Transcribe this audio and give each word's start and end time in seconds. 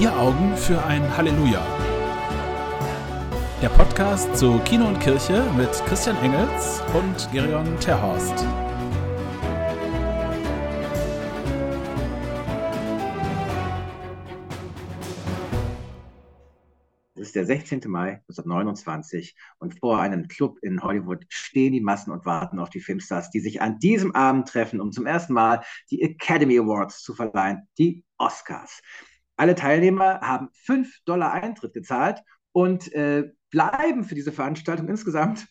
Vier 0.00 0.16
Augen 0.16 0.56
für 0.56 0.82
ein 0.82 1.14
Halleluja. 1.14 1.62
Der 3.60 3.68
Podcast 3.68 4.34
zu 4.34 4.58
Kino 4.60 4.88
und 4.88 4.98
Kirche 4.98 5.44
mit 5.58 5.70
Christian 5.84 6.16
Engels 6.22 6.80
und 6.94 7.30
Gerion 7.30 7.78
Terhorst. 7.80 8.32
Es 17.14 17.26
ist 17.26 17.36
der 17.36 17.44
16. 17.44 17.82
Mai 17.88 18.22
1929 18.26 19.36
und 19.58 19.78
vor 19.80 20.00
einem 20.00 20.28
Club 20.28 20.56
in 20.62 20.82
Hollywood 20.82 21.26
stehen 21.28 21.74
die 21.74 21.82
Massen 21.82 22.10
und 22.10 22.24
warten 22.24 22.58
auf 22.58 22.70
die 22.70 22.80
Filmstars, 22.80 23.28
die 23.28 23.40
sich 23.40 23.60
an 23.60 23.78
diesem 23.78 24.14
Abend 24.14 24.48
treffen, 24.48 24.80
um 24.80 24.92
zum 24.92 25.04
ersten 25.04 25.34
Mal 25.34 25.62
die 25.90 26.00
Academy 26.00 26.58
Awards 26.58 27.02
zu 27.02 27.12
verleihen, 27.12 27.68
die 27.76 28.02
Oscars. 28.16 28.80
Alle 29.40 29.54
Teilnehmer 29.54 30.20
haben 30.20 30.50
5 30.52 31.02
Dollar 31.06 31.32
Eintritt 31.32 31.72
gezahlt 31.72 32.22
und 32.52 32.92
äh, 32.92 33.30
bleiben 33.48 34.04
für 34.04 34.14
diese 34.14 34.32
Veranstaltung 34.32 34.86
insgesamt 34.86 35.48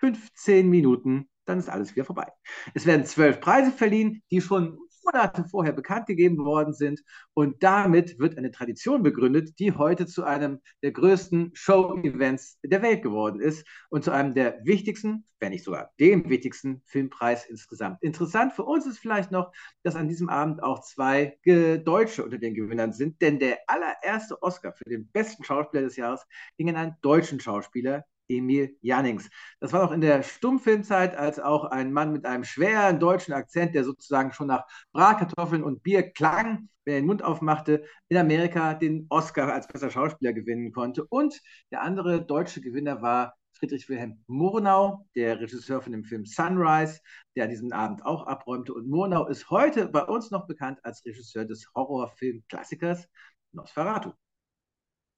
15 0.00 0.70
Minuten. 0.70 1.28
Dann 1.44 1.58
ist 1.58 1.68
alles 1.68 1.94
wieder 1.94 2.06
vorbei. 2.06 2.32
Es 2.72 2.86
werden 2.86 3.04
zwölf 3.04 3.38
Preise 3.40 3.72
verliehen, 3.72 4.22
die 4.30 4.40
schon 4.40 4.78
Monate 5.06 5.44
vorher 5.44 5.72
bekannt 5.72 6.06
gegeben 6.06 6.38
worden 6.44 6.72
sind. 6.72 7.02
Und 7.34 7.62
damit 7.62 8.18
wird 8.18 8.36
eine 8.36 8.50
Tradition 8.50 9.02
begründet, 9.02 9.58
die 9.58 9.72
heute 9.72 10.06
zu 10.06 10.24
einem 10.24 10.60
der 10.82 10.92
größten 10.92 11.52
Show-Events 11.54 12.58
der 12.62 12.82
Welt 12.82 13.02
geworden 13.02 13.40
ist 13.40 13.66
und 13.88 14.04
zu 14.04 14.10
einem 14.10 14.34
der 14.34 14.58
wichtigsten, 14.64 15.24
wenn 15.40 15.52
nicht 15.52 15.64
sogar 15.64 15.92
dem 16.00 16.28
wichtigsten 16.28 16.82
Filmpreis 16.86 17.46
insgesamt. 17.46 18.02
Interessant 18.02 18.52
für 18.52 18.64
uns 18.64 18.86
ist 18.86 18.98
vielleicht 18.98 19.30
noch, 19.30 19.52
dass 19.82 19.96
an 19.96 20.08
diesem 20.08 20.28
Abend 20.28 20.62
auch 20.62 20.80
zwei 20.80 21.38
Deutsche 21.44 22.24
unter 22.24 22.38
den 22.38 22.54
Gewinnern 22.54 22.92
sind, 22.92 23.20
denn 23.22 23.38
der 23.38 23.58
allererste 23.66 24.42
Oscar 24.42 24.72
für 24.72 24.84
den 24.84 25.08
besten 25.10 25.44
Schauspieler 25.44 25.82
des 25.82 25.96
Jahres 25.96 26.26
ging 26.56 26.68
an 26.70 26.76
einen 26.76 26.96
deutschen 27.02 27.40
Schauspieler, 27.40 28.04
Emil 28.28 28.76
Jannings. 28.80 29.28
Das 29.60 29.72
war 29.72 29.84
noch 29.84 29.92
in 29.92 30.00
der 30.00 30.22
Stummfilmzeit, 30.22 31.16
als 31.16 31.38
auch 31.38 31.64
ein 31.64 31.92
Mann 31.92 32.12
mit 32.12 32.24
einem 32.26 32.44
schweren 32.44 32.98
deutschen 32.98 33.34
Akzent, 33.34 33.74
der 33.74 33.84
sozusagen 33.84 34.32
schon 34.32 34.48
nach 34.48 34.64
Bratkartoffeln 34.92 35.62
und 35.62 35.82
Bier 35.82 36.10
klang, 36.10 36.68
wenn 36.84 36.94
er 36.94 37.00
den 37.00 37.06
Mund 37.06 37.22
aufmachte, 37.22 37.84
in 38.08 38.16
Amerika 38.16 38.74
den 38.74 39.06
Oscar 39.08 39.52
als 39.52 39.68
bester 39.68 39.90
Schauspieler 39.90 40.32
gewinnen 40.32 40.72
konnte. 40.72 41.04
Und 41.04 41.40
der 41.70 41.82
andere 41.82 42.24
deutsche 42.24 42.60
Gewinner 42.60 43.02
war 43.02 43.34
Friedrich 43.52 43.88
Wilhelm 43.88 44.22
Murnau, 44.26 45.06
der 45.14 45.40
Regisseur 45.40 45.80
von 45.80 45.92
dem 45.92 46.04
Film 46.04 46.26
Sunrise, 46.26 47.00
der 47.36 47.48
diesen 47.48 47.72
Abend 47.72 48.04
auch 48.04 48.26
abräumte. 48.26 48.74
Und 48.74 48.88
Murnau 48.88 49.26
ist 49.26 49.48
heute 49.50 49.88
bei 49.88 50.02
uns 50.04 50.30
noch 50.30 50.46
bekannt 50.46 50.78
als 50.82 51.04
Regisseur 51.06 51.44
des 51.46 51.66
Horrorfilmklassikers 51.74 53.08
Nosferatu 53.52 54.12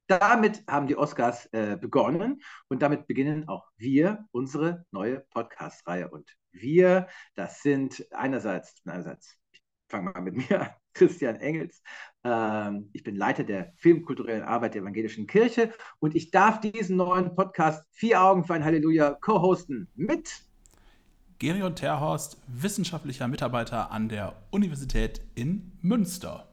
damit 0.08 0.64
haben 0.66 0.86
die 0.86 0.96
Oscars 0.96 1.46
äh, 1.52 1.76
begonnen 1.80 2.42
und 2.68 2.82
damit 2.82 3.06
beginnen 3.06 3.46
auch 3.48 3.68
wir 3.76 4.26
unsere 4.32 4.84
neue 4.90 5.20
Podcast-Reihe. 5.30 6.08
Und 6.08 6.34
wir, 6.50 7.08
das 7.34 7.62
sind 7.62 8.06
einerseits, 8.12 8.74
einerseits, 8.86 9.36
ich 9.52 9.62
fange 9.88 10.10
mal 10.10 10.22
mit 10.22 10.36
mir 10.36 10.62
an, 10.62 10.70
Christian 10.94 11.36
Engels. 11.36 11.82
Ähm, 12.24 12.90
ich 12.92 13.04
bin 13.04 13.14
Leiter 13.14 13.44
der 13.44 13.72
filmkulturellen 13.76 14.42
Arbeit 14.42 14.74
der 14.74 14.82
Evangelischen 14.82 15.26
Kirche 15.28 15.72
und 16.00 16.16
ich 16.16 16.32
darf 16.32 16.60
diesen 16.60 16.96
neuen 16.96 17.36
Podcast 17.36 17.84
Vier 17.92 18.20
Augen 18.20 18.44
für 18.44 18.54
ein 18.54 18.64
Halleluja 18.64 19.14
co-hosten 19.20 19.88
mit 19.94 20.42
Gerion 21.38 21.76
Terhorst, 21.76 22.42
wissenschaftlicher 22.48 23.28
Mitarbeiter 23.28 23.92
an 23.92 24.08
der 24.08 24.34
Universität 24.50 25.20
in 25.36 25.70
Münster. 25.82 26.47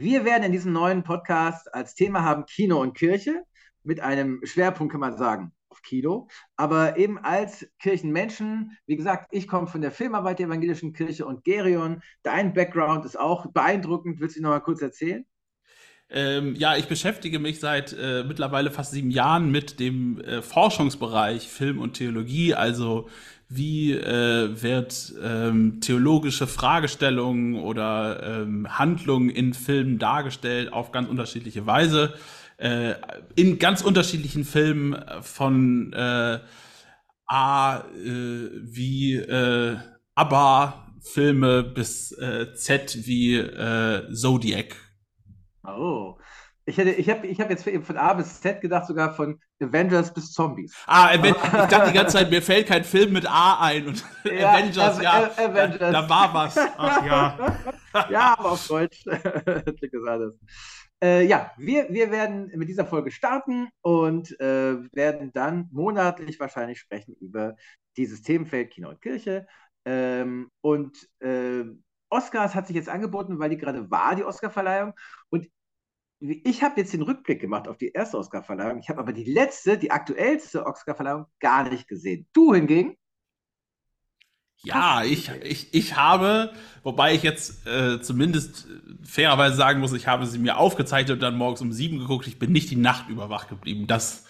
Wir 0.00 0.24
werden 0.24 0.44
in 0.44 0.52
diesem 0.52 0.72
neuen 0.72 1.02
Podcast 1.02 1.74
als 1.74 1.96
Thema 1.96 2.22
haben 2.22 2.46
Kino 2.46 2.80
und 2.80 2.96
Kirche 2.96 3.42
mit 3.82 3.98
einem 3.98 4.38
Schwerpunkt, 4.44 4.92
kann 4.92 5.00
man 5.00 5.18
sagen, 5.18 5.50
auf 5.70 5.82
Kino, 5.82 6.28
aber 6.56 6.98
eben 6.98 7.18
als 7.18 7.68
Kirchenmenschen. 7.80 8.78
Wie 8.86 8.94
gesagt, 8.94 9.26
ich 9.32 9.48
komme 9.48 9.66
von 9.66 9.80
der 9.80 9.90
Filmarbeit 9.90 10.38
der 10.38 10.46
Evangelischen 10.46 10.92
Kirche 10.92 11.26
und 11.26 11.42
Gerion. 11.42 12.00
Dein 12.22 12.54
Background 12.54 13.06
ist 13.06 13.18
auch 13.18 13.46
beeindruckend. 13.50 14.20
Willst 14.20 14.36
du 14.36 14.42
noch 14.42 14.50
mal 14.50 14.60
kurz 14.60 14.82
erzählen? 14.82 15.26
Ähm, 16.10 16.54
ja, 16.54 16.76
ich 16.76 16.86
beschäftige 16.86 17.40
mich 17.40 17.58
seit 17.58 17.92
äh, 17.92 18.22
mittlerweile 18.22 18.70
fast 18.70 18.92
sieben 18.92 19.10
Jahren 19.10 19.50
mit 19.50 19.80
dem 19.80 20.20
äh, 20.20 20.42
Forschungsbereich 20.42 21.48
Film 21.48 21.80
und 21.80 21.94
Theologie, 21.94 22.54
also 22.54 23.08
wie 23.48 23.92
äh, 23.92 24.62
wird 24.62 25.14
ähm, 25.22 25.80
theologische 25.80 26.46
Fragestellungen 26.46 27.56
oder 27.56 28.42
ähm, 28.42 28.78
Handlungen 28.78 29.30
in 29.30 29.54
Filmen 29.54 29.98
dargestellt 29.98 30.72
auf 30.72 30.92
ganz 30.92 31.08
unterschiedliche 31.08 31.66
Weise. 31.66 32.14
Äh, 32.58 32.94
in 33.36 33.58
ganz 33.58 33.82
unterschiedlichen 33.82 34.44
Filmen 34.44 35.02
von 35.22 35.92
äh, 35.92 36.40
A 37.26 37.78
äh, 37.78 38.50
wie 38.62 39.14
äh, 39.16 39.76
ABBA-Filme 40.14 41.62
bis 41.62 42.12
äh, 42.12 42.52
Z 42.54 43.06
wie 43.06 43.36
äh, 43.36 44.12
Zodiac. 44.12 44.76
Oh, 45.62 46.18
ich, 46.68 46.76
hätte, 46.76 46.90
ich 46.90 47.08
habe 47.08 47.26
ich 47.26 47.40
hab 47.40 47.50
jetzt 47.50 47.68
von 47.68 47.96
A 47.96 48.12
bis 48.12 48.40
Z 48.40 48.60
gedacht, 48.60 48.86
sogar 48.86 49.14
von 49.14 49.40
Avengers 49.60 50.12
bis 50.12 50.32
Zombies. 50.32 50.74
Ah, 50.86 51.14
ich 51.14 51.20
dachte 51.20 51.88
die 51.88 51.96
ganze 51.96 52.18
Zeit, 52.18 52.30
mir 52.30 52.42
fällt 52.42 52.66
kein 52.66 52.84
Film 52.84 53.12
mit 53.12 53.26
A 53.26 53.60
ein. 53.60 53.88
Und 53.88 54.04
ja, 54.24 54.52
Avengers, 54.52 55.00
ja, 55.00 55.30
Avengers. 55.36 55.78
Da, 55.78 55.92
da, 55.92 56.08
war 56.08 56.34
was. 56.34 56.56
Ach 56.76 57.04
ja. 57.04 57.56
ja, 58.10 58.36
aber 58.38 58.52
auf 58.52 58.66
Deutsch 58.66 59.04
alles. 60.06 60.38
Äh, 61.02 61.26
ja, 61.26 61.52
wir, 61.56 61.88
wir 61.90 62.10
werden 62.10 62.50
mit 62.54 62.68
dieser 62.68 62.84
Folge 62.84 63.10
starten 63.10 63.68
und 63.82 64.38
äh, 64.40 64.76
werden 64.92 65.32
dann 65.32 65.68
monatlich 65.72 66.38
wahrscheinlich 66.38 66.80
sprechen 66.80 67.14
über 67.20 67.56
dieses 67.96 68.22
Themenfeld 68.22 68.70
Kino 68.70 68.90
und 68.90 69.00
Kirche. 69.00 69.46
Ähm, 69.84 70.50
und 70.60 71.08
äh, 71.20 71.64
Oscars 72.10 72.54
hat 72.54 72.66
sich 72.66 72.76
jetzt 72.76 72.88
angeboten, 72.88 73.38
weil 73.38 73.50
die 73.50 73.58
gerade 73.58 73.90
war, 73.90 74.14
die 74.14 74.24
Oscarverleihung. 74.24 74.92
Und 75.30 75.48
ich 76.20 76.62
habe 76.62 76.80
jetzt 76.80 76.92
den 76.92 77.02
Rückblick 77.02 77.40
gemacht 77.40 77.68
auf 77.68 77.78
die 77.78 77.92
erste 77.92 78.18
Oscarverleihung. 78.18 78.78
Ich 78.78 78.88
habe 78.88 79.00
aber 79.00 79.12
die 79.12 79.24
letzte, 79.24 79.78
die 79.78 79.90
aktuellste 79.90 80.66
Oscarverleihung 80.66 81.26
gar 81.38 81.68
nicht 81.68 81.86
gesehen. 81.86 82.26
Du 82.32 82.54
hingegen? 82.54 82.96
Ja, 84.60 85.04
ich, 85.04 85.30
ich, 85.44 85.72
ich 85.72 85.96
habe, 85.96 86.52
wobei 86.82 87.14
ich 87.14 87.22
jetzt 87.22 87.64
äh, 87.68 88.00
zumindest 88.00 88.66
fairerweise 89.04 89.56
sagen 89.56 89.78
muss, 89.78 89.92
ich 89.92 90.08
habe 90.08 90.26
sie 90.26 90.40
mir 90.40 90.58
aufgezeichnet 90.58 91.12
und 91.12 91.20
dann 91.20 91.36
morgens 91.36 91.60
um 91.60 91.70
sieben 91.70 91.98
geguckt. 91.98 92.26
Ich 92.26 92.40
bin 92.40 92.50
nicht 92.50 92.68
die 92.70 92.76
Nacht 92.76 93.08
über 93.08 93.30
wach 93.30 93.46
geblieben. 93.46 93.86
Das 93.86 94.24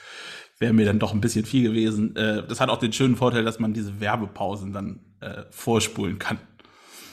wäre 0.59 0.75
mir 0.75 0.85
dann 0.85 0.99
doch 0.99 1.15
ein 1.15 1.23
bisschen 1.23 1.47
viel 1.47 1.63
gewesen. 1.63 2.15
Äh, 2.17 2.47
das 2.47 2.61
hat 2.61 2.69
auch 2.69 2.79
den 2.79 2.93
schönen 2.93 3.17
Vorteil, 3.17 3.45
dass 3.45 3.59
man 3.59 3.73
diese 3.73 4.01
Werbepausen 4.01 4.75
dann 4.75 5.01
äh, 5.21 5.45
vorspulen 5.51 6.19
kann. 6.19 6.39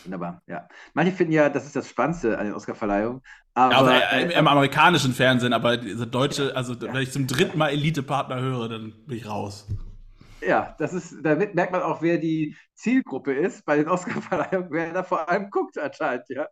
Wunderbar, 0.05 0.41
ja. 0.47 0.67
Manche 0.93 1.11
finden 1.11 1.33
ja, 1.33 1.49
das 1.49 1.66
ist 1.66 1.75
das 1.75 1.89
Spannendste 1.89 2.38
an 2.38 2.45
den 2.45 2.53
Oscarverleihungen. 2.53 3.21
Aber, 3.53 3.71
ja, 3.73 3.79
aber 3.79 4.13
äh, 4.13 4.38
im 4.38 4.47
amerikanischen 4.47 5.13
Fernsehen, 5.13 5.53
aber 5.53 5.77
diese 5.77 6.07
deutsche, 6.07 6.55
also 6.55 6.73
ja. 6.73 6.93
wenn 6.93 7.01
ich 7.01 7.11
zum 7.11 7.27
dritten 7.27 7.57
Mal 7.57 7.69
Elite-Partner 7.69 8.39
höre, 8.39 8.69
dann 8.69 8.93
bin 9.05 9.17
ich 9.17 9.27
raus. 9.27 9.67
Ja, 10.45 10.75
das 10.77 10.93
ist, 10.93 11.16
damit 11.23 11.55
merkt 11.55 11.71
man 11.71 11.81
auch, 11.81 12.01
wer 12.01 12.17
die 12.17 12.55
Zielgruppe 12.75 13.33
ist 13.33 13.65
bei 13.65 13.77
den 13.77 13.87
Oscarverleihungen, 13.89 14.71
wer 14.71 14.93
da 14.93 15.03
vor 15.03 15.27
allem 15.27 15.49
guckt 15.49 15.77
anscheinend. 15.77 16.25
Ja. 16.29 16.47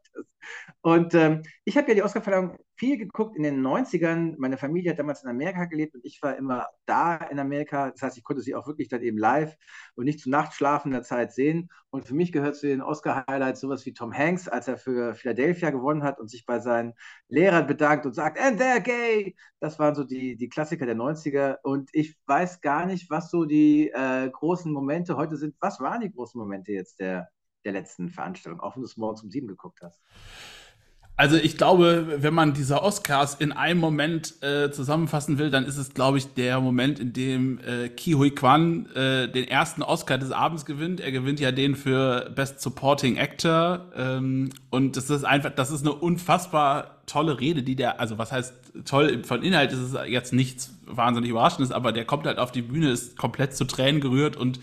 Und 0.81 1.13
ähm, 1.13 1.44
ich 1.66 1.78
habe 1.78 1.89
ja 1.89 1.95
die 1.95 2.03
Oscarverleihung 2.03 2.57
viel 2.75 2.97
geguckt 2.97 3.38
in 3.38 3.44
den 3.44 3.61
90ern. 3.66 4.35
Meine 4.38 4.57
Familie 4.57 4.91
hat 4.91 5.00
damals 5.00 5.23
in 5.23 5.29
Amerika 5.29 5.66
gelebt 5.66 5.95
und 5.95 6.03
ich 6.03 6.22
war 6.22 6.35
immer 6.35 6.67
da 6.85 7.16
in 7.16 7.39
Amerika. 7.39 7.91
Das 7.91 8.01
heißt, 8.01 8.17
ich 8.17 8.23
konnte 8.23 8.41
sie 8.41 8.56
auch 8.56 8.67
wirklich 8.67 8.89
dann 8.89 9.01
eben 9.01 9.17
live 9.17 9.56
und 9.95 10.06
nicht 10.06 10.19
zu 10.19 10.29
nachtschlafender 10.29 11.03
Zeit 11.03 11.34
sehen. 11.34 11.69
Und 11.91 12.06
für 12.06 12.16
mich 12.16 12.31
gehört 12.31 12.55
zu 12.55 12.67
den 12.67 12.81
Oscar-Highlights 12.81 13.61
sowas 13.61 13.85
wie 13.85 13.94
Tom 13.94 14.11
Hanks, 14.11 14.47
als 14.47 14.67
er 14.67 14.78
für 14.78 15.13
Philadelphia 15.13 15.69
gewonnen 15.69 16.03
hat 16.03 16.19
und 16.19 16.29
sich 16.29 16.46
bei 16.46 16.59
seinen 16.59 16.93
Lehrern 17.28 17.67
bedankt 17.67 18.05
und 18.05 18.14
sagt, 18.14 18.40
and 18.40 18.59
they're 18.59 18.81
gay. 18.81 19.35
Das 19.59 19.78
waren 19.79 19.93
so 19.93 20.03
die, 20.03 20.35
die 20.35 20.49
Klassiker 20.49 20.85
der 20.85 20.96
90er. 20.96 21.58
Und 21.61 21.90
ich 21.93 22.17
weiß 22.26 22.61
gar 22.61 22.85
nicht, 22.85 23.09
was 23.09 23.29
so 23.29 23.46
die 23.46 23.91
äh, 23.91 24.29
großen 24.29 24.72
Momente 24.73 25.16
heute 25.16 25.37
sind. 25.37 25.55
Was 25.59 25.79
waren 25.79 26.02
die 26.02 26.13
großen 26.14 26.40
Momente 26.40 26.72
jetzt 26.72 27.00
der, 27.00 27.30
der 27.66 27.74
letzten 27.74 28.10
Veranstaltung, 28.10 28.62
auch 28.62 28.76
wenn 28.76 28.82
du 28.82 28.88
es 28.88 28.98
morgens 28.98 29.24
um 29.24 29.30
sieben 29.30 29.48
geguckt 29.48 29.80
hast? 29.82 30.00
Also 31.16 31.36
ich 31.36 31.58
glaube, 31.58 32.16
wenn 32.18 32.34
man 32.34 32.54
diese 32.54 32.82
Oscars 32.82 33.36
in 33.36 33.52
einem 33.52 33.80
Moment 33.80 34.42
äh, 34.42 34.72
zusammenfassen 34.72 35.38
will, 35.38 35.52
dann 35.52 35.64
ist 35.64 35.78
es, 35.78 35.94
glaube 35.94 36.18
ich, 36.18 36.34
der 36.34 36.60
Moment, 36.60 37.00
in 37.00 37.14
dem 37.14 37.60
äh, 37.60 37.90
Ki 37.90 38.14
Hui 38.14 38.32
Kwan 38.32 38.88
äh, 38.96 39.32
den 39.32 39.48
ersten 39.48 39.84
Oscar 39.84 40.18
des 40.18 40.32
Abends 40.32 40.66
gewinnt. 40.66 41.00
Er 41.00 41.12
gewinnt 41.12 41.40
ja 41.40 41.52
den 41.52 41.76
für 41.76 42.32
Best 42.36 42.62
Supporting 42.62 43.20
Actor. 43.20 43.92
Ähm, 43.96 44.50
und 44.72 44.98
das 44.98 45.12
ist 45.12 45.24
einfach, 45.24 45.52
das 45.52 45.70
ist 45.70 45.82
eine 45.82 45.94
unfassbar 45.94 47.04
tolle 47.06 47.40
Rede, 47.40 47.62
die 47.62 47.76
der, 47.76 48.00
also 48.00 48.18
was 48.18 48.32
heißt 48.32 48.56
toll, 48.86 49.24
von 49.24 49.44
Inhalt 49.44 49.72
ist 49.72 49.80
es 49.80 49.96
jetzt 50.08 50.34
nichts 50.34 50.74
wahnsinnig 50.88 51.30
Überraschendes, 51.30 51.72
aber 51.72 51.92
der 51.92 52.06
kommt 52.06 52.26
halt 52.26 52.40
auf 52.40 52.52
die 52.52 52.64
Bühne, 52.64 52.90
ist 52.90 53.18
komplett 53.18 53.56
zu 53.56 53.66
Tränen 53.66 54.02
gerührt 54.02 54.36
und 54.36 54.60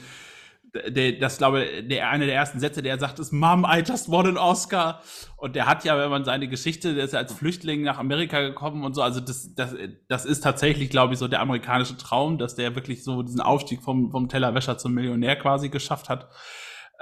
das 0.72 1.38
glaube 1.38 1.66
der 1.82 2.10
eine 2.10 2.26
der 2.26 2.34
ersten 2.34 2.60
Sätze, 2.60 2.82
der 2.82 2.92
er 2.92 2.98
sagt, 2.98 3.18
ist 3.18 3.32
Mom, 3.32 3.66
I 3.68 3.82
just 3.86 4.08
won 4.08 4.26
an 4.26 4.36
Oscar. 4.36 5.02
Und 5.36 5.56
der 5.56 5.66
hat 5.66 5.84
ja, 5.84 5.98
wenn 5.98 6.10
man 6.10 6.24
seine 6.24 6.48
Geschichte, 6.48 6.94
der 6.94 7.04
ist 7.04 7.12
ja 7.12 7.18
als 7.18 7.32
Flüchtling 7.32 7.82
nach 7.82 7.98
Amerika 7.98 8.40
gekommen 8.40 8.84
und 8.84 8.94
so, 8.94 9.02
also 9.02 9.20
das, 9.20 9.54
das, 9.54 9.74
das 10.08 10.24
ist 10.24 10.42
tatsächlich, 10.42 10.90
glaube 10.90 11.14
ich, 11.14 11.18
so 11.18 11.28
der 11.28 11.40
amerikanische 11.40 11.96
Traum, 11.96 12.38
dass 12.38 12.54
der 12.54 12.74
wirklich 12.74 13.04
so 13.04 13.22
diesen 13.22 13.40
Aufstieg 13.40 13.82
vom, 13.82 14.10
vom 14.10 14.28
Tellerwäscher 14.28 14.78
zum 14.78 14.94
Millionär 14.94 15.36
quasi 15.36 15.68
geschafft 15.68 16.08
hat. 16.08 16.28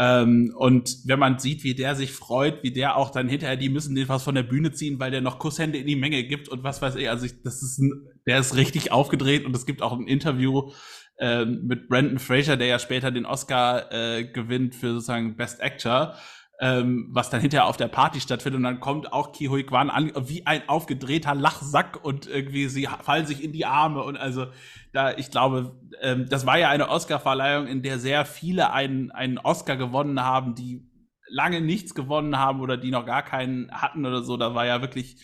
Ähm, 0.00 0.55
und 0.56 0.97
wenn 1.06 1.19
man 1.19 1.41
sieht, 1.41 1.64
wie 1.64 1.75
der 1.75 1.97
sich 1.97 2.12
freut, 2.12 2.62
wie 2.62 2.73
der 2.73 2.97
auch 2.97 3.11
dann 3.11 3.29
hinterher, 3.29 3.56
die 3.56 3.69
müssen 3.69 3.97
den 3.97 4.09
was 4.09 4.23
von 4.23 4.37
der 4.37 4.44
Bühne 4.44 4.71
ziehen, 4.71 5.00
weil 5.00 5.11
der 5.11 5.21
noch 5.21 5.41
Kusshände 5.41 5.76
in 5.76 5.88
die 5.88 5.97
Menge 5.97 6.23
gibt 6.23 6.49
und 6.49 6.62
was 6.62 6.81
weiß 6.81 6.94
ich. 6.94 7.11
Also 7.11 7.26
ich, 7.26 7.43
das 7.43 7.62
ist 7.62 7.79
ein, 7.79 8.06
der 8.25 8.38
ist 8.38 8.55
richtig 8.55 8.93
aufgedreht 8.93 9.44
und 9.44 9.56
es 9.56 9.67
gibt 9.67 9.82
auch 9.82 9.93
ein 9.93 10.06
Interview 10.06 10.71
äh, 11.19 11.44
mit 11.44 11.88
Brandon 11.88 12.19
Fraser, 12.19 12.56
der 12.56 12.67
ja 12.69 12.79
später 12.79 13.11
den 13.11 13.26
Oscar 13.26 13.93
äh, 13.93 14.25
gewinnt 14.25 14.75
für 14.75 14.93
sozusagen 14.93 15.37
Best 15.37 15.62
Actor 15.62 16.15
ähm, 16.61 17.09
was 17.11 17.31
dann 17.31 17.41
hinterher 17.41 17.67
auf 17.67 17.76
der 17.76 17.88
Party 17.88 18.20
stattfindet. 18.20 18.59
Und 18.59 18.65
dann 18.65 18.81
kommt 18.81 19.12
auch 19.12 19.32
Ki 19.32 19.47
Hui 19.47 19.65
Kwan 19.65 19.91
an 19.91 20.12
wie 20.29 20.47
ein 20.47 20.69
aufgedrehter 20.69 21.35
Lachsack 21.35 22.05
und 22.05 22.26
irgendwie 22.26 22.69
sie 22.69 22.88
fallen 23.03 23.26
sich 23.26 23.43
in 23.43 23.53
die 23.53 23.67
Arme. 23.67 24.03
Und 24.03 24.17
also 24.17 24.47
da 24.93 25.12
ich 25.12 25.31
glaube 25.31 25.76
ähm, 26.00 26.26
das 26.29 26.47
war 26.47 26.59
ja 26.59 26.69
eine 26.69 26.88
Oscarverleihung 26.88 27.67
in 27.67 27.82
der 27.82 27.99
sehr 27.99 28.25
viele 28.25 28.73
einen 28.73 29.11
einen 29.12 29.38
Oscar 29.38 29.76
gewonnen 29.76 30.23
haben 30.23 30.55
die 30.55 30.85
lange 31.31 31.61
nichts 31.61 31.94
gewonnen 31.94 32.38
haben 32.38 32.61
oder 32.61 32.76
die 32.76 32.91
noch 32.91 33.05
gar 33.06 33.23
keinen 33.23 33.71
hatten 33.71 34.05
oder 34.06 34.23
so. 34.23 34.37
Da 34.37 34.55
war 34.55 34.67
ja 34.67 34.81
wirklich 34.81 35.23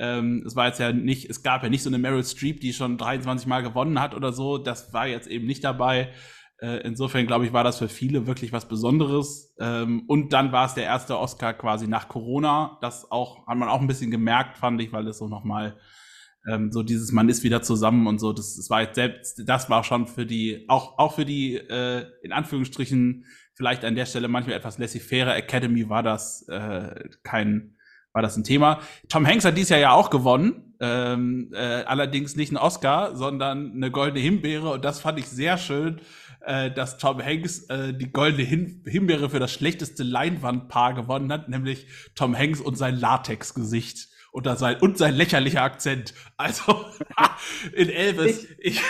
ähm, 0.00 0.42
es 0.46 0.56
war 0.56 0.66
jetzt 0.66 0.80
ja 0.80 0.92
nicht 0.92 1.30
es 1.30 1.42
gab 1.42 1.62
ja 1.62 1.68
nicht 1.68 1.82
so 1.82 1.90
eine 1.90 1.98
Meryl 1.98 2.24
Streep 2.24 2.60
die 2.60 2.72
schon 2.72 2.98
23 2.98 3.46
Mal 3.46 3.62
gewonnen 3.62 4.00
hat 4.00 4.14
oder 4.14 4.32
so 4.32 4.58
das 4.58 4.92
war 4.92 5.06
jetzt 5.06 5.28
eben 5.28 5.46
nicht 5.46 5.62
dabei 5.62 6.10
äh, 6.60 6.80
insofern 6.82 7.26
glaube 7.26 7.46
ich, 7.46 7.52
war 7.52 7.64
das 7.64 7.78
für 7.78 7.88
viele 7.88 8.26
wirklich 8.26 8.52
was 8.52 8.68
Besonderes. 8.68 9.54
Ähm, 9.58 10.04
und 10.06 10.32
dann 10.32 10.52
war 10.52 10.66
es 10.66 10.74
der 10.74 10.84
erste 10.84 11.18
Oscar 11.18 11.54
quasi 11.54 11.86
nach 11.86 12.08
Corona. 12.08 12.78
Das 12.82 13.10
auch, 13.10 13.46
hat 13.46 13.56
man 13.56 13.68
auch 13.68 13.80
ein 13.80 13.86
bisschen 13.86 14.10
gemerkt, 14.10 14.58
fand 14.58 14.80
ich, 14.82 14.92
weil 14.92 15.06
es 15.08 15.18
so 15.18 15.28
nochmal 15.28 15.78
ähm, 16.48 16.70
so 16.70 16.82
dieses, 16.82 17.12
man 17.12 17.28
ist 17.28 17.42
wieder 17.44 17.62
zusammen 17.62 18.06
und 18.06 18.18
so. 18.18 18.32
Das, 18.32 18.56
das 18.56 18.68
war 18.68 18.82
jetzt 18.82 18.94
selbst, 18.94 19.42
das 19.46 19.70
war 19.70 19.84
schon 19.84 20.06
für 20.06 20.26
die, 20.26 20.66
auch, 20.68 20.98
auch 20.98 21.14
für 21.14 21.24
die, 21.24 21.56
äh, 21.56 22.06
in 22.22 22.32
Anführungsstrichen, 22.32 23.24
vielleicht 23.54 23.84
an 23.84 23.94
der 23.94 24.06
Stelle 24.06 24.28
manchmal 24.28 24.56
etwas 24.56 24.78
laissez-faire 24.78 25.36
Academy 25.36 25.88
war 25.88 26.02
das 26.02 26.46
äh, 26.48 27.08
kein, 27.22 27.76
war 28.12 28.22
das 28.22 28.36
ein 28.36 28.44
Thema. 28.44 28.80
Tom 29.08 29.26
Hanks 29.26 29.44
hat 29.44 29.56
dieses 29.56 29.70
Jahr 29.70 29.80
ja 29.80 29.92
auch 29.92 30.10
gewonnen, 30.10 30.74
ähm, 30.80 31.50
äh, 31.52 31.58
allerdings 31.58 32.36
nicht 32.36 32.50
einen 32.50 32.56
Oscar, 32.56 33.16
sondern 33.16 33.72
eine 33.72 33.90
goldene 33.90 34.20
Himbeere 34.20 34.70
und 34.70 34.84
das 34.84 35.00
fand 35.00 35.18
ich 35.18 35.26
sehr 35.26 35.58
schön, 35.58 36.00
äh, 36.40 36.70
dass 36.70 36.98
Tom 36.98 37.22
Hanks 37.22 37.64
äh, 37.68 37.92
die 37.92 38.12
goldene 38.12 38.44
Hin 38.44 38.82
Himbeere 38.86 39.30
für 39.30 39.38
das 39.38 39.52
schlechteste 39.52 40.02
Leinwandpaar 40.02 40.94
gewonnen 40.94 41.32
hat, 41.32 41.48
nämlich 41.48 41.86
Tom 42.14 42.36
Hanks 42.36 42.60
und 42.60 42.76
sein 42.76 42.96
Latexgesicht 42.96 44.08
und 44.32 44.46
sein, 44.58 44.76
und 44.80 44.96
sein 44.96 45.14
lächerlicher 45.14 45.62
Akzent. 45.62 46.14
Also 46.36 46.84
in 47.74 47.90
Elvis. 47.90 48.46
Ich, 48.58 48.80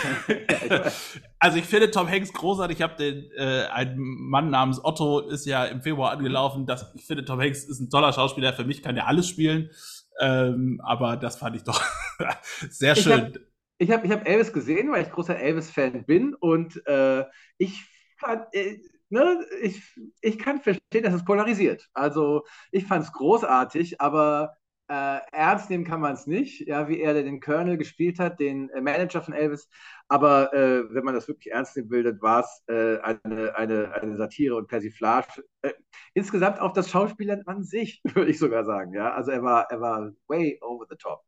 also 1.41 1.57
ich 1.57 1.65
finde 1.65 1.91
Tom 1.91 2.09
Hanks 2.09 2.31
großartig. 2.31 2.77
Ich 2.77 2.83
habe 2.83 2.95
den 2.95 3.29
äh, 3.35 3.65
ein 3.71 3.95
Mann 3.97 4.49
namens 4.49 4.83
Otto 4.83 5.19
ist 5.19 5.45
ja 5.45 5.65
im 5.65 5.81
Februar 5.81 6.11
angelaufen. 6.11 6.65
Das, 6.65 6.93
ich 6.95 7.05
finde 7.05 7.25
Tom 7.25 7.41
Hanks 7.41 7.65
ist 7.65 7.81
ein 7.81 7.89
toller 7.89 8.13
Schauspieler. 8.13 8.53
Für 8.53 8.63
mich 8.63 8.81
kann 8.81 8.95
er 8.95 9.07
alles 9.07 9.27
spielen. 9.27 9.71
Ähm, 10.19 10.79
aber 10.83 11.17
das 11.17 11.37
fand 11.37 11.55
ich 11.55 11.63
doch 11.63 11.81
sehr 12.69 12.95
schön 12.95 13.33
ich 13.81 13.89
habe 13.89 14.05
ich 14.05 14.13
hab 14.13 14.27
Elvis 14.27 14.53
gesehen, 14.53 14.91
weil 14.91 15.01
ich 15.01 15.11
großer 15.11 15.39
Elvis-Fan 15.39 16.05
bin 16.05 16.35
und 16.35 16.85
äh, 16.85 17.25
ich 17.57 17.83
fand, 18.15 18.45
äh, 18.53 18.79
ne, 19.09 19.43
ich, 19.63 19.81
ich 20.21 20.37
kann 20.37 20.61
verstehen, 20.61 21.01
dass 21.01 21.15
es 21.15 21.25
polarisiert. 21.25 21.89
Also 21.95 22.43
ich 22.71 22.85
fand 22.85 23.05
es 23.05 23.11
großartig, 23.11 23.99
aber 23.99 24.55
äh, 24.91 25.21
ernst 25.31 25.69
nehmen 25.69 25.85
kann 25.85 26.01
man 26.01 26.13
es 26.13 26.27
nicht, 26.27 26.67
ja, 26.67 26.89
wie 26.89 26.99
er 26.99 27.13
den 27.13 27.39
Colonel 27.39 27.77
gespielt 27.77 28.19
hat, 28.19 28.41
den 28.41 28.69
äh, 28.71 28.81
Manager 28.81 29.21
von 29.21 29.33
Elvis. 29.33 29.69
Aber 30.09 30.53
äh, 30.53 30.93
wenn 30.93 31.05
man 31.05 31.15
das 31.15 31.29
wirklich 31.29 31.53
ernst 31.53 31.77
nehmen 31.77 31.89
will, 31.91 32.03
dann 32.03 32.21
war 32.21 32.41
es 32.41 32.61
äh, 32.67 32.99
eine, 32.99 33.55
eine, 33.55 33.93
eine 33.93 34.17
Satire 34.17 34.55
und 34.57 34.67
Persiflage. 34.67 35.45
Äh, 35.61 35.71
insgesamt 36.13 36.59
auch 36.59 36.73
das 36.73 36.89
Schauspielern 36.89 37.43
an 37.45 37.63
sich, 37.63 38.01
würde 38.15 38.29
ich 38.29 38.37
sogar 38.37 38.65
sagen. 38.65 38.93
Ja? 38.93 39.13
Also 39.13 39.31
er 39.31 39.43
war, 39.43 39.71
er 39.71 39.79
war 39.79 40.11
way 40.27 40.59
over 40.61 40.85
the 40.89 40.97
top. 40.97 41.21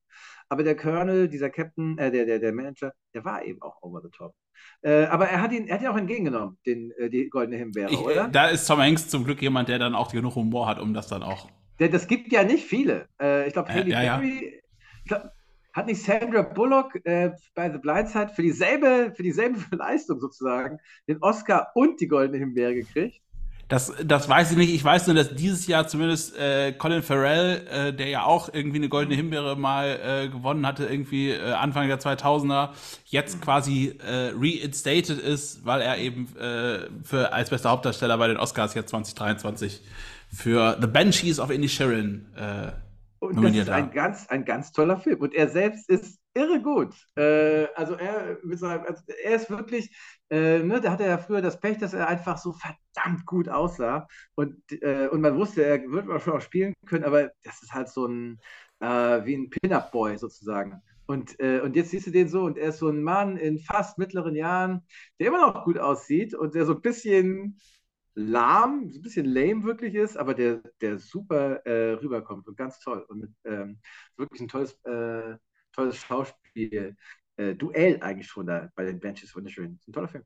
Aber 0.50 0.64
der 0.64 0.76
Colonel, 0.76 1.30
dieser 1.30 1.50
Captain, 1.50 1.98
äh, 1.98 2.12
der, 2.12 2.26
der, 2.26 2.40
der 2.40 2.52
Manager, 2.52 2.92
der 3.14 3.24
war 3.24 3.46
eben 3.46 3.62
auch 3.62 3.82
over 3.82 4.02
the 4.02 4.10
top. 4.10 4.36
Äh, 4.82 5.06
aber 5.06 5.30
er 5.30 5.42
hat 5.42 5.54
ihn, 5.54 5.68
er 5.68 5.76
hat 5.76 5.82
ihn 5.82 5.88
auch 5.88 5.96
entgegengenommen, 5.96 6.60
den, 6.66 6.92
äh, 6.98 7.10
die 7.10 7.30
goldene 7.30 7.58
Himbeere, 7.58 7.94
ich, 7.94 7.98
oder? 7.98 8.28
Da 8.28 8.50
ist 8.50 8.68
Tom 8.68 8.82
Hanks 8.82 9.08
zum 9.08 9.24
Glück 9.24 9.42
jemand, 9.42 9.70
der 9.70 9.80
dann 9.80 9.96
auch 9.96 10.12
genug 10.12 10.36
Humor 10.36 10.68
hat, 10.68 10.80
um 10.80 10.94
das 10.94 11.08
dann 11.08 11.24
auch. 11.24 11.48
Das 11.78 12.08
gibt 12.08 12.32
ja 12.32 12.44
nicht 12.44 12.66
viele. 12.66 13.08
Äh, 13.20 13.48
ich 13.48 13.54
glaube, 13.54 13.74
Haley 13.74 13.92
ja, 13.92 14.18
Berry, 14.18 14.62
ja. 15.10 15.32
hat 15.74 15.88
nicht 15.88 16.02
Sandra 16.02 16.44
Bullock 16.44 16.96
äh, 17.06 17.32
bei 17.56 17.72
The 17.72 17.80
Blind 17.80 18.10
Side 18.10 18.30
für 18.36 18.42
dieselbe, 18.42 19.14
für 19.16 19.24
dieselbe 19.24 19.60
Leistung 19.76 20.20
sozusagen 20.20 20.80
den 21.08 21.22
Oscar 21.22 21.72
und 21.76 22.00
die 22.00 22.08
goldene 22.08 22.38
Himbeere 22.38 22.76
gekriegt? 22.76 23.24
Das, 23.70 23.92
das 24.04 24.30
weiß 24.30 24.52
ich 24.52 24.58
nicht. 24.58 24.74
Ich 24.74 24.84
weiß 24.84 25.08
nur, 25.08 25.16
dass 25.16 25.34
dieses 25.34 25.66
Jahr 25.68 25.88
zumindest 25.88 26.38
äh, 26.38 26.74
Colin 26.74 27.02
Farrell, 27.02 27.66
äh, 27.72 27.94
der 27.94 28.08
ja 28.08 28.24
auch 28.24 28.54
irgendwie 28.54 28.78
eine 28.78 28.90
goldene 28.90 29.16
Himbeere 29.16 29.56
mal 29.56 30.00
äh, 30.04 30.30
gewonnen 30.30 30.68
hatte, 30.68 30.86
irgendwie 30.86 31.32
äh, 31.32 31.54
Anfang 31.54 31.88
der 31.88 32.00
2000er, 32.00 32.70
jetzt 33.06 33.42
quasi 33.42 33.98
äh, 34.06 34.32
reinstated 34.36 35.18
ist, 35.18 35.66
weil 35.66 35.82
er 35.82 35.98
eben 35.98 36.28
äh, 36.38 36.88
für 37.04 37.34
als 37.34 37.50
bester 37.50 37.72
Hauptdarsteller 37.72 38.18
bei 38.18 38.28
den 38.28 38.38
Oscars 38.38 38.76
jetzt 38.76 38.90
2023 38.90 39.82
für 40.34 40.78
The 40.82 40.88
Banshees 40.88 41.40
of 41.40 41.52
Inisherin 41.52 42.28
äh, 42.36 42.72
und 43.24 43.42
das 43.42 43.56
ist 43.56 43.70
ein 43.70 43.92
ganz, 43.92 44.28
ein 44.28 44.44
ganz 44.44 44.74
toller 44.74 44.98
Film. 44.98 45.22
Und 45.22 45.34
er 45.34 45.48
selbst 45.48 45.90
ist 45.90 46.20
irre 46.34 46.62
gut. 46.62 46.94
Äh, 47.16 47.68
also 47.74 47.94
er, 47.94 48.38
also 48.44 49.02
er 49.24 49.36
ist 49.36 49.50
wirklich, 49.50 49.96
äh, 50.30 50.60
ne, 50.60 50.82
da 50.82 50.92
hatte 50.92 51.04
er 51.04 51.12
ja 51.12 51.18
früher 51.18 51.42
das 51.42 51.58
Pech, 51.58 51.78
dass 51.78 51.94
er 51.94 52.10
einfach 52.10 52.38
so 52.38 52.52
verdammt 52.52 53.26
gut 53.26 53.48
aussah. 53.48 54.08
Und, 54.36 54.58
äh, 54.82 55.08
und 55.08 55.22
man 55.22 55.38
wusste, 55.38 55.64
er 55.64 55.90
wird 55.90 56.22
schon 56.22 56.34
auch 56.34 56.42
spielen 56.42 56.74
können, 56.86 57.06
aber 57.06 57.32
das 57.44 57.64
ist 57.64 57.74
halt 57.74 57.88
so 57.88 58.08
ein, 58.08 58.42
äh, 58.82 59.26
wie 59.26 59.36
ein 59.36 59.50
Pin-Up-Boy 59.50 60.18
sozusagen. 60.18 60.82
Und, 61.06 61.40
äh, 61.40 61.62
und 61.62 61.78
jetzt 61.78 61.92
siehst 61.92 62.08
du 62.08 62.12
den 62.12 62.28
so 62.28 62.44
und 62.44 62.58
er 62.58 62.70
ist 62.70 62.80
so 62.80 62.90
ein 62.90 63.04
Mann 63.04 63.38
in 63.38 63.58
fast 63.58 63.98
mittleren 63.98 64.36
Jahren, 64.36 64.82
der 65.20 65.28
immer 65.28 65.48
noch 65.48 65.64
gut 65.64 65.78
aussieht 65.78 66.34
und 66.34 66.56
der 66.56 66.66
so 66.66 66.76
ein 66.76 66.82
bisschen 66.82 67.58
lahm, 68.16 68.92
ein 68.94 69.02
bisschen 69.02 69.26
lame 69.26 69.64
wirklich 69.64 69.96
ist, 69.96 70.18
aber 70.18 70.34
der, 70.34 70.62
der 70.82 71.00
super 71.00 71.66
äh, 71.66 71.94
rüberkommt 71.94 72.48
und 72.48 72.58
ganz 72.58 72.80
toll. 72.80 73.06
Und 73.08 73.20
mit, 73.22 73.32
ähm, 73.46 73.80
wirklich 74.18 74.42
ein 74.42 74.48
tolles, 74.48 74.74
äh, 74.86 75.38
tolles 75.72 75.98
Schauspiel. 75.98 76.96
Äh, 77.36 77.56
Duell 77.56 78.00
eigentlich 78.02 78.28
schon 78.28 78.46
da 78.48 78.70
bei 78.76 78.86
den 78.86 79.00
Benches 79.00 79.36
wunderschön. 79.36 79.76
Ist 79.76 79.88
ein 79.88 79.94
toller 79.94 80.08
Film. 80.08 80.24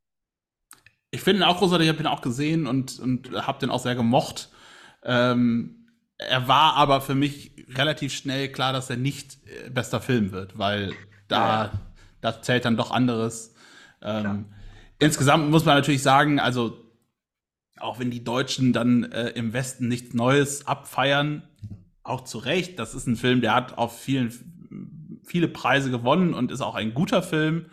Ich 1.12 1.22
finde 1.22 1.42
ihn 1.42 1.48
auch 1.48 1.58
großartig, 1.58 1.88
ich 1.88 1.94
habe 1.94 2.04
ihn 2.04 2.08
auch 2.08 2.22
gesehen 2.22 2.68
und, 2.68 3.00
und 3.00 3.32
habe 3.32 3.60
den 3.60 3.70
auch 3.70 3.80
sehr 3.80 3.96
gemocht. 3.96 4.50
Ähm, 5.04 5.88
er 6.18 6.48
war 6.48 6.74
aber 6.76 7.00
für 7.00 7.16
mich 7.16 7.66
relativ 7.70 8.14
schnell 8.14 8.52
klar, 8.52 8.74
dass 8.74 8.90
er 8.90 8.98
nicht 8.98 9.38
äh, 9.48 9.70
bester 9.70 10.02
Film 10.02 10.32
wird, 10.32 10.58
weil 10.58 10.94
da, 11.30 11.66
ja. 11.66 11.72
da 12.20 12.42
zählt 12.42 12.66
dann 12.66 12.76
doch 12.76 12.92
anderes. 12.92 13.54
Ähm, 14.02 14.46
insgesamt 15.00 15.50
muss 15.50 15.64
man 15.64 15.76
natürlich 15.76 16.04
sagen, 16.04 16.40
also 16.40 16.87
auch 17.80 18.00
wenn 18.00 18.12
die 18.12 18.24
Deutschen 18.24 18.74
dann 18.74 19.04
äh, 19.12 19.30
im 19.30 19.54
Westen 19.54 19.88
nichts 19.88 20.14
Neues 20.14 20.68
abfeiern, 20.68 21.44
auch 22.04 22.22
zu 22.22 22.38
Recht. 22.38 22.80
Das 22.80 22.94
ist 22.94 23.08
ein 23.08 23.16
Film, 23.16 23.42
der 23.42 23.54
hat 23.54 23.78
auf 23.78 24.00
vielen, 24.00 24.32
viele 25.24 25.48
Preise 25.48 25.92
gewonnen 25.92 26.34
und 26.34 26.52
ist 26.52 26.62
auch 26.62 26.76
ein 26.76 26.94
guter 26.94 27.22
Film. 27.22 27.68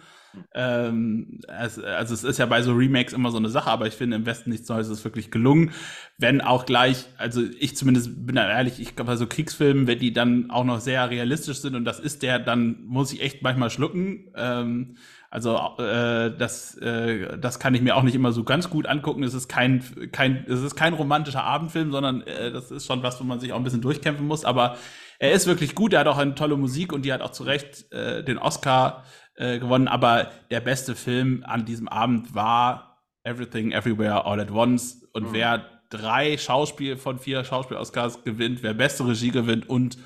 Ähm, 0.55 1.41
es, 1.49 1.79
also 1.79 2.15
es 2.15 2.25
ist 2.25 2.39
ja 2.39 2.47
bei 2.47 2.63
so 2.63 2.73
Remakes 2.73 3.13
immer 3.13 3.31
so 3.31 3.37
eine 3.37 3.49
Sache, 3.49 3.71
aber 3.71 3.87
ich 3.87 3.95
finde 3.95 4.17
im 4.17 4.27
Westen 4.27 4.51
nichts 4.51 4.69
Neues 4.69 4.89
ist 4.89 5.05
wirklich 5.05 5.31
gelungen. 5.31 5.73
Wenn 6.19 6.41
auch 6.41 6.67
gleich, 6.67 7.07
also 7.19 7.43
ich 7.59 7.77
zumindest 7.77 8.27
bin 8.27 8.37
da 8.37 8.49
ehrlich, 8.49 8.81
ich 8.81 8.97
glaube 8.97 9.13
bei 9.13 9.17
so 9.17 9.27
Kriegsfilmen, 9.27 9.87
wenn 9.87 9.99
die 9.99 10.13
dann 10.13 10.51
auch 10.51 10.65
noch 10.65 10.81
sehr 10.81 11.09
realistisch 11.11 11.59
sind 11.59 11.75
und 11.75 11.85
das 11.85 12.01
ist 12.01 12.23
der, 12.23 12.39
dann 12.39 12.85
muss 12.85 13.13
ich 13.13 13.23
echt 13.23 13.43
manchmal 13.43 13.71
schlucken. 13.71 14.33
Ähm, 14.37 14.97
also 15.35 15.59
äh, 15.79 16.31
das, 16.39 16.77
äh, 16.79 17.37
das 17.39 17.59
kann 17.59 17.75
ich 17.75 17.83
mir 17.83 17.97
auch 17.97 18.05
nicht 18.05 18.15
immer 18.15 18.31
so 18.31 18.45
ganz 18.45 18.71
gut 18.71 18.87
angucken. 18.87 19.25
Es 19.25 19.35
ist 19.35 19.49
kein, 19.49 19.83
kein, 20.13 20.45
es 20.49 20.63
ist 20.63 20.77
kein 20.77 20.95
romantischer 20.95 21.43
Abendfilm, 21.43 21.91
sondern 21.91 22.21
äh, 22.23 22.53
das 22.53 22.71
ist 22.71 22.87
schon 22.87 23.03
was, 23.03 23.19
wo 23.19 23.25
man 23.25 23.41
sich 23.41 23.53
auch 23.53 23.57
ein 23.57 23.65
bisschen 23.65 23.81
durchkämpfen 23.81 24.29
muss. 24.29 24.45
Aber 24.45 24.77
er 25.19 25.33
ist 25.33 25.49
wirklich 25.49 25.75
gut. 25.75 25.93
Er 25.93 26.01
hat 26.01 26.07
auch 26.07 26.19
eine 26.19 26.37
tolle 26.37 26.57
Musik 26.57 26.93
und 26.93 27.05
die 27.05 27.13
hat 27.13 27.21
auch 27.21 27.33
zu 27.33 27.43
Recht 27.43 27.91
äh, 27.93 28.23
den 28.23 28.39
Oscar 28.39 29.03
äh, 29.35 29.59
gewonnen. 29.59 29.89
Aber 29.89 30.31
der 30.53 30.61
beste 30.61 30.95
Film 30.95 31.43
an 31.45 31.65
diesem 31.65 31.89
Abend 31.89 32.33
war 32.37 33.03
Everything 33.25 33.73
Everywhere 33.73 34.27
All 34.27 34.39
at 34.39 34.53
Once. 34.53 35.05
Und 35.15 35.31
mhm. 35.31 35.33
wer 35.33 35.65
drei 35.91 36.39
Schauspiel 36.39 36.97
von 36.97 37.19
vier 37.19 37.43
Schauspiel-Oscars 37.43 38.23
gewinnt, 38.23 38.63
wer 38.63 38.75
beste 38.75 39.05
Regie 39.05 39.33
gewinnt 39.33 39.69
und 39.69 39.99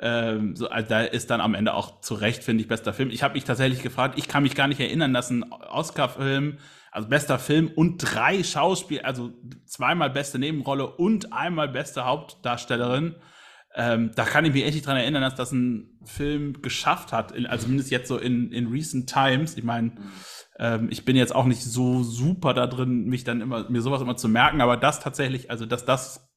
ähm, 0.00 0.56
so, 0.56 0.68
also 0.68 0.88
da 0.88 1.02
ist 1.02 1.30
dann 1.30 1.40
am 1.40 1.54
Ende 1.54 1.74
auch 1.74 2.00
zu 2.00 2.14
Recht, 2.14 2.42
finde 2.42 2.62
ich, 2.62 2.68
bester 2.68 2.92
Film. 2.92 3.10
Ich 3.10 3.22
habe 3.22 3.34
mich 3.34 3.44
tatsächlich 3.44 3.82
gefragt, 3.82 4.18
ich 4.18 4.28
kann 4.28 4.42
mich 4.42 4.54
gar 4.54 4.66
nicht 4.66 4.80
erinnern, 4.80 5.12
dass 5.12 5.30
ein 5.30 5.44
Oscar-Film 5.52 6.58
also 6.92 7.08
bester 7.08 7.38
Film 7.38 7.70
und 7.74 7.98
drei 7.98 8.42
Schauspiel, 8.42 9.00
also 9.00 9.30
zweimal 9.64 10.10
beste 10.10 10.38
Nebenrolle 10.38 10.86
und 10.86 11.32
einmal 11.32 11.68
beste 11.68 12.04
Hauptdarstellerin. 12.04 13.16
Ähm, 13.74 14.10
da 14.16 14.24
kann 14.24 14.44
ich 14.44 14.52
mich 14.52 14.64
echt 14.64 14.74
nicht 14.74 14.86
dran 14.86 14.96
erinnern, 14.96 15.22
dass 15.22 15.36
das 15.36 15.52
ein 15.52 16.00
Film 16.04 16.60
geschafft 16.60 17.12
hat, 17.12 17.30
in, 17.30 17.46
also 17.46 17.64
zumindest 17.64 17.92
jetzt 17.92 18.08
so 18.08 18.18
in, 18.18 18.50
in 18.50 18.66
recent 18.66 19.08
times. 19.08 19.56
Ich 19.56 19.62
meine, 19.62 19.92
ähm, 20.58 20.88
ich 20.90 21.04
bin 21.04 21.14
jetzt 21.14 21.32
auch 21.32 21.44
nicht 21.44 21.62
so 21.62 22.02
super 22.02 22.52
da 22.52 22.66
drin, 22.66 23.04
mich 23.04 23.22
dann 23.22 23.40
immer, 23.40 23.70
mir 23.70 23.80
sowas 23.80 24.02
immer 24.02 24.16
zu 24.16 24.28
merken, 24.28 24.60
aber 24.60 24.76
das 24.76 24.98
tatsächlich, 24.98 25.50
also 25.50 25.66
dass 25.66 25.84
das 25.84 26.29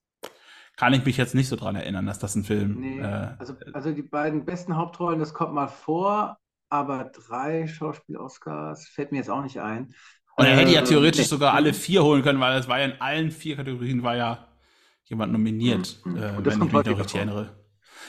kann 0.76 0.94
ich 0.94 1.06
mich 1.06 1.18
jetzt 1.18 1.36
nicht 1.36 1.48
so 1.48 1.56
dran 1.56 1.76
erinnern, 1.76 2.06
dass 2.06 2.20
das 2.20 2.36
ein 2.36 2.44
Film. 2.44 2.80
Nee, 2.80 3.00
äh, 3.00 3.30
also, 3.38 3.56
also 3.74 3.92
die 3.92 4.02
beiden 4.02 4.46
besten 4.46 4.76
Hauptrollen, 4.76 5.20
das 5.20 5.34
kommt 5.34 5.54
mal 5.54 5.68
vor, 5.68 6.38
aber 6.70 7.06
drei 7.06 7.68
Schauspiel-Oscars 7.68 8.88
fällt 8.88 9.12
mir 9.12 9.20
jetzt 9.20 9.30
auch 9.30 9.44
nicht 9.44 9.60
ein. 9.60 9.94
Und 10.36 10.46
er 10.46 10.58
hätte 10.58 10.72
ja 10.72 10.82
äh, 10.82 10.86
theoretisch 10.86 11.28
sogar 11.28 11.54
alle 11.54 11.74
vier 11.74 12.04
holen 12.04 12.24
können, 12.24 12.40
weil 12.40 12.58
es 12.58 12.68
war 12.68 12.80
ja 12.80 12.86
in 12.86 13.02
allen 13.02 13.30
vier 13.30 13.56
Kategorien 13.56 14.02
war 14.02 14.16
ja 14.16 14.48
jemand 15.04 15.32
nominiert, 15.32 16.00
mhm. 16.06 16.18
äh, 16.18 16.22
wenn 16.44 16.54
ich 16.54 16.58
mich 16.58 16.72
noch 16.72 17.00
richtig 17.00 17.16
erinnere. 17.16 17.56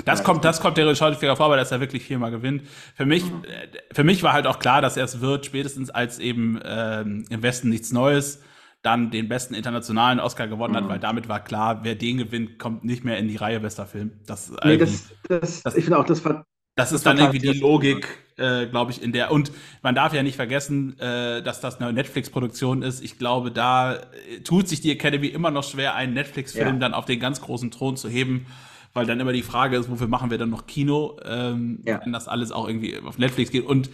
Das 0.04 0.20
ja, 0.20 0.24
kommt, 0.24 0.44
das 0.44 0.60
kommt 0.60 0.76
der 0.76 0.86
häufiger 0.86 1.36
vor, 1.36 1.46
aber 1.46 1.56
dass 1.56 1.70
er 1.70 1.80
wirklich 1.80 2.04
viermal 2.04 2.30
gewinnt. 2.30 2.62
Für 2.96 3.06
mich, 3.06 3.24
mhm. 3.24 3.44
Äh, 3.44 3.68
für 3.92 4.04
mich 4.04 4.22
war 4.22 4.32
halt 4.32 4.46
auch 4.46 4.58
klar, 4.58 4.80
dass 4.80 4.96
er 4.96 5.04
es 5.04 5.20
wird, 5.20 5.46
spätestens 5.46 5.90
als 5.90 6.18
eben 6.18 6.58
ähm, 6.64 7.26
im 7.28 7.42
Westen 7.42 7.68
nichts 7.68 7.92
Neues 7.92 8.42
dann 8.84 9.10
den 9.10 9.28
besten 9.28 9.54
internationalen 9.54 10.20
Oscar 10.20 10.46
gewonnen 10.46 10.74
mhm. 10.74 10.76
hat, 10.76 10.88
weil 10.88 10.98
damit 11.00 11.28
war 11.28 11.42
klar, 11.42 11.80
wer 11.82 11.94
den 11.94 12.18
gewinnt, 12.18 12.58
kommt 12.58 12.84
nicht 12.84 13.02
mehr 13.02 13.18
in 13.18 13.28
die 13.28 13.36
Reihe 13.36 13.58
bester 13.58 13.86
Film. 13.86 14.12
Das, 14.26 14.52
nee, 14.62 14.76
das, 14.76 15.08
das, 15.28 15.62
das, 15.62 15.74
ich 15.74 15.84
finde 15.84 15.98
auch, 15.98 16.04
das 16.04 16.24
war 16.24 16.44
das 16.76 16.90
ist 16.90 17.06
dann 17.06 17.18
irgendwie 17.18 17.38
die 17.38 17.58
Logik, 17.60 18.08
äh, 18.36 18.66
glaube 18.66 18.90
ich, 18.90 19.00
in 19.00 19.12
der. 19.12 19.30
Und 19.30 19.52
man 19.82 19.94
darf 19.94 20.12
ja 20.12 20.24
nicht 20.24 20.34
vergessen, 20.34 20.98
äh, 20.98 21.40
dass 21.40 21.60
das 21.60 21.80
eine 21.80 21.92
Netflix-Produktion 21.92 22.82
ist. 22.82 23.02
Ich 23.02 23.16
glaube, 23.16 23.52
da 23.52 23.94
äh, 23.94 24.40
tut 24.42 24.68
sich 24.68 24.80
die 24.80 24.90
Academy 24.90 25.28
immer 25.28 25.52
noch 25.52 25.62
schwer, 25.62 25.94
einen 25.94 26.14
Netflix-Film 26.14 26.66
ja. 26.66 26.80
dann 26.80 26.94
auf 26.94 27.04
den 27.04 27.20
ganz 27.20 27.40
großen 27.40 27.70
Thron 27.70 27.96
zu 27.96 28.08
heben, 28.08 28.46
weil 28.92 29.06
dann 29.06 29.20
immer 29.20 29.32
die 29.32 29.42
Frage 29.42 29.76
ist, 29.76 29.88
wofür 29.88 30.08
machen 30.08 30.32
wir 30.32 30.38
dann 30.38 30.50
noch 30.50 30.66
Kino, 30.66 31.16
ähm, 31.24 31.78
ja. 31.86 32.00
wenn 32.02 32.12
das 32.12 32.26
alles 32.26 32.50
auch 32.50 32.66
irgendwie 32.66 32.98
auf 32.98 33.18
Netflix 33.18 33.52
geht. 33.52 33.64
Und 33.64 33.88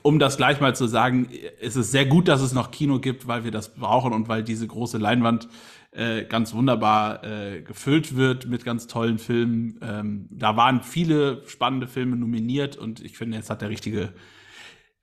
um 0.00 0.18
das 0.18 0.36
gleich 0.36 0.60
mal 0.60 0.74
zu 0.74 0.86
sagen, 0.86 1.28
ist 1.60 1.76
es 1.76 1.90
sehr 1.90 2.06
gut, 2.06 2.28
dass 2.28 2.40
es 2.40 2.54
noch 2.54 2.70
Kino 2.70 2.98
gibt, 2.98 3.26
weil 3.26 3.44
wir 3.44 3.50
das 3.50 3.74
brauchen 3.74 4.12
und 4.12 4.28
weil 4.28 4.42
diese 4.42 4.66
große 4.66 4.98
Leinwand 4.98 5.48
äh, 5.92 6.24
ganz 6.24 6.54
wunderbar 6.54 7.22
äh, 7.22 7.60
gefüllt 7.60 8.16
wird 8.16 8.46
mit 8.46 8.64
ganz 8.64 8.86
tollen 8.86 9.18
Filmen. 9.18 9.78
Ähm, 9.82 10.28
da 10.30 10.56
waren 10.56 10.82
viele 10.82 11.42
spannende 11.46 11.86
Filme 11.86 12.16
nominiert 12.16 12.76
und 12.76 13.04
ich 13.04 13.18
finde, 13.18 13.36
jetzt 13.36 13.50
hat 13.50 13.60
der 13.60 13.68
richtige 13.68 14.12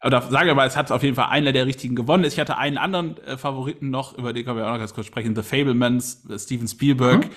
oder 0.03 0.21
sage 0.21 0.47
wir 0.47 0.55
mal, 0.55 0.67
es 0.67 0.77
hat 0.77 0.91
auf 0.91 1.03
jeden 1.03 1.15
Fall 1.15 1.27
einer 1.29 1.51
der 1.51 1.65
richtigen 1.65 1.93
gewonnen. 1.95 2.23
Ich 2.23 2.39
hatte 2.39 2.57
einen 2.57 2.77
anderen 2.77 3.17
äh, 3.17 3.37
Favoriten 3.37 3.89
noch, 3.89 4.17
über 4.17 4.31
den 4.31 4.45
können 4.45 4.57
wir 4.57 4.65
auch 4.65 4.71
noch 4.71 4.79
ganz 4.79 4.93
kurz 4.93 5.07
sprechen, 5.07 5.35
The 5.35 5.43
Fablemans, 5.43 6.25
äh, 6.29 6.39
Steven 6.39 6.67
Spielberg. 6.67 7.25
Mhm. 7.25 7.31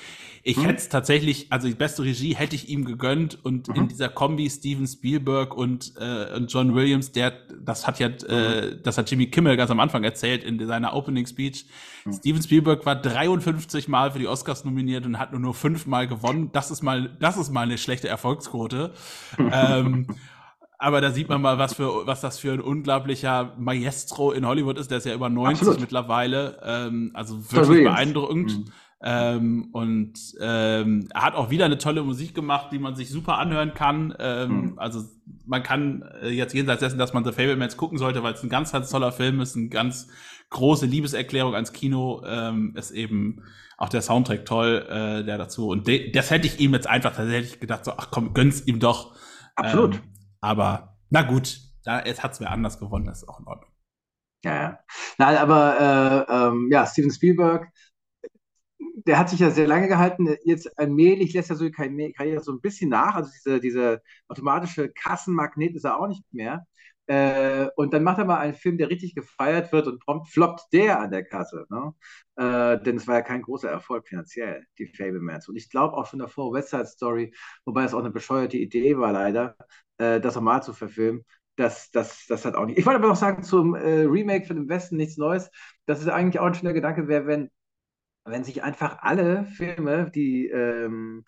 Ich 0.45 0.57
mhm. 0.57 0.63
hätte 0.63 0.79
es 0.79 0.89
tatsächlich, 0.89 1.47
also 1.51 1.69
die 1.69 1.75
beste 1.75 2.03
Regie 2.03 2.35
hätte 2.35 2.57
ich 2.57 2.69
ihm 2.69 2.85
gegönnt 2.85 3.39
und 3.45 3.69
mhm. 3.69 3.75
in 3.75 3.89
dieser 3.89 4.09
Kombi 4.09 4.51
Steven 4.51 4.87
Spielberg 4.89 5.57
und, 5.57 5.93
äh, 5.99 6.35
und 6.35 6.53
John 6.53 6.75
Williams, 6.75 7.13
der, 7.13 7.33
das 7.65 7.87
hat 7.87 8.01
ja, 8.01 8.09
äh, 8.09 8.77
das 8.83 8.99
hat 8.99 9.09
Jimmy 9.09 9.29
Kimmel 9.29 9.57
ganz 9.57 9.71
am 9.71 9.79
Anfang 9.79 10.03
erzählt 10.03 10.43
in 10.43 10.65
seiner 10.67 10.95
Opening 10.95 11.27
Speech. 11.27 11.67
Mhm. 12.05 12.13
Steven 12.13 12.43
Spielberg 12.43 12.85
war 12.85 12.97
53 12.97 13.87
Mal 13.87 14.11
für 14.11 14.19
die 14.19 14.27
Oscars 14.27 14.65
nominiert 14.65 15.07
und 15.07 15.19
hat 15.19 15.31
nur 15.31 15.41
nur 15.41 15.55
fünf 15.55 15.87
Mal 15.87 16.09
gewonnen. 16.09 16.51
Das 16.53 16.73
ist 16.73 16.83
mal, 16.83 17.17
das 17.21 17.37
ist 17.37 17.53
mal 17.53 17.63
eine 17.63 17.79
schlechte 17.79 18.09
Erfolgsquote. 18.09 18.93
ähm, 19.39 20.09
aber 20.77 21.01
da 21.01 21.13
sieht 21.13 21.29
man 21.29 21.41
mal, 21.41 21.59
was 21.59 21.75
für 21.75 22.09
was 22.09 22.21
das 22.21 22.41
für 22.41 22.53
ein 22.53 22.61
unglaublicher 22.61 23.53
Maestro 23.57 24.33
in 24.33 24.45
Hollywood 24.45 24.77
ist. 24.79 24.91
Der 24.91 24.99
ist 24.99 25.07
ja 25.07 25.15
über 25.15 25.29
90 25.29 25.61
Absolut. 25.61 25.81
mittlerweile. 25.81 26.61
Ähm, 26.65 27.13
also 27.15 27.53
wirklich 27.53 27.85
beeindruckend. 27.85 28.59
Mhm. 28.59 28.65
Ähm, 29.05 29.69
und 29.73 30.15
ähm, 30.41 31.09
er 31.13 31.23
hat 31.23 31.35
auch 31.35 31.51
wieder 31.51 31.65
eine 31.65 31.79
tolle 31.79 32.05
Musik 32.05 32.35
gemacht, 32.35 32.69
die 32.71 32.79
man 32.79 32.95
sich 32.95 33.11
super 33.11 33.39
anhören 33.39 33.75
kann. 33.75 34.15
Ähm, 34.19 34.51
mhm. 34.51 34.79
Also 34.79 35.03
man 35.45 35.63
kann 35.63 36.03
äh, 36.23 36.29
jetzt 36.29 36.55
jenseits 36.55 36.81
dessen, 36.81 36.99
dass 36.99 37.13
man 37.13 37.25
The 37.25 37.33
Fablemans 37.33 37.77
gucken 37.77 37.99
sollte, 37.99 38.23
weil 38.23 38.35
es 38.35 38.43
ein 38.43 38.49
ganz, 38.49 38.71
ganz 38.71 38.91
toller 38.91 39.11
Film 39.11 39.41
ist, 39.41 39.57
eine 39.57 39.69
ganz 39.69 40.09
große 40.51 40.87
Liebeserklärung 40.87 41.55
ans 41.55 41.73
Kino, 41.73 42.23
ähm, 42.25 42.75
ist 42.77 42.93
eben 42.93 43.43
auch 43.77 43.89
der 43.89 44.03
Soundtrack 44.03 44.45
toll, 44.45 44.87
äh, 44.89 45.25
der 45.25 45.39
dazu. 45.39 45.69
Und 45.69 45.89
das 46.15 46.31
hätte 46.31 46.47
ich 46.47 46.61
ihm 46.61 46.73
jetzt 46.73 46.87
einfach 46.87 47.17
tatsächlich 47.17 47.59
gedacht, 47.59 47.85
so, 47.85 47.93
ach 47.97 48.09
komm, 48.13 48.35
gönn's 48.35 48.65
ihm 48.67 48.79
doch. 48.79 49.17
Absolut. 49.57 49.97
Ähm, 49.97 50.01
aber 50.41 50.97
na 51.11 51.23
gut, 51.23 51.59
da, 51.85 52.05
jetzt 52.05 52.23
hat 52.23 52.33
es 52.33 52.41
wer 52.41 52.53
anders 52.53 52.79
gewonnen, 52.79 53.07
das 53.07 53.23
ist 53.23 53.29
auch 53.29 53.41
in 53.41 53.47
Ordnung. 53.47 53.71
Ja, 54.45 54.55
ja. 54.55 54.79
Nein, 55.19 55.37
aber 55.37 56.27
äh, 56.29 56.33
ähm, 56.33 56.69
ja, 56.71 56.87
Steven 56.87 57.11
Spielberg, 57.11 57.69
der 58.95 59.19
hat 59.19 59.31
sich 59.31 59.41
ja 59.41 59.51
sehr 59.51 59.67
lange 59.67 59.89
gehalten. 59.89 60.37
Jetzt 60.45 60.79
allmählich 60.79 61.33
lässt 61.33 61.51
er 61.51 61.57
so 61.57 61.65
die 61.65 61.73
Karriere 61.73 62.41
so 62.43 62.53
ein 62.53 62.61
bisschen 62.61 62.91
nach. 62.91 63.15
Also 63.15 63.31
diese, 63.33 63.61
diese 63.61 64.03
automatische 64.29 64.91
Kassenmagnet 64.91 65.75
ist 65.75 65.85
er 65.85 65.99
auch 65.99 66.09
nicht 66.09 66.25
mehr. 66.33 66.67
Äh, 67.07 67.69
und 67.77 67.93
dann 67.93 68.05
macht 68.05 68.19
er 68.19 68.25
mal 68.25 68.39
einen 68.39 68.55
Film, 68.55 68.79
der 68.79 68.89
richtig 68.89 69.15
gefeiert 69.15 69.73
wird 69.73 69.87
und 69.89 70.01
prompt 70.05 70.29
floppt 70.29 70.73
der 70.73 71.01
an 71.01 71.11
der 71.11 71.25
Kasse. 71.25 71.67
Ne? 71.69 71.95
Äh, 72.37 72.83
denn 72.83 72.97
es 72.97 73.09
war 73.09 73.17
ja 73.17 73.23
kein 73.23 73.43
großer 73.43 73.69
Erfolg 73.69 74.07
finanziell, 74.09 74.65
die 74.79 74.87
Fablemans. 74.87 75.49
Und 75.49 75.57
ich 75.57 75.69
glaube 75.69 75.97
auch 75.97 76.07
schon 76.07 76.21
davor 76.21 76.53
West 76.53 76.71
Side 76.71 76.87
Story, 76.87 77.35
wobei 77.65 77.85
es 77.85 77.95
auch 77.95 77.99
eine 78.01 78.11
bescheuerte 78.11 78.57
Idee 78.57 78.97
war 78.99 79.13
leider, 79.13 79.57
äh, 79.99 80.21
das 80.21 80.37
nochmal 80.37 80.63
zu 80.63 80.73
verfilmen. 80.73 81.25
Das, 81.57 81.91
das, 81.91 82.25
das 82.29 82.45
hat 82.45 82.55
auch 82.55 82.67
nicht. 82.67 82.79
Ich 82.79 82.87
wollte 82.87 82.99
aber 82.99 83.09
noch 83.09 83.17
sagen 83.17 83.43
zum 83.43 83.75
äh, 83.75 84.05
Remake 84.05 84.47
von 84.47 84.57
dem 84.57 84.69
Westen 84.69 84.97
nichts 84.97 85.19
Neues. 85.19 85.51
Das 85.87 86.01
ist 86.01 86.09
eigentlich 86.09 86.41
auch 86.41 86.47
ein 86.47 86.55
schöner 86.55 86.73
Gedanke, 86.73 87.09
wäre, 87.09 87.27
wenn, 87.27 87.51
wenn 88.25 88.45
sich 88.45 88.63
einfach 88.63 88.99
alle 89.01 89.45
Filme, 89.45 90.11
die 90.11 90.49
ähm, 90.49 91.25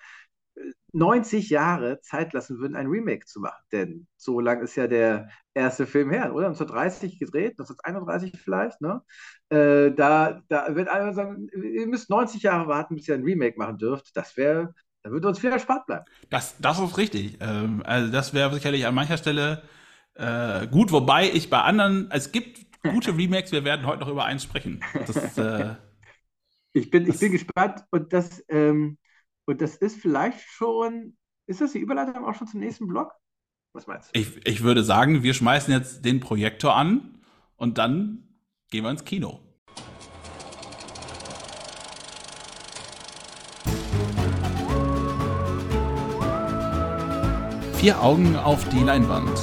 90 0.93 1.51
Jahre 1.51 2.01
Zeit 2.01 2.33
lassen 2.33 2.59
würden, 2.59 2.77
ein 2.77 2.87
Remake 2.87 3.27
zu 3.27 3.41
machen. 3.41 3.61
Denn 3.73 4.07
so 4.17 4.39
lang 4.39 4.63
ist 4.63 4.77
ja 4.77 4.87
der 4.87 5.29
erste 5.53 5.87
Film 5.87 6.11
her, 6.11 6.33
oder? 6.35 6.47
1930 6.47 7.19
gedreht, 7.19 7.53
1931 7.59 8.41
vielleicht, 8.41 8.81
ne? 8.81 9.03
Äh, 9.49 9.91
da, 9.93 10.41
da 10.49 10.75
wird 10.77 10.89
einer 10.89 11.13
sagen, 11.13 11.49
ihr 11.53 11.87
müsst 11.89 12.11
90 12.11 12.43
Jahre 12.43 12.69
warten, 12.69 12.95
bis 12.95 13.09
ihr 13.09 13.15
ein 13.15 13.25
Remake 13.25 13.59
machen 13.59 13.79
dürft. 13.79 14.17
Das 14.17 14.37
wäre, 14.37 14.73
da 15.03 15.11
würde 15.11 15.27
uns 15.29 15.41
viel 15.41 15.51
erspart 15.51 15.87
bleiben. 15.87 16.05
Das, 16.31 16.57
das 16.59 16.79
ist 16.79 16.97
richtig. 16.97 17.39
Ähm, 17.41 17.83
also 17.85 18.13
das 18.13 18.33
wäre 18.33 18.55
sicherlich 18.55 18.87
an 18.87 18.95
mancher 18.95 19.17
Stelle 19.17 19.63
äh, 20.15 20.69
gut, 20.69 20.93
wobei 20.93 21.29
ich 21.29 21.51
bei 21.51 21.61
anderen, 21.61 22.09
es 22.13 22.31
gibt 22.31 22.61
gute 22.83 23.11
Remakes, 23.17 23.51
wir 23.53 23.65
werden 23.65 23.87
heute 23.87 24.01
noch 24.01 24.09
über 24.09 24.25
eins 24.25 24.45
sprechen. 24.45 24.81
Das, 25.07 25.39
äh, 25.39 25.75
ich, 26.75 26.91
bin, 26.91 27.07
das, 27.07 27.15
ich 27.15 27.21
bin 27.21 27.33
gespannt 27.33 27.85
und 27.91 28.13
das, 28.13 28.45
ähm, 28.49 28.99
und 29.47 29.61
das 29.61 29.77
ist 29.77 29.97
vielleicht 29.97 30.41
schon, 30.41 31.17
ist 31.47 31.61
das 31.61 31.73
die 31.73 31.79
Überleitung 31.79 32.25
auch 32.25 32.35
schon 32.35 32.49
zum 32.49 32.61
nächsten 32.61 32.89
Blog? 32.89 33.13
Was 33.73 33.87
meinst 33.87 34.15
du? 34.15 34.21
Ich, 34.21 34.47
ich 34.47 34.63
würde 34.63 34.85
sagen, 34.85 35.23
wir 35.23 35.35
schmeißen 35.35 35.73
jetzt 35.73 36.05
den 36.05 36.21
Projektor 36.21 36.77
an 36.77 37.19
und 37.57 37.79
dann 37.79 38.29
gehen 38.71 38.85
wir 38.85 38.91
ins 38.91 39.05
Kino. 39.05 39.41
Vier 47.77 48.01
Augen 48.01 48.37
auf 48.37 48.69
die 48.71 48.81
Leinwand. 48.81 49.39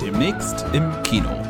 Demnächst 0.00 0.64
im 0.72 0.90
Kino. 1.04 1.49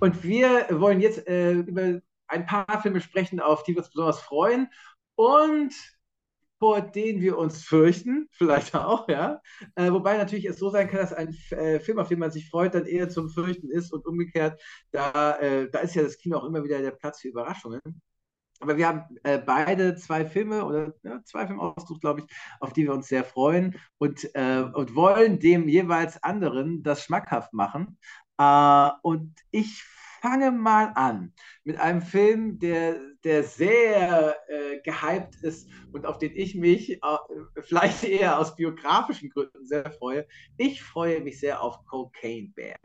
Und 0.00 0.22
wir 0.24 0.66
wollen 0.70 1.00
jetzt 1.00 1.26
äh, 1.28 1.52
über 1.52 2.00
ein 2.26 2.46
paar 2.46 2.80
Filme 2.82 3.00
sprechen, 3.00 3.40
auf 3.40 3.62
die 3.62 3.72
wir 3.72 3.78
uns 3.78 3.90
besonders 3.90 4.20
freuen 4.20 4.68
und 5.14 5.74
vor 6.58 6.82
denen 6.82 7.20
wir 7.22 7.38
uns 7.38 7.64
fürchten, 7.64 8.28
vielleicht 8.32 8.74
auch, 8.74 9.08
ja. 9.08 9.40
Äh, 9.76 9.90
wobei 9.92 10.16
natürlich 10.16 10.44
es 10.44 10.58
so 10.58 10.70
sein 10.70 10.88
kann, 10.88 11.00
dass 11.00 11.12
ein 11.12 11.34
äh, 11.50 11.80
Film, 11.80 11.98
auf 11.98 12.08
den 12.08 12.18
man 12.18 12.30
sich 12.30 12.48
freut, 12.50 12.74
dann 12.74 12.86
eher 12.86 13.08
zum 13.08 13.30
Fürchten 13.30 13.70
ist 13.70 13.92
und 13.92 14.06
umgekehrt. 14.06 14.60
Da, 14.90 15.38
äh, 15.38 15.70
da 15.70 15.80
ist 15.80 15.94
ja 15.94 16.02
das 16.02 16.18
Kino 16.18 16.38
auch 16.38 16.44
immer 16.44 16.62
wieder 16.62 16.80
der 16.80 16.92
Platz 16.92 17.20
für 17.20 17.28
Überraschungen. 17.28 17.80
Aber 18.60 18.76
wir 18.76 18.88
haben 18.88 19.16
äh, 19.22 19.38
beide 19.38 19.96
zwei 19.96 20.26
Filme 20.26 20.64
oder 20.66 20.94
ja, 21.02 21.22
zwei 21.24 21.46
Filme 21.46 21.62
ausgesucht, 21.62 22.02
glaube 22.02 22.20
ich, 22.20 22.26
auf 22.60 22.74
die 22.74 22.84
wir 22.84 22.92
uns 22.92 23.08
sehr 23.08 23.24
freuen 23.24 23.78
und, 23.96 24.28
äh, 24.34 24.62
und 24.74 24.94
wollen 24.94 25.38
dem 25.40 25.66
jeweils 25.66 26.22
anderen 26.22 26.82
das 26.82 27.02
schmackhaft 27.02 27.54
machen. 27.54 27.98
Äh, 28.40 28.90
und 29.02 29.34
ich 29.50 29.84
fange 30.22 30.50
mal 30.50 30.92
an 30.94 31.34
mit 31.64 31.78
einem 31.78 32.00
Film, 32.00 32.58
der, 32.58 32.96
der 33.22 33.44
sehr 33.44 34.34
äh, 34.48 34.80
gehypt 34.80 35.36
ist 35.42 35.68
und 35.92 36.06
auf 36.06 36.16
den 36.18 36.34
ich 36.34 36.54
mich 36.54 37.02
äh, 37.02 37.18
vielleicht 37.62 38.04
eher 38.04 38.38
aus 38.38 38.56
biografischen 38.56 39.28
Gründen 39.28 39.66
sehr 39.66 39.90
freue. 39.92 40.26
Ich 40.56 40.82
freue 40.82 41.20
mich 41.20 41.38
sehr 41.38 41.62
auf 41.62 41.84
Cocaine 41.84 42.50
Bear. 42.54 42.78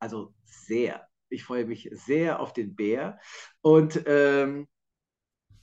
Also 0.00 0.34
sehr. 0.44 1.06
Ich 1.28 1.44
freue 1.44 1.64
mich 1.64 1.88
sehr 1.92 2.40
auf 2.40 2.52
den 2.52 2.74
Bär. 2.74 3.18
Und 3.62 4.02
ähm, 4.06 4.66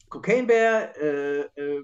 Cocaine 0.10 0.48
Bear 0.48 0.96
äh, 0.98 1.42
äh, 1.42 1.84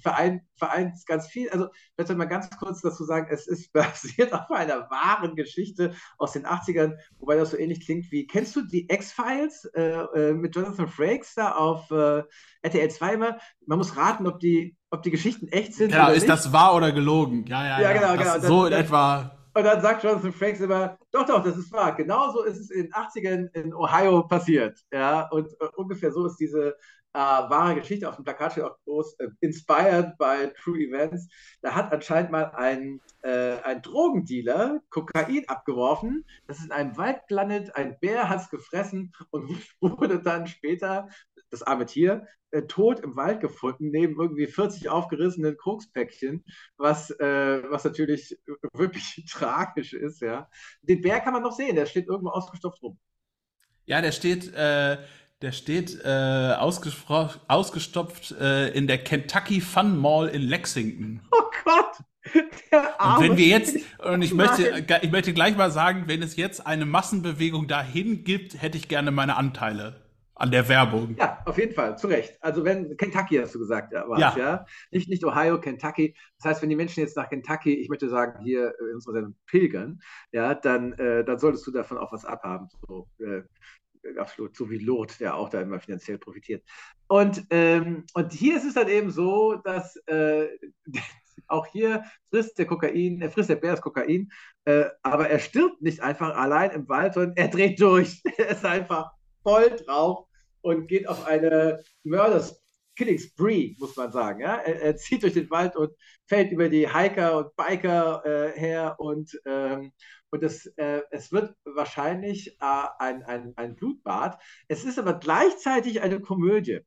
vereint, 0.00 0.42
vereint 0.56 0.94
ganz 1.06 1.26
viel. 1.28 1.48
Also, 1.50 1.66
ich 1.66 1.98
möchte 1.98 2.14
mal 2.14 2.24
ganz 2.24 2.48
kurz 2.58 2.80
dazu 2.80 3.04
sagen, 3.04 3.28
es 3.30 3.46
ist 3.46 3.72
basiert 3.72 4.32
auf 4.32 4.50
einer 4.50 4.90
wahren 4.90 5.36
Geschichte 5.36 5.94
aus 6.18 6.32
den 6.32 6.46
80ern, 6.46 6.96
wobei 7.18 7.36
das 7.36 7.50
so 7.50 7.58
ähnlich 7.58 7.84
klingt 7.84 8.10
wie, 8.10 8.26
kennst 8.26 8.56
du 8.56 8.62
die 8.62 8.86
X-Files 8.90 9.66
äh, 9.74 9.82
äh 9.82 10.32
mit 10.32 10.56
Jonathan 10.56 10.88
Frakes 10.88 11.34
da 11.34 11.52
auf 11.52 11.90
äh, 11.90 12.22
RTL 12.62 12.90
2 12.90 13.14
immer? 13.14 13.38
Man 13.66 13.78
muss 13.78 13.96
raten, 13.96 14.26
ob 14.26 14.40
die, 14.40 14.76
ob 14.90 15.02
die 15.02 15.10
Geschichten 15.10 15.48
echt 15.48 15.74
sind. 15.74 15.92
Genau, 15.92 16.08
ist 16.08 16.22
nicht. 16.22 16.28
das 16.28 16.52
wahr 16.52 16.74
oder 16.74 16.92
gelogen? 16.92 17.44
Ja, 17.46 17.64
ja, 17.64 17.80
ja. 17.80 17.92
ja 17.92 18.14
genau, 18.14 18.22
genau. 18.22 18.46
so 18.46 18.66
in 18.66 18.72
etwa. 18.72 19.32
Und 19.56 19.64
dann 19.64 19.80
sagt 19.80 20.04
Jonathan 20.04 20.34
Frakes 20.34 20.60
immer, 20.60 20.98
doch, 21.12 21.24
doch, 21.24 21.42
das 21.42 21.56
ist 21.56 21.72
wahr. 21.72 21.96
Genauso 21.96 22.42
ist 22.42 22.58
es 22.58 22.70
in 22.70 22.82
den 22.82 22.92
80ern 22.92 23.48
in 23.54 23.74
Ohio 23.74 24.22
passiert. 24.26 24.78
Ja, 24.92 25.30
und 25.30 25.46
uh, 25.46 25.68
ungefähr 25.76 26.12
so 26.12 26.26
ist 26.26 26.36
diese 26.36 26.76
äh, 27.16 27.48
wahre 27.48 27.76
Geschichte. 27.76 28.08
Auf 28.08 28.16
dem 28.16 28.24
Plakat 28.24 28.52
steht 28.52 28.64
auch 28.64 28.78
groß, 28.84 29.14
äh, 29.20 29.28
inspired 29.40 30.18
by 30.18 30.52
true 30.62 30.78
events. 30.78 31.28
Da 31.62 31.74
hat 31.74 31.90
anscheinend 31.90 32.30
mal 32.30 32.52
ein, 32.54 33.00
äh, 33.22 33.56
ein 33.62 33.80
Drogendealer 33.80 34.80
Kokain 34.90 35.48
abgeworfen. 35.48 36.26
Das 36.46 36.58
ist 36.58 36.66
in 36.66 36.72
einem 36.72 36.96
Wald 36.98 37.26
gelandet. 37.26 37.74
Ein 37.74 37.98
Bär 38.00 38.28
hat 38.28 38.42
es 38.42 38.50
gefressen 38.50 39.12
und 39.30 39.48
wurde 39.80 40.20
dann 40.20 40.46
später, 40.46 41.08
das 41.48 41.62
arme 41.62 41.86
Tier, 41.86 42.26
äh, 42.50 42.62
tot 42.62 43.00
im 43.00 43.16
Wald 43.16 43.40
gefunden, 43.40 43.90
neben 43.90 44.20
irgendwie 44.20 44.46
40 44.46 44.90
aufgerissenen 44.90 45.56
Kokspäckchen, 45.56 46.44
was, 46.76 47.10
äh, 47.12 47.62
was 47.70 47.84
natürlich 47.84 48.38
wirklich 48.74 49.24
tragisch 49.30 49.94
ist. 49.94 50.20
Ja. 50.20 50.50
Den 50.82 51.00
Bär 51.00 51.20
kann 51.20 51.32
man 51.32 51.42
noch 51.42 51.56
sehen, 51.56 51.76
der 51.76 51.86
steht 51.86 52.08
irgendwo 52.08 52.28
ausgestopft 52.28 52.82
rum. 52.82 52.98
Ja, 53.86 54.02
der 54.02 54.12
steht, 54.12 54.52
äh, 54.52 54.98
der 55.42 55.52
steht 55.52 56.00
äh, 56.04 56.54
ausgestopft 56.58 58.32
äh, 58.40 58.68
in 58.70 58.86
der 58.86 58.98
Kentucky 58.98 59.60
Fun 59.60 59.98
Mall 59.98 60.28
in 60.28 60.42
Lexington. 60.42 61.20
Oh 61.30 61.42
Gott! 61.64 62.02
und 62.34 63.20
wenn 63.20 63.36
wir 63.36 63.46
jetzt, 63.46 63.76
und 64.04 64.22
ich 64.22 64.34
möchte, 64.34 64.84
ich 65.02 65.10
möchte 65.10 65.32
gleich 65.32 65.56
mal 65.56 65.70
sagen, 65.70 66.04
wenn 66.06 66.22
es 66.22 66.36
jetzt 66.36 66.66
eine 66.66 66.86
Massenbewegung 66.86 67.68
dahin 67.68 68.24
gibt, 68.24 68.60
hätte 68.60 68.78
ich 68.78 68.88
gerne 68.88 69.10
meine 69.10 69.36
Anteile 69.36 70.06
an 70.36 70.50
der 70.50 70.68
Werbung. 70.68 71.16
Ja, 71.18 71.38
auf 71.46 71.56
jeden 71.56 71.74
Fall, 71.74 71.96
zu 71.96 72.08
Recht. 72.08 72.36
Also 72.42 72.64
wenn, 72.64 72.96
Kentucky 72.96 73.36
hast 73.36 73.54
du 73.54 73.58
gesagt, 73.58 73.92
ja, 73.92 74.06
war's, 74.06 74.20
ja. 74.20 74.36
ja. 74.36 74.66
Nicht, 74.90 75.08
nicht 75.08 75.24
Ohio, 75.24 75.60
Kentucky. 75.60 76.14
Das 76.38 76.50
heißt, 76.50 76.62
wenn 76.62 76.68
die 76.68 76.76
Menschen 76.76 77.00
jetzt 77.00 77.16
nach 77.16 77.30
Kentucky, 77.30 77.74
ich 77.74 77.88
möchte 77.88 78.08
sagen, 78.08 78.44
hier 78.44 78.74
in 78.78 78.94
unserer 78.96 79.14
Sendung 79.14 79.34
pilgern, 79.46 80.00
ja, 80.32 80.54
dann, 80.54 80.92
äh, 80.94 81.24
dann 81.24 81.38
solltest 81.38 81.66
du 81.66 81.70
davon 81.70 81.96
auch 81.96 82.12
was 82.12 82.26
abhaben. 82.26 82.68
So, 82.86 83.08
äh, 83.18 83.42
absolut, 84.18 84.56
so 84.56 84.70
wie 84.70 84.78
Lot, 84.78 85.20
der 85.20 85.34
auch 85.34 85.48
da 85.48 85.60
immer 85.60 85.80
finanziell 85.80 86.18
profitiert. 86.18 86.64
Und, 87.08 87.44
ähm, 87.50 88.04
und 88.14 88.32
hier 88.32 88.56
ist 88.56 88.64
es 88.64 88.74
dann 88.74 88.88
eben 88.88 89.10
so, 89.10 89.56
dass 89.56 89.96
äh, 90.06 90.48
auch 91.48 91.66
hier 91.66 92.04
frisst 92.30 92.58
der 92.58 92.66
Kokain, 92.66 93.20
er 93.20 93.30
frisst 93.30 93.50
der 93.50 93.56
Bär 93.56 93.72
das 93.72 93.80
Kokain, 93.80 94.30
äh, 94.64 94.86
aber 95.02 95.28
er 95.28 95.38
stirbt 95.38 95.80
nicht 95.82 96.00
einfach 96.00 96.36
allein 96.36 96.70
im 96.72 96.88
Wald, 96.88 97.14
sondern 97.14 97.36
er 97.36 97.48
dreht 97.48 97.80
durch. 97.80 98.22
er 98.38 98.48
ist 98.48 98.64
einfach 98.64 99.12
voll 99.42 99.70
drauf 99.70 100.26
und 100.62 100.88
geht 100.88 101.08
auf 101.08 101.26
eine 101.26 101.80
Mörders 102.02 102.60
Killing 102.96 103.18
Spree, 103.18 103.76
muss 103.78 103.94
man 103.94 104.10
sagen. 104.10 104.40
Ja? 104.40 104.56
Er, 104.56 104.80
er, 104.80 104.96
zieht 104.96 105.22
durch 105.22 105.34
den 105.34 105.50
Wald 105.50 105.76
und 105.76 105.92
fällt 106.26 106.50
über 106.50 106.68
die 106.68 106.92
Hiker 106.92 107.38
und 107.38 107.56
Biker 107.56 108.24
äh, 108.24 108.58
her 108.58 108.96
und 108.98 109.38
ähm, 109.44 109.92
und 110.30 110.42
es, 110.42 110.66
äh, 110.76 111.02
es 111.10 111.32
wird 111.32 111.54
wahrscheinlich 111.64 112.58
äh, 112.60 112.84
ein, 112.98 113.22
ein, 113.24 113.52
ein 113.56 113.76
Blutbad. 113.76 114.40
Es 114.68 114.84
ist 114.84 114.98
aber 114.98 115.14
gleichzeitig 115.14 116.00
eine 116.02 116.20
Komödie. 116.20 116.80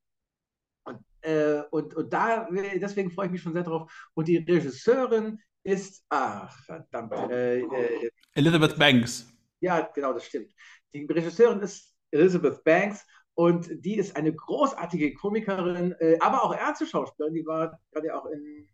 Und, 0.84 1.00
äh, 1.22 1.62
und, 1.72 1.96
und 1.96 2.12
da, 2.12 2.50
deswegen 2.51 3.12
freue 3.12 3.27
ich 3.27 3.31
mich 3.31 3.41
schon 3.41 3.53
sehr 3.53 3.63
drauf. 3.63 4.10
Und 4.13 4.27
die 4.27 4.38
Regisseurin 4.38 5.39
ist, 5.63 6.05
ach, 6.10 6.63
verdammt. 6.65 7.13
Äh, 7.31 7.62
äh, 7.62 8.10
Elizabeth 8.34 8.77
Banks. 8.77 9.31
Ja, 9.62 9.81
genau, 9.93 10.13
das 10.13 10.25
stimmt. 10.25 10.53
Die 10.93 11.05
Regisseurin 11.05 11.62
ist 11.62 11.96
Elizabeth 12.12 12.63
Banks 12.63 13.05
und 13.36 13.69
die 13.86 13.98
ist 13.98 14.15
eine 14.15 14.34
großartige 14.34 15.13
Komikerin, 15.13 15.93
äh, 15.99 16.17
aber 16.19 16.43
auch 16.43 16.56
Ärzteschauspielerin. 16.56 17.36
Die 17.36 17.45
war 17.45 17.80
gerade 17.91 18.15
auch 18.15 18.25
in 18.25 18.67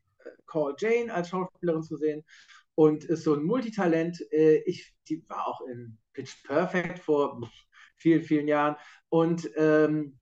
Call 0.48 0.76
Jane 0.78 1.14
als 1.14 1.30
Schauspielerin 1.30 1.84
zu 1.84 1.98
sehen 1.98 2.24
und 2.76 3.06
ist 3.06 3.24
so 3.24 3.34
ein 3.34 3.44
Multitalent. 3.44 4.22
Äh, 4.32 4.58
ich, 4.66 4.94
die 5.08 5.28
war 5.30 5.48
auch 5.48 5.62
in 5.62 5.98
Pitch 6.14 6.44
Perfect 6.44 7.00
vor 7.00 7.42
vielen, 7.98 8.24
vielen 8.24 8.48
Jahren 8.48 8.76
und, 9.10 9.50
ähm, 9.56 10.20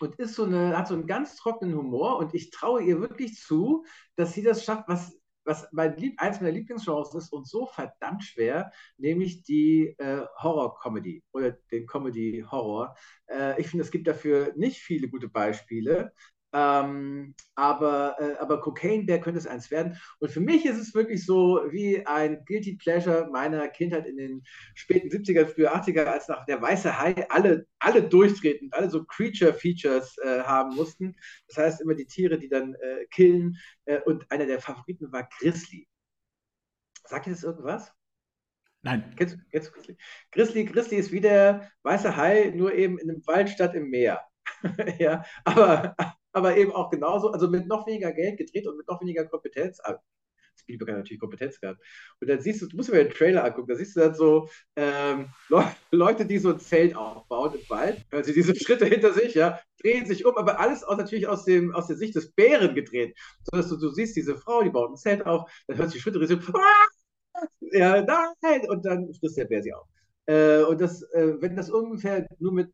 und 0.00 0.16
ist 0.16 0.34
so 0.34 0.44
eine, 0.44 0.76
hat 0.76 0.88
so 0.88 0.94
einen 0.94 1.06
ganz 1.06 1.36
trockenen 1.36 1.76
Humor 1.76 2.18
und 2.18 2.34
ich 2.34 2.50
traue 2.50 2.82
ihr 2.82 3.00
wirklich 3.00 3.36
zu, 3.40 3.84
dass 4.16 4.34
sie 4.34 4.42
das 4.42 4.64
schafft, 4.64 4.88
was, 4.88 5.18
was 5.44 5.68
mein 5.72 5.96
Lieb, 5.96 6.20
eins 6.20 6.40
meiner 6.40 6.52
Lieblingsgenres 6.52 7.14
ist 7.14 7.32
und 7.32 7.48
so 7.48 7.66
verdammt 7.66 8.24
schwer, 8.24 8.72
nämlich 8.98 9.44
die 9.44 9.94
äh, 9.98 10.26
Horror-Comedy 10.42 11.22
oder 11.32 11.52
den 11.70 11.86
Comedy-Horror. 11.86 12.94
Äh, 13.28 13.60
ich 13.60 13.68
finde, 13.68 13.84
es 13.84 13.90
gibt 13.90 14.08
dafür 14.08 14.52
nicht 14.56 14.80
viele 14.80 15.08
gute 15.08 15.28
Beispiele. 15.28 16.12
Ähm, 16.52 17.34
aber, 17.54 18.16
äh, 18.18 18.36
aber 18.38 18.60
Cocaine 18.60 19.04
Bear 19.04 19.18
könnte 19.18 19.38
es 19.38 19.46
eins 19.46 19.70
werden. 19.70 19.98
Und 20.20 20.30
für 20.30 20.40
mich 20.40 20.64
ist 20.64 20.78
es 20.78 20.94
wirklich 20.94 21.26
so 21.26 21.60
wie 21.70 22.06
ein 22.06 22.44
Guilty 22.46 22.76
Pleasure 22.76 23.28
meiner 23.30 23.68
Kindheit 23.68 24.06
in 24.06 24.16
den 24.16 24.42
späten 24.74 25.08
70er, 25.08 25.46
früher 25.46 25.74
80er, 25.74 26.04
als 26.04 26.28
nach 26.28 26.46
der 26.46 26.62
Weiße 26.62 26.98
Hai 26.98 27.28
alle, 27.30 27.66
alle 27.78 28.02
durchtreten, 28.02 28.70
alle 28.72 28.88
so 28.90 29.04
Creature-Features 29.04 30.16
äh, 30.18 30.42
haben 30.42 30.74
mussten. 30.76 31.16
Das 31.48 31.58
heißt 31.58 31.80
immer 31.80 31.94
die 31.94 32.06
Tiere, 32.06 32.38
die 32.38 32.48
dann 32.48 32.74
äh, 32.74 33.06
killen. 33.10 33.56
Äh, 33.84 34.00
und 34.02 34.30
einer 34.30 34.46
der 34.46 34.60
Favoriten 34.60 35.10
war 35.12 35.28
Grizzly. 35.38 35.86
Sagt 37.04 37.26
ihr 37.26 37.32
das 37.32 37.44
irgendwas? 37.44 37.92
Nein. 38.82 39.14
Kennst 39.16 39.34
du, 39.34 39.38
kennst 39.50 39.68
du 39.68 39.72
Grizzly? 39.72 39.96
Grizzly? 40.30 40.64
Grizzly 40.64 40.96
ist 40.96 41.12
wie 41.12 41.20
der 41.20 41.70
Weiße 41.82 42.16
Hai, 42.16 42.52
nur 42.54 42.72
eben 42.72 42.98
in 42.98 43.10
einem 43.10 43.26
Wald 43.26 43.50
statt 43.50 43.74
im 43.74 43.90
Meer. 43.90 44.22
ja, 44.98 45.24
aber, 45.44 45.96
aber 46.36 46.56
eben 46.56 46.72
auch 46.72 46.90
genauso, 46.90 47.30
also 47.30 47.48
mit 47.48 47.66
noch 47.66 47.86
weniger 47.86 48.12
Geld 48.12 48.36
gedreht 48.36 48.66
und 48.66 48.76
mit 48.76 48.86
noch 48.86 49.00
weniger 49.00 49.24
Kompetenz. 49.24 49.80
Ah, 49.82 49.98
Spielberg 50.58 50.90
hat 50.90 50.96
natürlich 50.98 51.20
Kompetenz 51.20 51.60
gehabt. 51.60 51.80
Und 52.20 52.28
dann 52.28 52.40
siehst 52.40 52.62
du, 52.62 52.66
du 52.66 52.76
musst 52.76 52.90
mal 52.90 53.02
den 53.02 53.12
Trailer 53.12 53.44
angucken, 53.44 53.68
da 53.68 53.76
siehst 53.76 53.96
du 53.96 54.00
dann 54.00 54.14
so 54.14 54.48
ähm, 54.76 55.28
Leute, 55.90 56.26
die 56.26 56.38
so 56.38 56.50
ein 56.50 56.60
Zelt 56.60 56.94
aufbauen 56.94 57.54
im 57.54 57.70
Wald, 57.70 58.04
hören 58.10 58.24
sie 58.24 58.34
diese 58.34 58.54
Schritte 58.56 58.86
hinter 58.86 59.12
sich, 59.12 59.34
ja, 59.34 59.58
drehen 59.80 60.06
sich 60.06 60.26
um, 60.26 60.36
aber 60.36 60.60
alles 60.60 60.84
aus, 60.84 60.98
natürlich 60.98 61.26
aus, 61.26 61.44
dem, 61.44 61.74
aus 61.74 61.86
der 61.86 61.96
Sicht 61.96 62.14
des 62.14 62.32
Bären 62.32 62.74
gedreht. 62.74 63.16
So 63.44 63.56
dass 63.56 63.68
du, 63.68 63.76
du 63.76 63.88
siehst 63.90 64.16
diese 64.16 64.36
Frau, 64.36 64.62
die 64.62 64.70
baut 64.70 64.90
ein 64.90 64.96
Zelt 64.96 65.24
auf, 65.24 65.50
dann 65.68 65.78
hört 65.78 65.90
sie 65.90 66.00
Schritte, 66.00 66.18
die 66.18 66.26
so, 66.26 66.36
ja, 67.72 68.02
nein, 68.02 68.68
und 68.68 68.84
dann 68.84 69.12
frisst 69.14 69.38
der 69.38 69.46
Bär 69.46 69.62
sie 69.62 69.72
auf. 69.72 69.86
Äh, 70.26 70.62
und 70.64 70.80
das, 70.80 71.02
äh, 71.12 71.40
wenn 71.40 71.56
das 71.56 71.70
ungefähr 71.70 72.26
nur 72.38 72.52
mit 72.52 72.72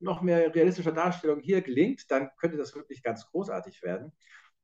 noch 0.00 0.22
mehr 0.22 0.54
realistischer 0.54 0.92
Darstellung 0.92 1.40
hier 1.40 1.62
gelingt, 1.62 2.10
dann 2.10 2.30
könnte 2.38 2.56
das 2.56 2.74
wirklich 2.74 3.02
ganz 3.02 3.26
großartig 3.26 3.82
werden. 3.82 4.12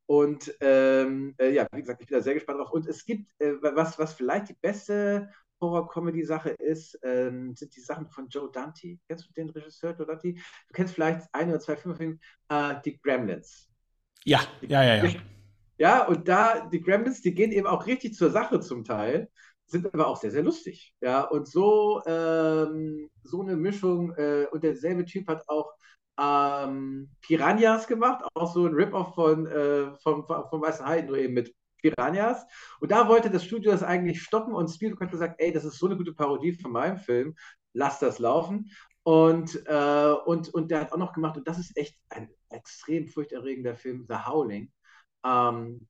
Und 0.07 0.55
ähm, 0.61 1.35
äh, 1.39 1.51
ja, 1.51 1.67
wie 1.73 1.81
gesagt, 1.81 2.01
ich 2.03 2.09
bin 2.09 2.19
da 2.19 2.23
sehr 2.23 2.35
gespannt 2.35 2.61
drauf. 2.61 2.73
Und 2.73 2.87
es 2.87 3.05
gibt, 3.05 3.31
äh, 3.41 3.55
was, 3.63 3.99
was 3.99 4.15
vielleicht 4.15 4.51
die 4.51 4.57
beste 4.61 5.31
Horror-Comedy-Sache 5.61 6.51
ist, 6.51 6.99
ähm, 7.03 7.55
sind 7.57 7.75
die 7.75 7.81
Sachen 7.81 8.09
von 8.09 8.29
Joe 8.29 8.51
Dante. 8.53 8.99
Kennst 9.09 9.27
du 9.29 9.33
den 9.33 9.51
Regisseur 9.51 9.97
Joe 9.97 10.07
Dante? 10.07 10.35
Du 10.35 10.73
kennst 10.73 10.95
vielleicht 10.95 11.27
ein 11.33 11.49
oder 11.49 11.61
zwei 11.61 11.77
Filme 11.77 11.97
von 11.97 12.07
ihm, 12.07 12.21
äh, 12.49 12.75
die 12.85 13.01
Gremlins. 13.01 13.71
Ja, 14.25 14.41
ja, 14.63 14.83
ja, 14.83 15.05
ja. 15.05 15.21
Ja, 15.77 16.07
und 16.07 16.29
da, 16.29 16.67
die 16.67 16.81
Gremlins, 16.81 17.21
die 17.21 17.35
gehen 17.35 17.51
eben 17.51 17.67
auch 17.67 17.87
richtig 17.87 18.15
zur 18.15 18.31
Sache 18.31 18.61
zum 18.61 18.85
Teil 18.85 19.29
sind 19.67 19.93
aber 19.93 20.07
auch 20.07 20.17
sehr, 20.17 20.31
sehr 20.31 20.43
lustig. 20.43 20.95
Ja, 21.01 21.23
und 21.23 21.49
so, 21.49 22.03
ähm, 22.07 23.11
so 23.23 23.43
eine 23.43 23.57
Mischung, 23.57 24.13
äh, 24.17 24.47
und 24.53 24.63
derselbe 24.65 25.05
Typ 25.05 25.29
hat 25.29 25.49
auch 25.49 25.73
ähm, 26.19 27.11
Piranhas 27.21 27.87
gemacht, 27.87 28.25
auch 28.35 28.53
so 28.53 28.67
ein 28.67 28.75
Rip-Off 28.75 29.15
von, 29.15 29.47
äh, 29.47 29.95
vom, 29.97 30.27
vom 30.27 30.63
Weißen 30.63 30.87
Hai, 30.87 31.03
nur 31.03 31.19
eben 31.19 31.35
mit 31.35 31.55
Piranhas. 31.83 32.45
Und 32.81 32.91
da 32.91 33.09
wollte 33.09 33.31
das 33.31 33.45
Studio 33.45 33.73
das 33.73 33.83
eigentlich 33.83 34.23
stoppen 34.23 34.55
und 34.55 34.69
Spielberg 34.69 35.01
hat 35.03 35.11
gesagt, 35.11 35.37
ey, 35.39 35.53
das 35.53 35.65
ist 35.65 35.79
so 35.79 35.87
eine 35.87 35.97
gute 35.97 36.15
Parodie 36.15 36.53
von 36.53 36.73
meinem 36.73 36.99
Film, 36.99 37.35
lass 37.73 37.99
das 37.99 38.19
laufen. 38.19 38.71
Und, 39.03 39.63
äh, 39.67 40.15
und, 40.25 40.49
und 40.55 40.71
der 40.71 40.81
hat 40.81 40.93
auch 40.93 40.97
noch 40.97 41.13
gemacht, 41.13 41.37
und 41.37 41.47
das 41.47 41.59
ist 41.59 41.77
echt 41.77 41.99
ein 42.09 42.31
extrem 42.49 43.07
furchterregender 43.07 43.75
Film, 43.75 44.07
The 44.09 44.17
Howling. 44.27 44.73
Ähm, 45.27 45.87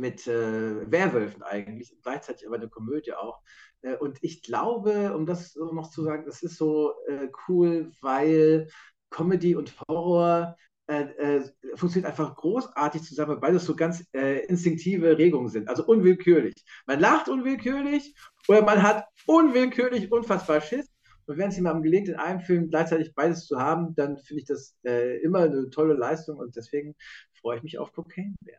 mit 0.00 0.26
äh, 0.26 0.90
Werwölfen 0.90 1.42
eigentlich, 1.42 1.94
gleichzeitig 2.02 2.46
aber 2.46 2.56
eine 2.56 2.68
Komödie 2.68 3.12
auch. 3.12 3.40
Äh, 3.82 3.96
und 3.96 4.18
ich 4.22 4.42
glaube, 4.42 5.14
um 5.14 5.26
das 5.26 5.54
noch 5.56 5.90
zu 5.90 6.02
sagen, 6.02 6.24
das 6.26 6.42
ist 6.42 6.56
so 6.56 6.94
äh, 7.06 7.28
cool, 7.48 7.92
weil 8.00 8.68
Comedy 9.10 9.54
und 9.54 9.74
Horror 9.88 10.56
äh, 10.88 11.36
äh, 11.36 11.44
funktioniert 11.76 12.10
einfach 12.10 12.34
großartig 12.34 13.02
zusammen, 13.02 13.40
weil 13.40 13.52
das 13.52 13.64
so 13.64 13.76
ganz 13.76 14.04
äh, 14.12 14.44
instinktive 14.46 15.18
Regungen 15.18 15.48
sind, 15.48 15.68
also 15.68 15.84
unwillkürlich. 15.84 16.54
Man 16.86 16.98
lacht 16.98 17.28
unwillkürlich 17.28 18.14
oder 18.48 18.62
man 18.62 18.82
hat 18.82 19.04
unwillkürlich 19.26 20.10
unfassbar 20.10 20.60
Schiss. 20.60 20.88
Und 21.26 21.38
wenn 21.38 21.50
es 21.50 21.56
jemandem 21.56 21.84
gelingt, 21.84 22.08
in 22.08 22.16
einem 22.16 22.40
Film 22.40 22.70
gleichzeitig 22.70 23.14
beides 23.14 23.46
zu 23.46 23.60
haben, 23.60 23.94
dann 23.94 24.18
finde 24.18 24.40
ich 24.40 24.46
das 24.48 24.74
immer 25.22 25.42
eine 25.42 25.70
tolle 25.70 25.94
Leistung 25.94 26.38
und 26.38 26.56
deswegen 26.56 26.96
freue 27.40 27.58
ich 27.58 27.62
mich 27.62 27.78
auf 27.78 27.92
Cocaine 27.92 28.34
Bear. 28.44 28.58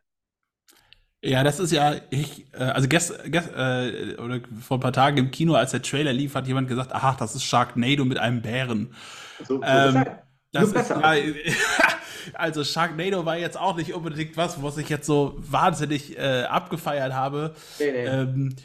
Ja, 1.24 1.44
das 1.44 1.60
ist 1.60 1.72
ja, 1.72 1.96
ich, 2.10 2.48
äh, 2.54 2.64
also 2.64 2.88
gest, 2.88 3.14
gest, 3.26 3.50
äh, 3.56 4.16
oder 4.18 4.40
vor 4.60 4.78
ein 4.78 4.80
paar 4.80 4.94
Tagen 4.94 5.18
im 5.18 5.32
Kino, 5.32 5.54
als 5.54 5.72
der 5.72 5.84
Trailer 5.84 6.14
lief, 6.14 6.34
hat 6.34 6.48
jemand 6.48 6.68
gesagt, 6.68 6.92
ach, 6.94 7.16
das 7.16 7.36
ist 7.36 7.44
Sharknado 7.44 8.06
mit 8.06 8.18
einem 8.18 8.42
Bären. 8.42 8.94
So, 9.44 9.62
ähm, 9.64 10.06
das 10.52 10.74
ist, 10.74 10.90
ja, 10.90 11.14
also 12.34 12.64
Sharknado 12.64 13.24
war 13.26 13.38
jetzt 13.38 13.58
auch 13.58 13.78
nicht 13.78 13.94
unbedingt 13.94 14.36
was, 14.36 14.62
was 14.64 14.78
ich 14.78 14.90
jetzt 14.90 15.06
so 15.06 15.36
wahnsinnig 15.38 16.18
äh, 16.18 16.44
abgefeiert 16.44 17.14
habe. 17.14 17.54
Nee, 17.80 17.92
nee. 17.92 18.06
Ähm, 18.06 18.56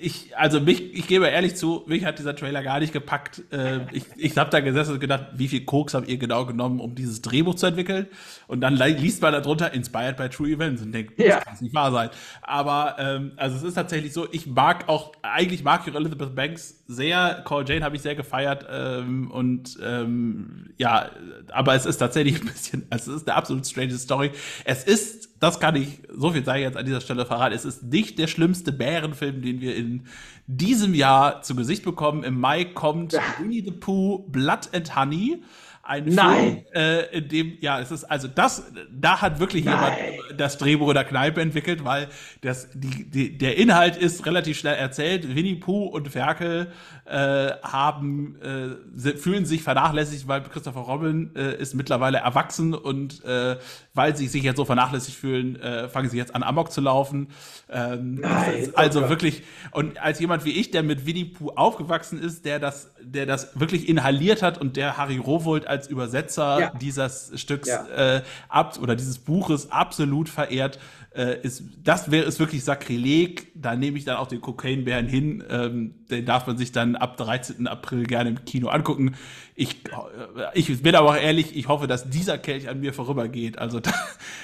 ich, 0.00 0.36
also 0.36 0.60
mich, 0.60 0.94
ich 0.94 1.06
gebe 1.06 1.26
ehrlich 1.26 1.56
zu, 1.56 1.82
mich 1.86 2.04
hat 2.04 2.18
dieser 2.18 2.34
Trailer 2.34 2.62
gar 2.62 2.80
nicht 2.80 2.92
gepackt. 2.92 3.42
Äh, 3.52 3.80
ich 3.92 4.04
ich 4.16 4.36
habe 4.36 4.50
da 4.50 4.60
gesessen 4.60 4.94
und 4.94 5.00
gedacht, 5.00 5.26
wie 5.34 5.48
viel 5.48 5.64
Koks 5.64 5.94
habt 5.94 6.08
ihr 6.08 6.18
genau 6.18 6.46
genommen, 6.46 6.80
um 6.80 6.94
dieses 6.94 7.22
Drehbuch 7.22 7.54
zu 7.54 7.66
entwickeln? 7.66 8.06
Und 8.46 8.60
dann 8.60 8.74
liest 8.76 9.22
man 9.22 9.32
darunter 9.32 9.72
Inspired 9.72 10.16
by 10.16 10.28
True 10.28 10.48
Events 10.48 10.82
und 10.82 10.92
denkt, 10.92 11.18
ja. 11.18 11.36
das 11.36 11.44
kann 11.44 11.56
nicht 11.60 11.74
wahr 11.74 11.92
sein. 11.92 12.10
Aber 12.42 12.96
ähm, 12.98 13.32
also 13.36 13.56
es 13.56 13.62
ist 13.62 13.74
tatsächlich 13.74 14.12
so, 14.12 14.26
ich 14.32 14.46
mag 14.46 14.88
auch, 14.88 15.12
eigentlich 15.22 15.64
mag 15.64 15.86
ich 15.86 15.94
Elizabeth 15.94 16.34
Banks 16.34 16.79
sehr. 16.90 17.42
Call 17.46 17.64
Jane 17.66 17.84
habe 17.84 17.96
ich 17.96 18.02
sehr 18.02 18.14
gefeiert 18.14 18.66
ähm, 18.70 19.30
und 19.30 19.78
ähm, 19.82 20.70
ja, 20.76 21.10
aber 21.52 21.74
es 21.74 21.86
ist 21.86 21.98
tatsächlich 21.98 22.40
ein 22.40 22.46
bisschen, 22.46 22.86
also 22.90 23.12
es 23.12 23.22
ist 23.22 23.28
eine 23.28 23.36
absolut 23.36 23.66
strange 23.66 23.96
Story. 23.96 24.32
Es 24.64 24.84
ist 24.84 25.30
das 25.40 25.58
kann 25.58 25.74
ich, 25.74 26.02
so 26.14 26.30
viel 26.30 26.44
sei 26.44 26.60
jetzt 26.60 26.76
an 26.76 26.84
dieser 26.84 27.00
Stelle 27.00 27.24
verraten. 27.24 27.54
Es 27.54 27.64
ist 27.64 27.82
nicht 27.82 28.18
der 28.18 28.26
schlimmste 28.26 28.72
Bärenfilm, 28.72 29.40
den 29.40 29.62
wir 29.62 29.74
in 29.74 30.04
diesem 30.46 30.92
Jahr 30.92 31.40
zu 31.40 31.56
Gesicht 31.56 31.82
bekommen. 31.82 32.24
Im 32.24 32.38
Mai 32.38 32.66
kommt 32.66 33.14
ja. 33.14 33.22
Winnie 33.38 33.64
the 33.64 33.70
Pooh 33.70 34.18
Blood 34.28 34.68
and 34.74 34.94
Honey. 34.94 35.42
Ein 35.90 36.04
Nein. 36.04 36.38
Film, 36.38 36.64
äh, 36.72 37.18
in 37.18 37.28
dem, 37.28 37.58
ja, 37.60 37.80
es 37.80 37.90
ist, 37.90 38.04
also 38.04 38.28
das, 38.28 38.62
da 38.92 39.20
hat 39.20 39.40
wirklich 39.40 39.64
Nein. 39.64 39.74
jemand 39.74 40.40
das 40.40 40.56
Drehbuch 40.56 40.86
in 40.90 40.94
der 40.94 41.02
Kneipe 41.02 41.40
entwickelt, 41.40 41.84
weil 41.84 42.06
das, 42.42 42.68
die, 42.74 43.10
die, 43.10 43.36
der 43.36 43.56
Inhalt 43.56 43.96
ist 43.96 44.24
relativ 44.24 44.56
schnell 44.56 44.76
erzählt. 44.76 45.34
Winnie 45.34 45.56
Pooh 45.56 45.86
und 45.86 46.08
Ferkel 46.08 46.68
äh, 47.06 47.50
haben, 47.64 48.36
äh, 48.40 49.16
fühlen 49.16 49.46
sich 49.46 49.64
vernachlässigt, 49.64 50.28
weil 50.28 50.42
Christopher 50.42 50.82
Robin 50.82 51.34
äh, 51.34 51.56
ist 51.56 51.74
mittlerweile 51.74 52.18
erwachsen 52.18 52.72
und 52.72 53.24
äh, 53.24 53.56
weil 53.92 54.16
sie 54.16 54.28
sich 54.28 54.44
jetzt 54.44 54.58
so 54.58 54.64
vernachlässigt 54.64 55.16
fühlen, 55.18 55.60
äh, 55.60 55.88
fangen 55.88 56.08
sie 56.08 56.18
jetzt 56.18 56.36
an, 56.36 56.44
Amok 56.44 56.70
zu 56.70 56.80
laufen. 56.80 57.30
Ähm, 57.68 58.20
Nein, 58.20 58.70
also 58.74 59.06
oh 59.06 59.08
wirklich, 59.08 59.42
und 59.72 60.00
als 60.00 60.20
jemand 60.20 60.44
wie 60.44 60.52
ich, 60.52 60.70
der 60.70 60.84
mit 60.84 61.04
Winnie 61.04 61.24
Pooh 61.24 61.50
aufgewachsen 61.56 62.22
ist, 62.22 62.44
der 62.44 62.60
das, 62.60 62.92
der 63.02 63.26
das 63.26 63.58
wirklich 63.58 63.88
inhaliert 63.88 64.42
hat 64.42 64.58
und 64.58 64.76
der 64.76 64.96
Harry 64.96 65.16
Rowold 65.16 65.66
als 65.66 65.79
Übersetzer 65.86 66.60
ja. 66.60 66.72
dieses 66.80 67.32
Stücks 67.34 67.68
ja. 67.68 67.86
äh, 68.16 68.22
ab 68.48 68.78
oder 68.80 68.96
dieses 68.96 69.18
Buches 69.18 69.70
absolut 69.70 70.28
verehrt, 70.28 70.78
äh, 71.14 71.40
ist, 71.42 71.64
das 71.82 72.10
wäre 72.10 72.26
es 72.26 72.38
wirklich 72.38 72.64
Sakrileg. 72.64 73.52
Da 73.54 73.74
nehme 73.74 73.98
ich 73.98 74.04
dann 74.04 74.16
auch 74.16 74.28
den 74.28 74.40
Kokainbären 74.40 75.06
hin. 75.06 75.42
Ähm, 75.48 76.06
den 76.08 76.24
darf 76.24 76.46
man 76.46 76.56
sich 76.56 76.70
dann 76.72 76.94
ab 76.94 77.16
13. 77.16 77.66
April 77.66 78.04
gerne 78.04 78.30
im 78.30 78.44
Kino 78.44 78.68
angucken. 78.68 79.16
Ich, 79.56 79.84
äh, 79.86 80.50
ich 80.54 80.82
bin 80.82 80.94
aber 80.94 81.10
auch 81.10 81.16
ehrlich, 81.16 81.56
ich 81.56 81.68
hoffe, 81.68 81.86
dass 81.86 82.08
dieser 82.08 82.38
Kelch 82.38 82.68
an 82.68 82.80
mir 82.80 82.94
vorübergeht. 82.94 83.58
Also, 83.58 83.80
da, 83.80 83.92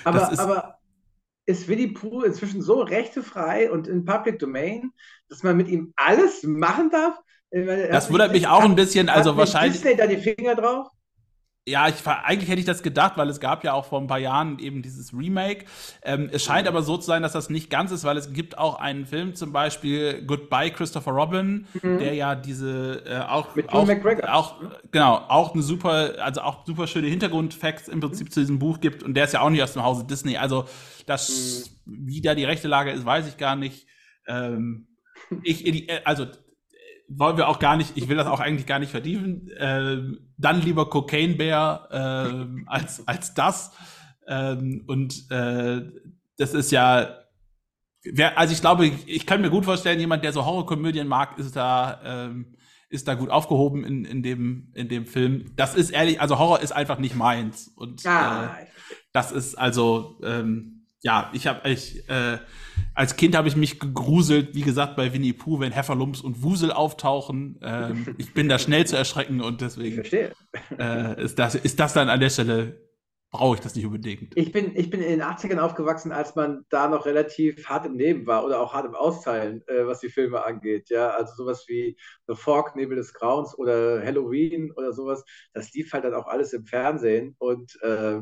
aber, 0.04 0.32
ist, 0.32 0.38
aber 0.38 0.78
ist 1.46 1.68
Winnie 1.68 1.88
Pooh 1.88 2.22
inzwischen 2.22 2.60
so 2.60 2.80
rechtefrei 2.80 3.70
und 3.70 3.86
in 3.86 4.04
Public 4.04 4.40
Domain, 4.40 4.92
dass 5.28 5.44
man 5.44 5.56
mit 5.56 5.68
ihm 5.68 5.92
alles 5.96 6.42
machen 6.42 6.90
darf? 6.90 7.16
Das 7.52 8.10
wundert 8.10 8.32
mich 8.32 8.48
auch 8.48 8.64
ein 8.64 8.74
bisschen. 8.74 9.08
Also 9.08 9.36
wahrscheinlich. 9.36 9.80
Disney 9.80 9.96
da 9.96 10.06
die 10.08 10.16
Finger 10.16 10.56
drauf? 10.56 10.88
Ja, 11.68 11.88
ich, 11.88 12.06
eigentlich 12.06 12.48
hätte 12.48 12.60
ich 12.60 12.64
das 12.64 12.84
gedacht, 12.84 13.14
weil 13.16 13.28
es 13.28 13.40
gab 13.40 13.64
ja 13.64 13.72
auch 13.72 13.86
vor 13.86 14.00
ein 14.00 14.06
paar 14.06 14.20
Jahren 14.20 14.60
eben 14.60 14.82
dieses 14.82 15.12
Remake. 15.12 15.64
Ähm, 16.02 16.30
es 16.32 16.44
scheint 16.44 16.68
aber 16.68 16.82
so 16.82 16.96
zu 16.96 17.06
sein, 17.06 17.22
dass 17.22 17.32
das 17.32 17.50
nicht 17.50 17.70
ganz 17.70 17.90
ist, 17.90 18.04
weil 18.04 18.16
es 18.16 18.32
gibt 18.32 18.56
auch 18.56 18.78
einen 18.78 19.04
Film, 19.04 19.34
zum 19.34 19.52
Beispiel 19.52 20.24
Goodbye 20.24 20.70
Christopher 20.70 21.10
Robin, 21.10 21.66
mhm. 21.82 21.98
der 21.98 22.14
ja 22.14 22.36
diese 22.36 23.02
äh, 23.04 23.18
auch 23.18 23.56
mit 23.56 23.68
auch, 23.70 23.84
McGregor. 23.84 24.32
auch 24.32 24.60
genau 24.92 25.16
auch 25.26 25.54
eine 25.54 25.62
super, 25.64 26.14
also 26.20 26.42
auch 26.42 26.64
super 26.64 26.86
schöne 26.86 27.08
Hintergrundfacts 27.08 27.88
im 27.88 27.98
Prinzip 27.98 28.28
mhm. 28.28 28.30
zu 28.30 28.40
diesem 28.40 28.60
Buch 28.60 28.78
gibt 28.78 29.02
und 29.02 29.14
der 29.14 29.24
ist 29.24 29.32
ja 29.32 29.40
auch 29.40 29.50
nicht 29.50 29.62
aus 29.64 29.72
dem 29.72 29.82
Hause 29.82 30.04
Disney. 30.04 30.36
Also 30.36 30.66
das, 31.06 31.72
mhm. 31.84 32.06
wie 32.06 32.20
da 32.20 32.36
die 32.36 32.44
rechte 32.44 32.68
Lage 32.68 32.92
ist, 32.92 33.04
weiß 33.04 33.26
ich 33.26 33.38
gar 33.38 33.56
nicht. 33.56 33.88
Ähm, 34.28 34.86
ich, 35.42 35.88
also 36.06 36.26
wollen 37.08 37.36
wir 37.36 37.48
auch 37.48 37.58
gar 37.58 37.76
nicht, 37.76 37.96
ich 37.96 38.08
will 38.08 38.16
das 38.16 38.26
auch 38.26 38.40
eigentlich 38.40 38.66
gar 38.66 38.78
nicht 38.78 38.90
vertiefen. 38.90 39.48
Äh, 39.50 39.98
dann 40.36 40.60
lieber 40.60 40.90
Cocaine 40.90 41.34
Bear 41.34 41.88
äh, 41.90 42.46
als, 42.66 43.06
als 43.06 43.34
das. 43.34 43.72
Ähm, 44.26 44.84
und 44.86 45.30
äh, 45.30 45.82
das 46.36 46.54
ist 46.54 46.72
ja, 46.72 47.08
wer, 48.04 48.38
also 48.38 48.52
ich 48.52 48.60
glaube, 48.60 48.86
ich, 48.86 49.08
ich, 49.08 49.26
kann 49.26 49.40
mir 49.40 49.50
gut 49.50 49.64
vorstellen, 49.64 50.00
jemand, 50.00 50.24
der 50.24 50.32
so 50.32 50.44
Horrorkomödien 50.44 51.06
mag, 51.06 51.38
ist 51.38 51.54
da, 51.56 52.00
ähm, 52.04 52.56
ist 52.88 53.08
da 53.08 53.14
gut 53.14 53.30
aufgehoben 53.30 53.84
in, 53.84 54.04
in, 54.04 54.22
dem, 54.22 54.72
in 54.74 54.88
dem 54.88 55.06
Film. 55.06 55.52
Das 55.56 55.74
ist 55.74 55.90
ehrlich, 55.90 56.20
also 56.20 56.38
Horror 56.38 56.60
ist 56.60 56.72
einfach 56.72 56.98
nicht 56.98 57.14
meins. 57.14 57.68
Und 57.68 58.04
ah. 58.06 58.56
äh, 58.58 58.66
das 59.12 59.32
ist 59.32 59.56
also, 59.56 60.20
ähm, 60.22 60.86
ja, 61.02 61.30
ich 61.32 61.46
habe 61.46 61.68
ich, 61.68 62.08
äh, 62.08 62.38
als 62.96 63.16
Kind 63.16 63.36
habe 63.36 63.46
ich 63.46 63.56
mich 63.56 63.78
gegruselt, 63.78 64.54
wie 64.54 64.62
gesagt, 64.62 64.96
bei 64.96 65.12
Winnie 65.12 65.34
Pooh, 65.34 65.60
wenn 65.60 65.70
Hefferlumps 65.70 66.22
und 66.22 66.42
Wusel 66.42 66.72
auftauchen. 66.72 67.60
Ähm, 67.62 68.14
ich 68.18 68.32
bin 68.32 68.48
da 68.48 68.58
schnell 68.58 68.86
zu 68.86 68.96
erschrecken 68.96 69.42
und 69.42 69.60
deswegen 69.60 70.02
äh, 70.78 71.22
ist, 71.22 71.38
das, 71.38 71.54
ist 71.54 71.78
das 71.78 71.92
dann 71.92 72.08
an 72.08 72.20
der 72.20 72.30
Stelle, 72.30 72.80
brauche 73.30 73.56
ich 73.56 73.60
das 73.60 73.74
nicht 73.74 73.84
unbedingt. 73.84 74.34
Ich 74.34 74.50
bin, 74.50 74.74
ich 74.74 74.88
bin 74.88 75.02
in 75.02 75.10
den 75.10 75.22
80ern 75.22 75.58
aufgewachsen, 75.58 76.10
als 76.10 76.36
man 76.36 76.64
da 76.70 76.88
noch 76.88 77.04
relativ 77.04 77.68
hart 77.68 77.84
im 77.84 77.98
Leben 77.98 78.26
war 78.26 78.46
oder 78.46 78.60
auch 78.60 78.72
hart 78.72 78.86
im 78.86 78.94
Austeilen, 78.94 79.62
äh, 79.66 79.86
was 79.86 80.00
die 80.00 80.08
Filme 80.08 80.42
angeht. 80.42 80.88
Ja, 80.88 81.10
also 81.10 81.34
sowas 81.34 81.66
wie 81.68 81.98
The 82.28 82.34
Fog, 82.34 82.76
Nebel 82.76 82.96
des 82.96 83.12
Grauens 83.12 83.56
oder 83.58 84.02
Halloween 84.02 84.72
oder 84.72 84.94
sowas, 84.94 85.22
das 85.52 85.70
lief 85.74 85.92
halt 85.92 86.04
dann 86.04 86.14
auch 86.14 86.28
alles 86.28 86.54
im 86.54 86.64
Fernsehen 86.64 87.36
und 87.38 87.78
äh, 87.82 88.20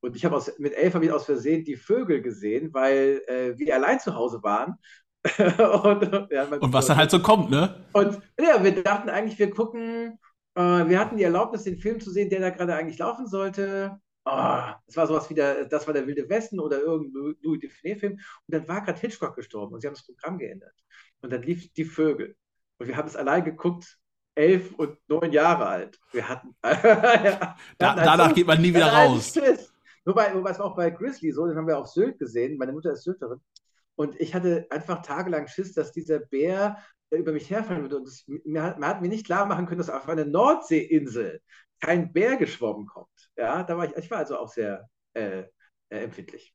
und 0.00 0.16
ich 0.16 0.24
habe 0.24 0.42
mit 0.58 0.74
elf 0.74 0.94
habe 0.94 1.04
ich 1.04 1.12
aus 1.12 1.26
Versehen 1.26 1.64
die 1.64 1.76
Vögel 1.76 2.22
gesehen, 2.22 2.72
weil 2.72 3.22
äh, 3.26 3.58
wir 3.58 3.74
allein 3.74 4.00
zu 4.00 4.14
Hause 4.14 4.42
waren. 4.42 4.76
und, 5.38 6.30
ja, 6.30 6.44
und 6.44 6.72
was 6.72 6.86
dann 6.86 6.96
halt 6.96 7.10
so 7.10 7.20
kommt, 7.20 7.50
ne? 7.50 7.84
Und 7.92 8.20
ja, 8.40 8.64
wir 8.64 8.82
dachten 8.82 9.10
eigentlich, 9.10 9.38
wir 9.38 9.50
gucken, 9.50 10.18
äh, 10.54 10.88
wir 10.88 10.98
hatten 10.98 11.18
die 11.18 11.24
Erlaubnis, 11.24 11.64
den 11.64 11.78
Film 11.78 12.00
zu 12.00 12.10
sehen, 12.10 12.30
der 12.30 12.40
da 12.40 12.50
gerade 12.50 12.74
eigentlich 12.74 12.98
laufen 12.98 13.26
sollte. 13.26 13.98
Oh, 14.24 14.62
das 14.86 14.96
war 14.96 15.06
sowas 15.06 15.28
wie 15.28 15.34
der, 15.34 15.64
das 15.64 15.86
war 15.86 15.94
der 15.94 16.06
Wilde 16.06 16.28
Westen 16.28 16.60
oder 16.60 16.80
irgendein 16.80 17.36
Louis 17.42 17.60
Dufiné-Film. 17.60 18.12
Und 18.12 18.20
dann 18.46 18.68
war 18.68 18.82
gerade 18.82 19.00
Hitchcock 19.00 19.36
gestorben 19.36 19.74
und 19.74 19.80
sie 19.80 19.86
haben 19.86 19.94
das 19.94 20.06
Programm 20.06 20.38
geändert. 20.38 20.74
Und 21.20 21.32
dann 21.32 21.42
lief 21.42 21.70
die 21.72 21.84
Vögel. 21.84 22.36
Und 22.78 22.88
wir 22.88 22.96
haben 22.96 23.08
es 23.08 23.16
allein 23.16 23.44
geguckt, 23.44 23.98
elf 24.34 24.72
und 24.74 24.96
neun 25.08 25.32
Jahre 25.32 25.66
alt. 25.66 25.98
Wir 26.12 26.28
hatten. 26.28 26.54
ja, 26.64 27.56
da, 27.78 27.94
danach 27.94 28.28
so, 28.28 28.34
geht 28.34 28.46
man 28.46 28.60
nie 28.60 28.74
wieder 28.74 28.92
raus. 28.92 29.38
Wobei, 30.04 30.34
wobei 30.34 30.50
es 30.50 30.58
war 30.58 30.66
auch 30.66 30.76
bei 30.76 30.90
Grizzly 30.90 31.32
so, 31.32 31.46
den 31.46 31.56
haben 31.56 31.66
wir 31.66 31.78
auf 31.78 31.88
Sylt 31.88 32.18
gesehen. 32.18 32.56
Meine 32.56 32.72
Mutter 32.72 32.92
ist 32.92 33.04
Sylterin. 33.04 33.40
Und 33.96 34.18
ich 34.20 34.34
hatte 34.34 34.66
einfach 34.70 35.02
tagelang 35.02 35.46
Schiss, 35.46 35.74
dass 35.74 35.92
dieser 35.92 36.20
Bär 36.20 36.78
über 37.10 37.32
mich 37.32 37.50
herfallen 37.50 37.82
würde. 37.82 37.98
Und 37.98 38.06
das, 38.06 38.24
mir, 38.26 38.76
man 38.78 38.86
hat 38.86 39.02
mir 39.02 39.08
nicht 39.08 39.26
klar 39.26 39.46
machen 39.46 39.66
können, 39.66 39.78
dass 39.78 39.90
auf 39.90 40.08
einer 40.08 40.24
Nordseeinsel 40.24 41.40
kein 41.80 42.12
Bär 42.12 42.36
geschwommen 42.36 42.86
kommt. 42.86 43.30
Ja, 43.36 43.62
da 43.62 43.76
war 43.76 43.86
ich, 43.86 43.96
ich 43.96 44.10
war 44.10 44.18
also 44.18 44.38
auch 44.38 44.48
sehr 44.48 44.88
äh, 45.14 45.40
äh, 45.90 46.04
empfindlich. 46.04 46.54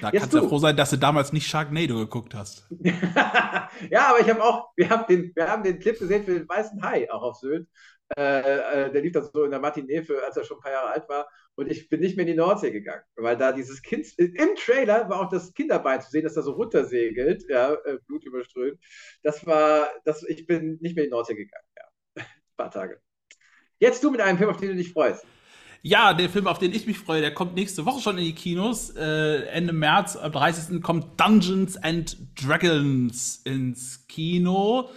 Da 0.00 0.10
Jetzt 0.10 0.22
kannst 0.22 0.34
du 0.34 0.38
ja 0.38 0.48
froh 0.48 0.58
sein, 0.58 0.76
dass 0.76 0.90
du 0.90 0.96
damals 0.96 1.32
nicht 1.32 1.46
Sharknado 1.46 1.96
geguckt 1.96 2.34
hast. 2.34 2.66
ja, 2.80 4.10
aber 4.10 4.20
ich 4.20 4.30
habe 4.30 4.42
auch, 4.42 4.70
wir 4.76 4.88
haben, 4.88 5.06
den, 5.08 5.32
wir 5.34 5.48
haben 5.48 5.64
den 5.64 5.80
Clip 5.80 5.98
gesehen 5.98 6.24
für 6.24 6.34
den 6.34 6.48
weißen 6.48 6.80
Hai, 6.82 7.10
auch 7.10 7.22
auf 7.22 7.36
Sylt. 7.36 7.68
Äh, 8.16 8.86
äh, 8.86 8.92
der 8.92 9.02
lief 9.02 9.12
dann 9.12 9.28
so 9.32 9.44
in 9.44 9.50
der 9.50 9.60
Matinee, 9.60 10.04
als 10.24 10.36
er 10.36 10.44
schon 10.44 10.58
ein 10.58 10.62
paar 10.62 10.72
Jahre 10.72 10.90
alt 10.90 11.08
war. 11.08 11.28
Und 11.54 11.70
ich 11.70 11.88
bin 11.88 12.00
nicht 12.00 12.16
mehr 12.16 12.26
in 12.26 12.32
die 12.32 12.38
Nordsee 12.38 12.70
gegangen, 12.70 13.02
weil 13.16 13.36
da 13.36 13.52
dieses 13.52 13.82
Kind, 13.82 14.06
im 14.18 14.54
Trailer 14.56 15.08
war 15.08 15.20
auch 15.20 15.28
das 15.28 15.52
Kinderbein 15.52 16.00
zu 16.00 16.10
sehen, 16.10 16.24
dass 16.24 16.34
da 16.34 16.42
so 16.42 16.52
runtersegelt, 16.52 17.44
ja, 17.48 17.74
äh, 17.74 17.98
Blut 18.06 18.24
überströmt. 18.24 18.78
Das 19.22 19.46
war, 19.46 19.90
das, 20.04 20.22
ich 20.22 20.46
bin 20.46 20.78
nicht 20.80 20.96
mehr 20.96 21.04
in 21.04 21.10
die 21.10 21.14
Nordsee 21.14 21.34
gegangen, 21.34 21.66
ja. 21.76 21.84
Ein 22.22 22.56
paar 22.56 22.70
Tage. 22.70 23.00
Jetzt 23.78 24.02
du 24.02 24.10
mit 24.10 24.20
einem 24.20 24.38
Film, 24.38 24.50
auf 24.50 24.58
den 24.58 24.70
du 24.70 24.76
dich 24.76 24.92
freust. 24.92 25.26
Ja, 25.84 26.14
der 26.14 26.30
Film, 26.30 26.46
auf 26.46 26.60
den 26.60 26.72
ich 26.72 26.86
mich 26.86 27.00
freue, 27.00 27.20
der 27.20 27.34
kommt 27.34 27.56
nächste 27.56 27.84
Woche 27.84 28.00
schon 28.00 28.16
in 28.16 28.24
die 28.24 28.34
Kinos. 28.34 28.90
Äh, 28.90 29.46
Ende 29.46 29.72
März, 29.72 30.16
am 30.16 30.30
30. 30.30 30.80
kommt 30.80 31.20
Dungeons 31.20 31.76
and 31.76 32.16
Dragons 32.40 33.42
ins 33.44 34.06
Kino. 34.06 34.88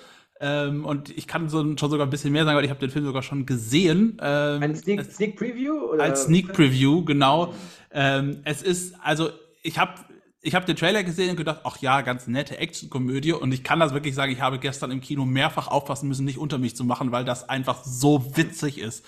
Ähm, 0.45 0.85
und 0.85 1.09
ich 1.09 1.25
kann 1.25 1.49
so, 1.49 1.63
schon 1.75 1.89
sogar 1.89 2.05
ein 2.05 2.11
bisschen 2.11 2.31
mehr 2.31 2.45
sagen, 2.45 2.55
weil 2.55 2.65
ich 2.65 2.69
habe 2.69 2.79
den 2.79 2.91
Film 2.91 3.03
sogar 3.03 3.23
schon 3.23 3.47
gesehen. 3.47 4.19
Ähm, 4.21 4.61
Ein 4.61 4.75
Sneak, 4.75 4.99
es, 4.99 5.15
Sneak 5.15 5.37
Preview? 5.37 5.73
Oder? 5.73 6.03
Als 6.03 6.25
Sneak 6.25 6.53
Preview, 6.53 7.03
genau. 7.03 7.55
Ähm, 7.91 8.41
es 8.43 8.61
ist, 8.61 8.93
also 9.01 9.31
ich 9.63 9.79
habe 9.79 9.93
ich 10.41 10.53
habe 10.53 10.67
den 10.67 10.75
Trailer 10.75 11.03
gesehen 11.03 11.31
und 11.31 11.37
gedacht, 11.37 11.61
ach 11.63 11.81
ja, 11.81 12.01
ganz 12.01 12.27
nette 12.27 12.59
Actionkomödie. 12.59 13.33
Und 13.33 13.51
ich 13.51 13.63
kann 13.63 13.79
das 13.79 13.95
wirklich 13.95 14.13
sagen, 14.13 14.31
ich 14.31 14.41
habe 14.41 14.59
gestern 14.59 14.91
im 14.91 15.01
Kino 15.01 15.25
mehrfach 15.25 15.67
aufpassen 15.67 16.07
müssen, 16.07 16.23
nicht 16.23 16.37
unter 16.37 16.59
mich 16.59 16.75
zu 16.75 16.83
machen, 16.83 17.11
weil 17.11 17.25
das 17.25 17.49
einfach 17.49 17.83
so 17.83 18.37
witzig 18.37 18.77
ist. 18.77 19.03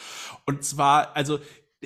Und 0.48 0.64
zwar, 0.64 1.16
also 1.16 1.38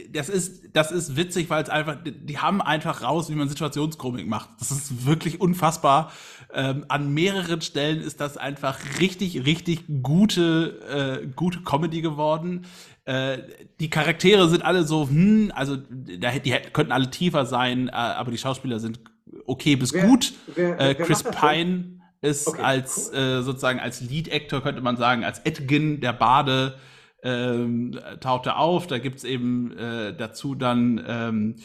das 0.09 0.29
ist, 0.29 0.69
das 0.73 0.91
ist 0.91 1.17
witzig, 1.17 1.49
weil 1.49 1.63
es 1.63 1.69
einfach, 1.69 1.97
die 2.03 2.37
haben 2.37 2.61
einfach 2.61 3.01
raus, 3.03 3.29
wie 3.29 3.35
man 3.35 3.49
Situationskomik 3.49 4.25
macht. 4.25 4.49
Das 4.59 4.71
ist 4.71 5.05
wirklich 5.05 5.41
unfassbar. 5.41 6.11
Ähm, 6.53 6.85
an 6.87 7.13
mehreren 7.13 7.61
Stellen 7.61 7.99
ist 7.99 8.21
das 8.21 8.37
einfach 8.37 8.79
richtig, 8.99 9.45
richtig 9.45 9.83
gute, 10.01 11.21
äh, 11.23 11.27
gute 11.35 11.61
Comedy 11.61 12.01
geworden. 12.01 12.65
Äh, 13.03 13.39
die 13.81 13.89
Charaktere 13.89 14.47
sind 14.47 14.63
alle 14.63 14.85
so, 14.85 15.09
hm, 15.09 15.51
also 15.53 15.75
die 15.75 16.51
könnten 16.71 16.93
alle 16.93 17.09
tiefer 17.09 17.45
sein, 17.45 17.89
äh, 17.89 17.91
aber 17.91 18.31
die 18.31 18.37
Schauspieler 18.37 18.79
sind 18.79 19.01
okay 19.45 19.75
bis 19.75 19.91
wer, 19.91 20.05
gut. 20.05 20.33
Wer, 20.55 20.79
wer, 20.79 20.89
äh, 20.89 20.95
Chris 20.95 21.23
Pine 21.23 21.99
ist 22.21 22.47
okay, 22.47 22.61
als 22.61 23.11
cool. 23.11 23.19
äh, 23.19 23.41
sozusagen 23.41 23.79
als 23.79 23.99
Lead-Actor, 23.99 24.61
könnte 24.61 24.81
man 24.81 24.95
sagen, 24.95 25.25
als 25.25 25.39
Edgin, 25.39 25.99
der 25.99 26.13
Bade, 26.13 26.77
ähm, 27.23 27.99
taucht 28.19 28.47
er 28.47 28.59
auf. 28.59 28.87
Da 28.87 28.99
gibt's 28.99 29.23
eben 29.23 29.71
äh, 29.77 30.15
dazu 30.15 30.55
dann 30.55 31.03
ähm, 31.07 31.55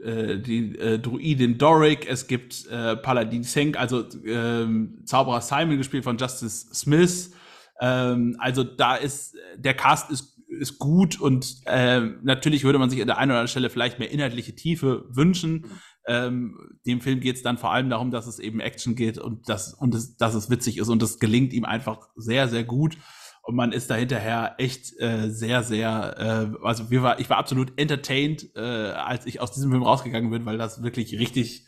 äh, 0.00 0.38
die 0.38 0.78
äh, 0.78 0.98
Druidin 0.98 1.58
Doric, 1.58 2.06
es 2.08 2.26
gibt 2.26 2.66
äh, 2.68 2.96
Paladin 2.96 3.42
Senk, 3.42 3.78
also 3.78 4.04
ähm, 4.24 5.02
Zauberer 5.04 5.40
Simon 5.40 5.78
gespielt 5.78 6.04
von 6.04 6.16
Justice 6.16 6.74
Smith. 6.74 7.32
Ähm, 7.80 8.36
also 8.38 8.64
da 8.64 8.96
ist 8.96 9.36
der 9.56 9.74
Cast 9.74 10.10
ist 10.10 10.32
ist 10.58 10.78
gut 10.78 11.18
und 11.20 11.62
äh, 11.64 12.00
natürlich 12.22 12.64
würde 12.64 12.78
man 12.78 12.90
sich 12.90 13.00
an 13.00 13.06
der 13.06 13.18
einen 13.18 13.30
oder 13.30 13.38
anderen 13.38 13.48
Stelle 13.48 13.70
vielleicht 13.70 13.98
mehr 13.98 14.10
inhaltliche 14.10 14.54
Tiefe 14.54 15.06
wünschen. 15.08 15.66
Ähm, 16.06 16.58
dem 16.84 17.00
Film 17.00 17.20
geht 17.20 17.36
es 17.36 17.42
dann 17.42 17.58
vor 17.58 17.72
allem 17.72 17.88
darum, 17.88 18.10
dass 18.10 18.26
es 18.26 18.38
eben 18.38 18.60
Action 18.60 18.94
geht 18.94 19.18
und, 19.18 19.48
das, 19.48 19.72
und 19.72 19.94
das, 19.94 20.16
dass 20.16 20.34
es 20.34 20.50
witzig 20.50 20.78
ist 20.78 20.88
und 20.88 21.00
das 21.00 21.18
gelingt 21.18 21.52
ihm 21.52 21.64
einfach 21.64 22.08
sehr, 22.16 22.48
sehr 22.48 22.64
gut. 22.64 22.96
Und 23.44 23.56
man 23.56 23.72
ist 23.72 23.90
da 23.90 23.96
hinterher 23.96 24.54
echt 24.58 24.98
äh, 25.00 25.28
sehr, 25.28 25.64
sehr, 25.64 26.52
äh, 26.62 26.64
also 26.64 26.90
wir 26.90 27.02
war, 27.02 27.18
ich 27.18 27.28
war 27.28 27.38
absolut 27.38 27.78
entertained, 27.78 28.54
äh, 28.54 28.60
als 28.60 29.26
ich 29.26 29.40
aus 29.40 29.50
diesem 29.50 29.72
Film 29.72 29.82
rausgegangen 29.82 30.30
bin, 30.30 30.46
weil 30.46 30.58
das 30.58 30.82
wirklich 30.82 31.18
richtig, 31.18 31.66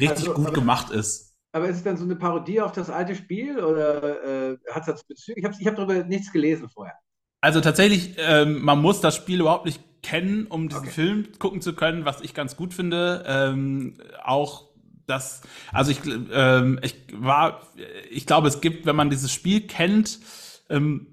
richtig 0.00 0.28
also, 0.28 0.34
gut 0.34 0.46
aber, 0.46 0.54
gemacht 0.54 0.90
ist. 0.90 1.36
Aber 1.52 1.68
ist 1.68 1.76
es 1.78 1.82
dann 1.82 1.96
so 1.96 2.04
eine 2.04 2.14
Parodie 2.14 2.60
auf 2.60 2.70
das 2.70 2.88
alte 2.88 3.16
Spiel 3.16 3.58
oder 3.58 4.52
äh, 4.52 4.58
hat 4.70 4.82
es 4.82 4.86
das 4.86 5.04
Bezüge? 5.04 5.40
Ich 5.40 5.44
habe 5.44 5.56
ich 5.58 5.66
hab 5.66 5.74
darüber 5.74 6.04
nichts 6.04 6.32
gelesen 6.32 6.68
vorher. 6.68 6.94
Also 7.40 7.60
tatsächlich, 7.60 8.14
ähm, 8.18 8.62
man 8.62 8.80
muss 8.80 9.00
das 9.00 9.16
Spiel 9.16 9.40
überhaupt 9.40 9.64
nicht 9.64 9.82
kennen, 10.02 10.46
um 10.46 10.68
diesen 10.68 10.84
okay. 10.84 10.90
Film 10.90 11.28
gucken 11.38 11.60
zu 11.60 11.74
können, 11.74 12.04
was 12.04 12.20
ich 12.20 12.34
ganz 12.34 12.56
gut 12.56 12.74
finde. 12.74 13.24
Ähm, 13.26 13.98
auch 14.22 14.68
das, 15.06 15.42
also 15.72 15.90
ich, 15.90 16.00
ähm, 16.32 16.78
ich 16.82 16.94
war, 17.12 17.62
ich 18.10 18.26
glaube, 18.26 18.48
es 18.48 18.60
gibt, 18.60 18.86
wenn 18.86 18.96
man 18.96 19.10
dieses 19.10 19.32
Spiel 19.32 19.62
kennt, 19.66 20.20
ähm, 20.68 21.06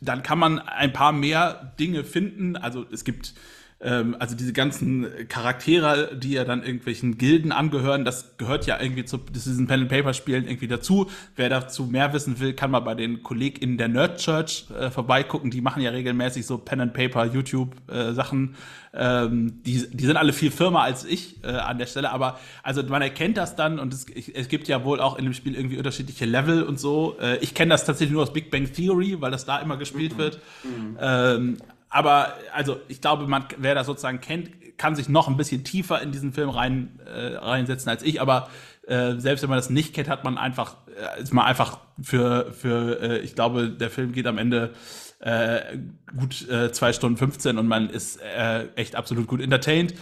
dann 0.00 0.22
kann 0.22 0.38
man 0.38 0.58
ein 0.58 0.92
paar 0.92 1.12
mehr 1.12 1.74
Dinge 1.78 2.04
finden. 2.04 2.56
Also 2.56 2.86
es 2.90 3.04
gibt 3.04 3.34
ähm, 3.80 4.16
also 4.18 4.34
diese 4.34 4.52
ganzen 4.52 5.06
Charaktere, 5.28 6.16
die 6.16 6.32
ja 6.32 6.44
dann 6.44 6.62
irgendwelchen 6.62 7.16
Gilden 7.16 7.52
angehören, 7.52 8.04
das 8.04 8.36
gehört 8.36 8.66
ja 8.66 8.80
irgendwie 8.80 9.04
zu 9.04 9.18
diesen 9.18 9.68
Pen 9.68 9.82
and 9.82 9.88
Paper 9.88 10.14
Spielen 10.14 10.46
irgendwie 10.46 10.66
dazu. 10.66 11.08
Wer 11.36 11.48
dazu 11.48 11.84
mehr 11.84 12.12
wissen 12.12 12.40
will, 12.40 12.54
kann 12.54 12.72
mal 12.72 12.80
bei 12.80 12.94
den 12.94 13.22
KollegInnen 13.22 13.78
der 13.78 13.88
Nerd 13.88 14.18
Church 14.20 14.66
äh, 14.76 14.90
vorbeigucken. 14.90 15.50
Die 15.50 15.60
machen 15.60 15.82
ja 15.82 15.90
regelmäßig 15.90 16.44
so 16.44 16.58
Pen 16.58 16.80
and 16.80 16.92
Paper 16.92 17.26
YouTube 17.26 17.76
äh, 17.88 18.12
Sachen. 18.12 18.56
Ähm, 18.94 19.62
die, 19.62 19.88
die 19.92 20.06
sind 20.06 20.16
alle 20.16 20.32
viel 20.32 20.50
firmer 20.50 20.82
als 20.82 21.04
ich 21.04 21.44
äh, 21.44 21.48
an 21.48 21.78
der 21.78 21.86
Stelle, 21.86 22.10
aber 22.10 22.40
also 22.62 22.82
man 22.82 23.02
erkennt 23.02 23.36
das 23.36 23.54
dann 23.54 23.78
und 23.78 23.92
es, 23.92 24.06
es 24.08 24.48
gibt 24.48 24.66
ja 24.66 24.82
wohl 24.82 24.98
auch 24.98 25.18
in 25.18 25.24
dem 25.24 25.34
Spiel 25.34 25.54
irgendwie 25.54 25.76
unterschiedliche 25.76 26.24
Level 26.24 26.62
und 26.62 26.80
so. 26.80 27.16
Äh, 27.20 27.36
ich 27.38 27.54
kenne 27.54 27.70
das 27.70 27.84
tatsächlich 27.84 28.14
nur 28.14 28.22
aus 28.22 28.32
Big 28.32 28.50
Bang 28.50 28.72
Theory, 28.72 29.20
weil 29.20 29.30
das 29.30 29.44
da 29.44 29.58
immer 29.58 29.76
gespielt 29.76 30.14
mhm. 30.14 30.18
wird. 30.18 30.40
Mhm. 30.64 30.98
Ähm, 31.00 31.56
aber 31.88 32.34
also 32.52 32.80
ich 32.88 33.00
glaube, 33.00 33.26
man, 33.26 33.44
wer 33.56 33.74
das 33.74 33.86
sozusagen 33.86 34.20
kennt, 34.20 34.50
kann 34.78 34.94
sich 34.94 35.08
noch 35.08 35.28
ein 35.28 35.36
bisschen 35.36 35.64
tiefer 35.64 36.00
in 36.00 36.12
diesen 36.12 36.32
Film 36.32 36.50
rein, 36.50 37.00
äh, 37.04 37.36
reinsetzen 37.36 37.90
als 37.90 38.02
ich. 38.02 38.20
Aber 38.20 38.48
äh, 38.86 39.14
selbst 39.16 39.42
wenn 39.42 39.50
man 39.50 39.58
das 39.58 39.70
nicht 39.70 39.92
kennt, 39.94 40.08
hat 40.08 40.24
man 40.24 40.38
einfach, 40.38 40.76
äh, 40.86 41.22
ist 41.22 41.34
man 41.34 41.44
einfach 41.44 41.78
für, 42.00 42.52
für 42.52 43.00
äh, 43.02 43.18
ich 43.18 43.34
glaube, 43.34 43.70
der 43.70 43.90
Film 43.90 44.12
geht 44.12 44.26
am 44.26 44.38
Ende 44.38 44.72
äh, 45.20 45.78
gut 46.16 46.48
äh, 46.48 46.72
zwei 46.72 46.92
Stunden 46.92 47.16
15 47.16 47.58
und 47.58 47.66
man 47.66 47.90
ist 47.90 48.20
äh, 48.22 48.68
echt 48.76 48.94
absolut 48.94 49.26
gut 49.26 49.40
entertained. 49.40 49.94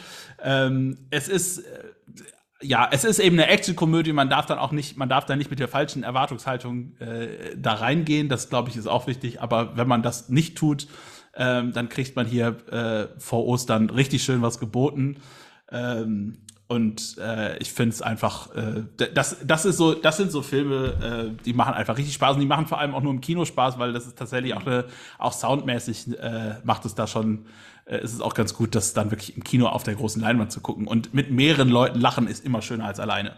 Ähm, 0.43 0.99
es 1.11 1.29
ist 1.29 1.59
äh, 1.59 1.63
ja, 2.63 2.89
es 2.91 3.05
ist 3.05 3.19
eben 3.19 3.39
eine 3.39 3.49
Action-Komödie. 3.49 4.15
Man 4.15 4.31
darf 4.31 4.47
dann 4.47 4.59
auch 4.59 4.73
nicht, 4.73 4.97
man 4.97 5.11
darf 5.11 5.27
da 5.27 5.37
nicht 5.37 5.51
mit 5.51 5.59
der 5.59 5.69
falschen 5.69 6.03
Erwartungshaltung 6.03 6.97
äh, 7.01 7.55
da 7.57 7.75
reingehen. 7.75 8.29
Das 8.29 8.49
glaube 8.49 8.71
ich 8.71 8.77
ist 8.77 8.87
auch 8.87 9.07
wichtig. 9.07 9.43
Aber 9.43 9.77
wenn 9.77 9.87
man 9.87 10.03
das 10.03 10.31
nicht 10.31 10.57
tut, 10.57 10.89
ähm, 11.37 11.73
dann 11.73 11.89
kriegt 11.89 12.17
man 12.17 12.27
hier 12.27 12.57
äh, 12.71 13.07
vor 13.19 13.47
Ostern 13.47 13.91
richtig 13.91 14.23
schön 14.25 14.43
was 14.43 14.59
geboten. 14.59 15.17
Ähm, 15.71 16.39
und 16.69 17.17
äh, 17.19 17.57
ich 17.59 17.73
finde 17.73 17.91
es 17.91 18.03
einfach, 18.03 18.53
äh, 18.57 18.83
das, 19.15 19.37
das 19.45 19.65
ist 19.65 19.77
so, 19.77 19.95
das 19.95 20.17
sind 20.17 20.33
so 20.33 20.43
Filme, 20.43 21.31
äh, 21.37 21.45
die 21.45 21.53
machen 21.53 21.75
einfach 21.75 21.97
richtig 21.97 22.15
Spaß 22.15 22.35
und 22.35 22.41
die 22.41 22.47
machen 22.47 22.67
vor 22.67 22.81
allem 22.81 22.93
auch 22.95 23.03
nur 23.03 23.13
im 23.13 23.21
Kino 23.21 23.45
Spaß, 23.45 23.79
weil 23.79 23.93
das 23.93 24.07
ist 24.07 24.19
tatsächlich 24.19 24.53
auch 24.55 24.67
eine, 24.67 24.85
auch 25.19 25.33
soundmäßig 25.33 26.19
äh, 26.19 26.57
macht 26.65 26.85
es 26.85 26.97
da 26.97 27.07
schon, 27.07 27.47
äh, 27.85 28.03
ist 28.03 28.13
es 28.13 28.21
auch 28.21 28.35
ganz 28.35 28.53
gut, 28.53 28.75
das 28.75 28.95
dann 28.95 29.13
wirklich 29.13 29.37
im 29.37 29.45
Kino 29.45 29.69
auf 29.69 29.85
der 29.85 29.95
großen 29.95 30.21
Leinwand 30.21 30.51
zu 30.51 30.61
gucken. 30.61 30.89
Und 30.89 31.15
mit 31.15 31.31
mehreren 31.31 31.69
Leuten 31.69 32.01
lachen 32.01 32.27
ist 32.27 32.45
immer 32.45 32.63
schöner 32.63 32.87
als 32.87 32.99
alleine. 32.99 33.37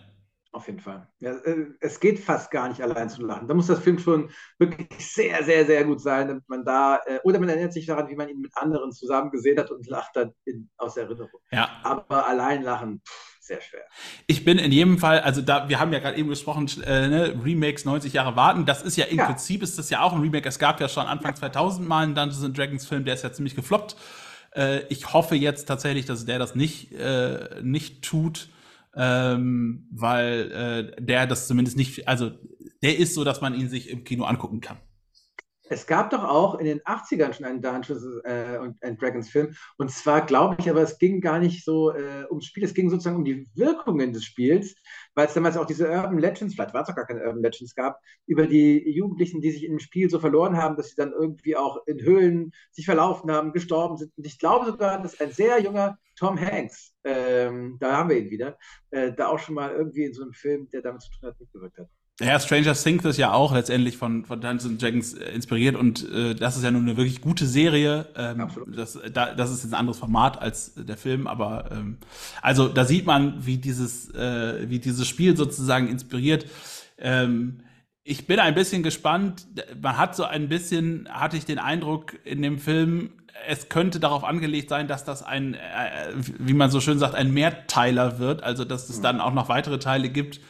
Auf 0.51 0.67
jeden 0.67 0.81
Fall. 0.81 1.07
Ja, 1.21 1.33
äh, 1.33 1.67
es 1.81 2.01
geht 2.01 2.19
fast 2.19 2.51
gar 2.51 2.69
nicht 2.69 2.83
allein 2.83 3.11
zu 3.11 3.23
lachen. 3.23 3.49
Da 3.49 3.55
muss 3.55 3.67
das 3.67 3.81
Film 3.81 3.99
schon 3.99 4.31
wirklich 4.59 4.89
sehr, 4.99 5.45
sehr, 5.45 5.67
sehr 5.67 5.85
gut 5.85 6.01
sein, 6.01 6.29
damit 6.29 6.49
man 6.49 6.65
da, 6.65 7.01
äh, 7.07 7.19
oder 7.23 7.39
man 7.39 7.51
erinnert 7.51 7.75
sich 7.75 7.85
daran, 7.85 8.09
wie 8.09 8.17
man 8.17 8.31
ihn 8.31 8.41
mit 8.41 8.57
anderen 8.57 8.91
zusammen 8.93 9.31
gesehen 9.31 9.59
hat 9.59 9.71
und 9.71 9.87
lacht 9.87 10.17
dann 10.17 10.33
in, 10.45 10.71
aus 10.79 10.97
Erinnerung. 10.97 11.41
Ja. 11.53 11.69
Aber 11.83 12.27
allein 12.27 12.63
lachen, 12.63 13.03
sehr 13.41 13.61
schwer. 13.61 13.83
Ich 14.27 14.43
bin 14.45 14.59
in 14.59 14.73
jedem 14.73 14.97
Fall, 14.97 15.21
also 15.21 15.43
da, 15.43 15.69
wir 15.69 15.81
haben 15.81 15.93
ja 15.93 15.99
gerade 15.99 16.17
eben 16.17 16.31
gesprochen, 16.31 16.67
äh, 16.83 17.09
ne, 17.09 17.41
Remakes 17.45 17.85
90 17.85 18.15
Jahre 18.15 18.35
warten. 18.35 18.65
Das 18.65 18.83
ist 18.83 18.97
ja 18.97 19.05
im 19.05 19.19
ja. 19.19 19.27
Prinzip 19.27 19.63
ist 19.63 19.79
das 19.79 19.91
ja 19.91 20.01
auch 20.01 20.15
ein 20.15 20.23
Remake. 20.23 20.49
Es 20.49 20.59
gab 20.59 20.81
ja 20.81 20.89
schon 20.89 21.07
Anfang 21.07 21.33
ja. 21.33 21.37
2000 21.37 21.87
mal 21.87 22.05
einen 22.05 22.15
Dungeons 22.15 22.53
Dragons 22.55 22.87
Film, 22.87 23.05
der 23.05 23.15
ist 23.15 23.23
ja 23.23 23.33
ziemlich 23.33 23.55
gefloppt. 23.55 23.97
Äh, 24.55 24.81
ich 24.89 25.13
hoffe 25.13 25.35
jetzt 25.35 25.67
tatsächlich, 25.67 26.07
dass 26.07 26.25
der 26.25 26.39
das 26.39 26.55
nicht, 26.55 26.93
äh, 26.93 27.61
nicht 27.63 28.03
tut 28.03 28.49
ähm, 28.99 29.87
weil 29.93 30.93
äh, 30.99 31.03
der 31.03 31.27
das 31.27 31.47
zumindest 31.47 31.77
nicht, 31.77 32.09
also 32.09 32.33
der 32.83 32.99
ist 32.99 33.15
so, 33.15 33.25
dass 33.25 33.41
man 33.41 33.55
ihn 33.55 33.69
sich 33.69 33.89
im 33.89 34.05
Kino 34.05 34.25
angucken 34.25 34.61
kann. 34.61 34.79
Es 35.71 35.87
gab 35.87 36.11
doch 36.11 36.25
auch 36.25 36.59
in 36.59 36.67
den 36.67 36.81
80ern 36.81 37.33
schon 37.33 37.45
einen 37.45 37.61
Dungeons 37.61 38.05
äh, 38.25 38.59
and 38.81 39.01
Dragons 39.01 39.29
Film. 39.29 39.55
Und 39.77 39.91
zwar 39.91 40.25
glaube 40.25 40.57
ich, 40.59 40.71
aber 40.71 40.83
es 40.83 40.99
ging 40.99 41.21
gar 41.21 41.39
nicht 41.39 41.65
so 41.65 41.93
äh, 41.93 42.25
ums 42.31 42.47
Spiel, 42.47 42.65
es 42.65 42.75
ging 42.75 42.89
sozusagen 42.91 43.17
um 43.17 43.25
die 43.25 43.49
Wirkungen 43.55 44.13
des 44.13 44.25
Spiels, 44.25 44.75
weil 45.15 45.27
es 45.27 45.35
damals 45.35 45.57
auch 45.57 45.67
diese 45.67 45.89
Urban 45.89 46.19
Legends, 46.19 46.55
vielleicht 46.55 46.75
war 46.75 46.83
es 46.83 46.89
auch 46.89 46.97
gar 46.97 47.07
keine 47.07 47.25
Urban 47.25 47.43
Legends 47.43 47.75
gab, 47.75 47.99
über 48.27 48.47
die 48.47 48.91
Jugendlichen, 48.91 49.41
die 49.41 49.51
sich 49.51 49.65
im 49.65 49.79
Spiel 49.79 50.09
so 50.09 50.21
verloren 50.21 50.57
haben, 50.57 50.77
dass 50.77 50.89
sie 50.91 50.97
dann 50.97 51.13
irgendwie 51.13 51.57
auch 51.57 51.87
in 51.87 52.01
Höhlen 52.01 52.53
sich 52.73 52.87
verlaufen 52.87 53.31
haben, 53.31 53.53
gestorben 53.53 53.97
sind. 53.97 54.13
Und 54.17 54.27
ich 54.27 54.39
glaube 54.39 54.67
sogar, 54.67 55.03
dass 55.03 55.21
ein 55.21 55.33
sehr 55.33 55.61
junger 55.61 55.99
Tom 56.17 56.41
Hanks, 56.41 56.95
ähm, 57.05 57.77
da 57.79 57.97
haben 57.97 58.11
wir 58.11 58.19
ihn 58.19 58.31
wieder, 58.31 58.59
äh, 58.91 59.13
da 59.13 59.29
auch 59.29 59.39
schon 59.39 59.55
mal 59.55 59.73
irgendwie 59.73 60.05
in 60.05 60.15
so 60.15 60.23
einem 60.23 60.33
Film, 60.33 60.69
der 60.71 60.83
damit 60.83 61.03
zu 61.03 61.11
tun 61.11 61.29
hat, 61.29 61.39
mitgewirkt 61.39 61.79
hat. 61.79 61.89
Ja, 62.21 62.41
Stranger 62.41 62.75
Things 62.75 63.05
ist 63.05 63.17
ja 63.17 63.33
auch 63.33 63.55
letztendlich 63.55 63.97
von, 63.97 64.25
von 64.25 64.41
Dungeons 64.41 64.79
Dragons 64.79 65.15
äh, 65.15 65.31
inspiriert 65.31 65.77
und 65.77 66.11
äh, 66.11 66.35
das 66.35 66.57
ist 66.57 66.65
ja 66.65 66.71
nun 66.73 66.83
eine 66.83 66.97
wirklich 66.97 67.21
gute 67.21 67.47
Serie. 67.47 68.09
Ähm, 68.17 68.41
Absolut. 68.41 68.77
Das, 68.77 68.99
da, 69.13 69.35
das 69.35 69.53
ist 69.53 69.63
jetzt 69.63 69.73
ein 69.73 69.79
anderes 69.79 69.99
Format 69.99 70.43
als 70.43 70.75
der 70.75 70.97
Film, 70.97 71.29
aber 71.29 71.71
ähm, 71.71 71.99
also 72.43 72.67
da 72.67 72.85
sieht 72.85 73.07
man, 73.07 73.47
wie 73.47 73.59
dieses, 73.59 74.13
äh, 74.15 74.69
wie 74.69 74.81
dieses 74.81 75.07
Spiel 75.07 75.37
sozusagen 75.37 75.89
inspiriert. 75.89 76.47
Ähm, 76.99 77.61
ich 78.03 78.27
bin 78.27 78.41
ein 78.41 78.55
bisschen 78.55 78.83
gespannt. 78.83 79.47
Man 79.81 79.97
hat 79.97 80.17
so 80.17 80.25
ein 80.25 80.49
bisschen, 80.49 81.09
hatte 81.11 81.37
ich 81.37 81.45
den 81.45 81.61
Eindruck 81.61 82.19
in 82.25 82.43
dem 82.43 82.59
Film, 82.59 83.11
es 83.47 83.69
könnte 83.69 84.01
darauf 84.01 84.25
angelegt 84.25 84.71
sein, 84.71 84.89
dass 84.89 85.05
das 85.05 85.23
ein, 85.23 85.55
äh, 85.55 85.59
wie 86.17 86.55
man 86.55 86.73
so 86.73 86.81
schön 86.81 86.99
sagt, 86.99 87.15
ein 87.15 87.33
Mehrteiler 87.33 88.19
wird, 88.19 88.43
also 88.43 88.65
dass 88.65 88.89
es 88.89 88.99
mhm. 88.99 89.03
dann 89.03 89.21
auch 89.21 89.33
noch 89.33 89.49
weitere 89.49 89.79
Teile 89.79 90.09
gibt 90.09 90.41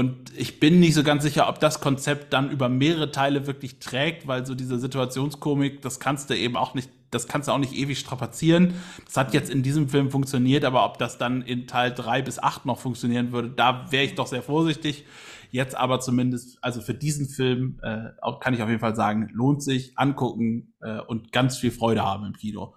und 0.00 0.32
ich 0.34 0.60
bin 0.60 0.80
nicht 0.80 0.94
so 0.94 1.02
ganz 1.02 1.22
sicher, 1.22 1.46
ob 1.46 1.60
das 1.60 1.82
Konzept 1.82 2.32
dann 2.32 2.50
über 2.50 2.70
mehrere 2.70 3.12
Teile 3.12 3.46
wirklich 3.46 3.80
trägt, 3.80 4.26
weil 4.26 4.46
so 4.46 4.54
diese 4.54 4.78
Situationskomik, 4.78 5.82
das 5.82 6.00
kannst 6.00 6.30
du 6.30 6.34
eben 6.34 6.56
auch 6.56 6.72
nicht, 6.72 6.88
das 7.10 7.28
kannst 7.28 7.48
du 7.48 7.52
auch 7.52 7.58
nicht 7.58 7.74
ewig 7.74 7.98
strapazieren. 7.98 8.72
Das 9.04 9.18
hat 9.18 9.34
jetzt 9.34 9.50
in 9.50 9.62
diesem 9.62 9.90
Film 9.90 10.10
funktioniert, 10.10 10.64
aber 10.64 10.86
ob 10.86 10.96
das 10.96 11.18
dann 11.18 11.42
in 11.42 11.66
Teil 11.66 11.92
drei 11.92 12.22
bis 12.22 12.38
acht 12.38 12.64
noch 12.64 12.78
funktionieren 12.78 13.30
würde, 13.32 13.50
da 13.50 13.92
wäre 13.92 14.04
ich 14.04 14.14
doch 14.14 14.26
sehr 14.26 14.42
vorsichtig. 14.42 15.04
Jetzt 15.50 15.76
aber 15.76 16.00
zumindest, 16.00 16.56
also 16.64 16.80
für 16.80 16.94
diesen 16.94 17.28
Film 17.28 17.78
äh, 17.82 18.08
kann 18.40 18.54
ich 18.54 18.62
auf 18.62 18.70
jeden 18.70 18.80
Fall 18.80 18.96
sagen, 18.96 19.28
lohnt 19.34 19.62
sich, 19.62 19.98
angucken 19.98 20.72
äh, 20.80 21.00
und 21.00 21.30
ganz 21.30 21.58
viel 21.58 21.72
Freude 21.72 22.02
haben 22.02 22.24
im 22.24 22.32
Kino. 22.32 22.74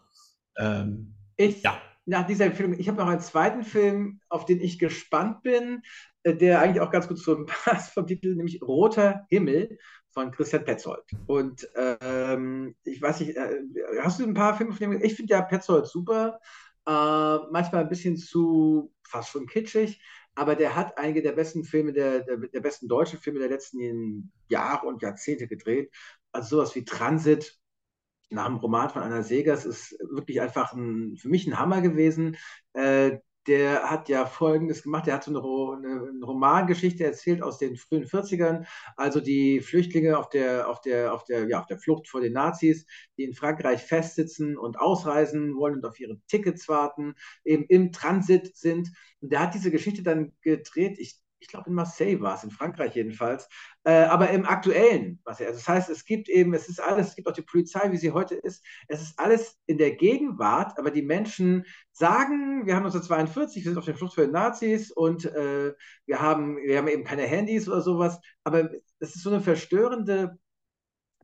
Ähm, 0.58 1.16
ich, 1.38 1.64
ja 1.64 1.78
nach 2.06 2.26
dieser 2.28 2.52
Film, 2.52 2.74
ich 2.78 2.88
habe 2.88 2.98
noch 2.98 3.08
einen 3.08 3.22
zweiten 3.22 3.64
Film, 3.64 4.20
auf 4.30 4.46
den 4.46 4.60
ich 4.60 4.78
gespannt 4.80 5.42
bin, 5.42 5.84
der 6.26 6.62
eigentlich 6.62 6.82
auch 6.82 6.92
ganz 6.92 7.08
gut 7.08 7.20
zum 7.20 7.46
Pass 7.66 7.90
vom 7.90 8.08
Titel, 8.08 8.36
nämlich 8.36 8.62
Roter 8.62 9.26
Himmel 9.30 9.78
von 10.12 10.32
Christian 10.32 10.64
Petzold. 10.64 11.04
Und 11.28 11.68
ähm, 11.76 12.76
ich 12.84 13.02
weiß 13.02 13.22
nicht, 13.22 13.36
äh, 13.36 13.62
hast 14.02 14.20
du 14.20 14.24
ein 14.24 14.34
paar 14.34 14.56
Filme 14.56 14.74
von 14.74 14.80
dem? 14.80 15.02
Ich 15.02 15.16
finde 15.16 15.34
ja 15.34 15.42
Petzold 15.42 15.88
super, 15.88 16.40
äh, 16.86 17.38
manchmal 17.52 17.82
ein 17.82 17.90
bisschen 17.90 18.18
zu 18.18 18.94
fast 19.08 19.30
schon 19.30 19.48
kitschig, 19.48 20.02
aber 20.36 20.56
der 20.56 20.76
hat 20.76 20.98
einige 20.98 21.22
der 21.22 21.34
besten 21.34 21.64
Filme, 21.64 21.94
der, 21.94 22.22
der, 22.22 22.38
der 22.38 22.62
besten 22.62 22.88
deutschen 22.88 23.20
Filme 23.20 23.40
der 23.40 23.50
letzten 23.50 24.32
Jahre 24.50 24.88
und 24.88 25.02
Jahrzehnte 25.02 25.48
gedreht. 25.48 25.92
Also 26.32 26.58
sowas 26.58 26.76
wie 26.76 26.86
Transit, 26.86 27.60
nach 28.30 28.48
dem 28.48 28.58
Roman 28.58 28.90
von 28.90 29.04
Anna 29.04 29.22
Segers 29.22 29.66
ist 29.66 29.96
wirklich 30.00 30.42
einfach 30.42 30.74
ein, 30.74 31.16
für 31.18 31.30
mich 31.30 31.46
ein 31.48 31.60
Hammer 31.60 31.82
gewesen. 31.82 32.36
Äh, 32.74 33.20
der 33.47 33.89
hat 33.89 34.10
ja 34.10 34.25
Folgendes 34.25 34.84
gemacht. 34.84 35.08
Der 35.08 35.15
hat 35.15 35.23
so 35.23 35.32
eine, 35.32 35.89
eine, 35.89 36.25
Romangeschichte 36.25 37.03
erzählt 37.03 37.41
aus 37.41 37.58
den 37.58 37.75
frühen 37.75 38.06
40ern. 38.06 38.65
Also 38.95 39.19
die 39.19 39.60
Flüchtlinge 39.62 40.17
auf 40.17 40.29
der, 40.29 40.69
auf, 40.69 40.82
der, 40.82 41.13
auf, 41.13 41.23
der, 41.25 41.47
ja, 41.47 41.60
auf 41.60 41.65
der 41.65 41.77
Flucht 41.77 42.08
vor 42.08 42.21
den 42.21 42.34
Nazis, 42.34 42.86
die 43.17 43.23
in 43.23 43.34
Frankreich 43.34 43.84
festsitzen 43.84 44.58
und 44.58 44.79
ausreisen 44.79 45.56
wollen 45.56 45.75
und 45.75 45.86
auf 45.86 45.99
ihre 45.99 46.19
Tickets 46.27 46.67
warten, 46.67 47.15
eben 47.43 47.65
im 47.65 47.91
Transit 47.91 48.56
sind. 48.56 48.91
Und 49.19 49.32
der 49.32 49.41
hat 49.41 49.53
diese 49.53 49.71
Geschichte 49.71 50.03
dann 50.03 50.34
gedreht. 50.41 50.97
Ich 50.99 51.23
ich 51.43 51.49
glaube 51.49 51.69
in 51.69 51.75
Marseille 51.75 52.21
war 52.21 52.36
es, 52.36 52.43
in 52.43 52.51
Frankreich 52.51 52.95
jedenfalls, 52.95 53.49
äh, 53.84 54.03
aber 54.06 54.29
im 54.29 54.45
aktuellen. 54.45 55.19
Was 55.25 55.41
also 55.41 55.53
das 55.53 55.67
heißt, 55.67 55.89
es 55.89 56.06
gibt 56.06 56.29
eben, 56.29 56.53
es 56.53 56.69
ist 56.69 56.82
alles, 56.82 57.10
es 57.10 57.15
gibt 57.15 57.27
auch 57.27 57.34
die 57.34 57.41
Polizei, 57.41 57.91
wie 57.91 57.97
sie 57.97 58.12
heute 58.12 58.36
ist. 58.36 58.63
Es 58.88 59.01
ist 59.01 59.19
alles 59.19 59.60
in 59.65 59.77
der 59.77 59.95
Gegenwart, 59.95 60.79
aber 60.79 60.89
die 60.89 61.01
Menschen 61.01 61.65
sagen, 61.91 62.65
wir 62.65 62.75
haben 62.75 62.86
1942, 62.86 63.63
wir 63.63 63.71
sind 63.71 63.77
auf 63.77 63.86
der 63.86 63.95
Flucht 63.95 64.17
den 64.17 64.32
Nazis 64.32 64.89
und 64.89 65.25
äh, 65.25 65.73
wir, 66.06 66.21
haben, 66.21 66.58
wir 66.58 66.77
haben 66.77 66.88
eben 66.88 67.03
keine 67.03 67.23
Handys 67.23 67.67
oder 67.67 67.82
sowas, 67.82 68.19
aber 68.45 68.69
es 68.99 69.15
ist 69.15 69.23
so 69.23 69.29
eine 69.29 69.41
verstörende 69.41 70.39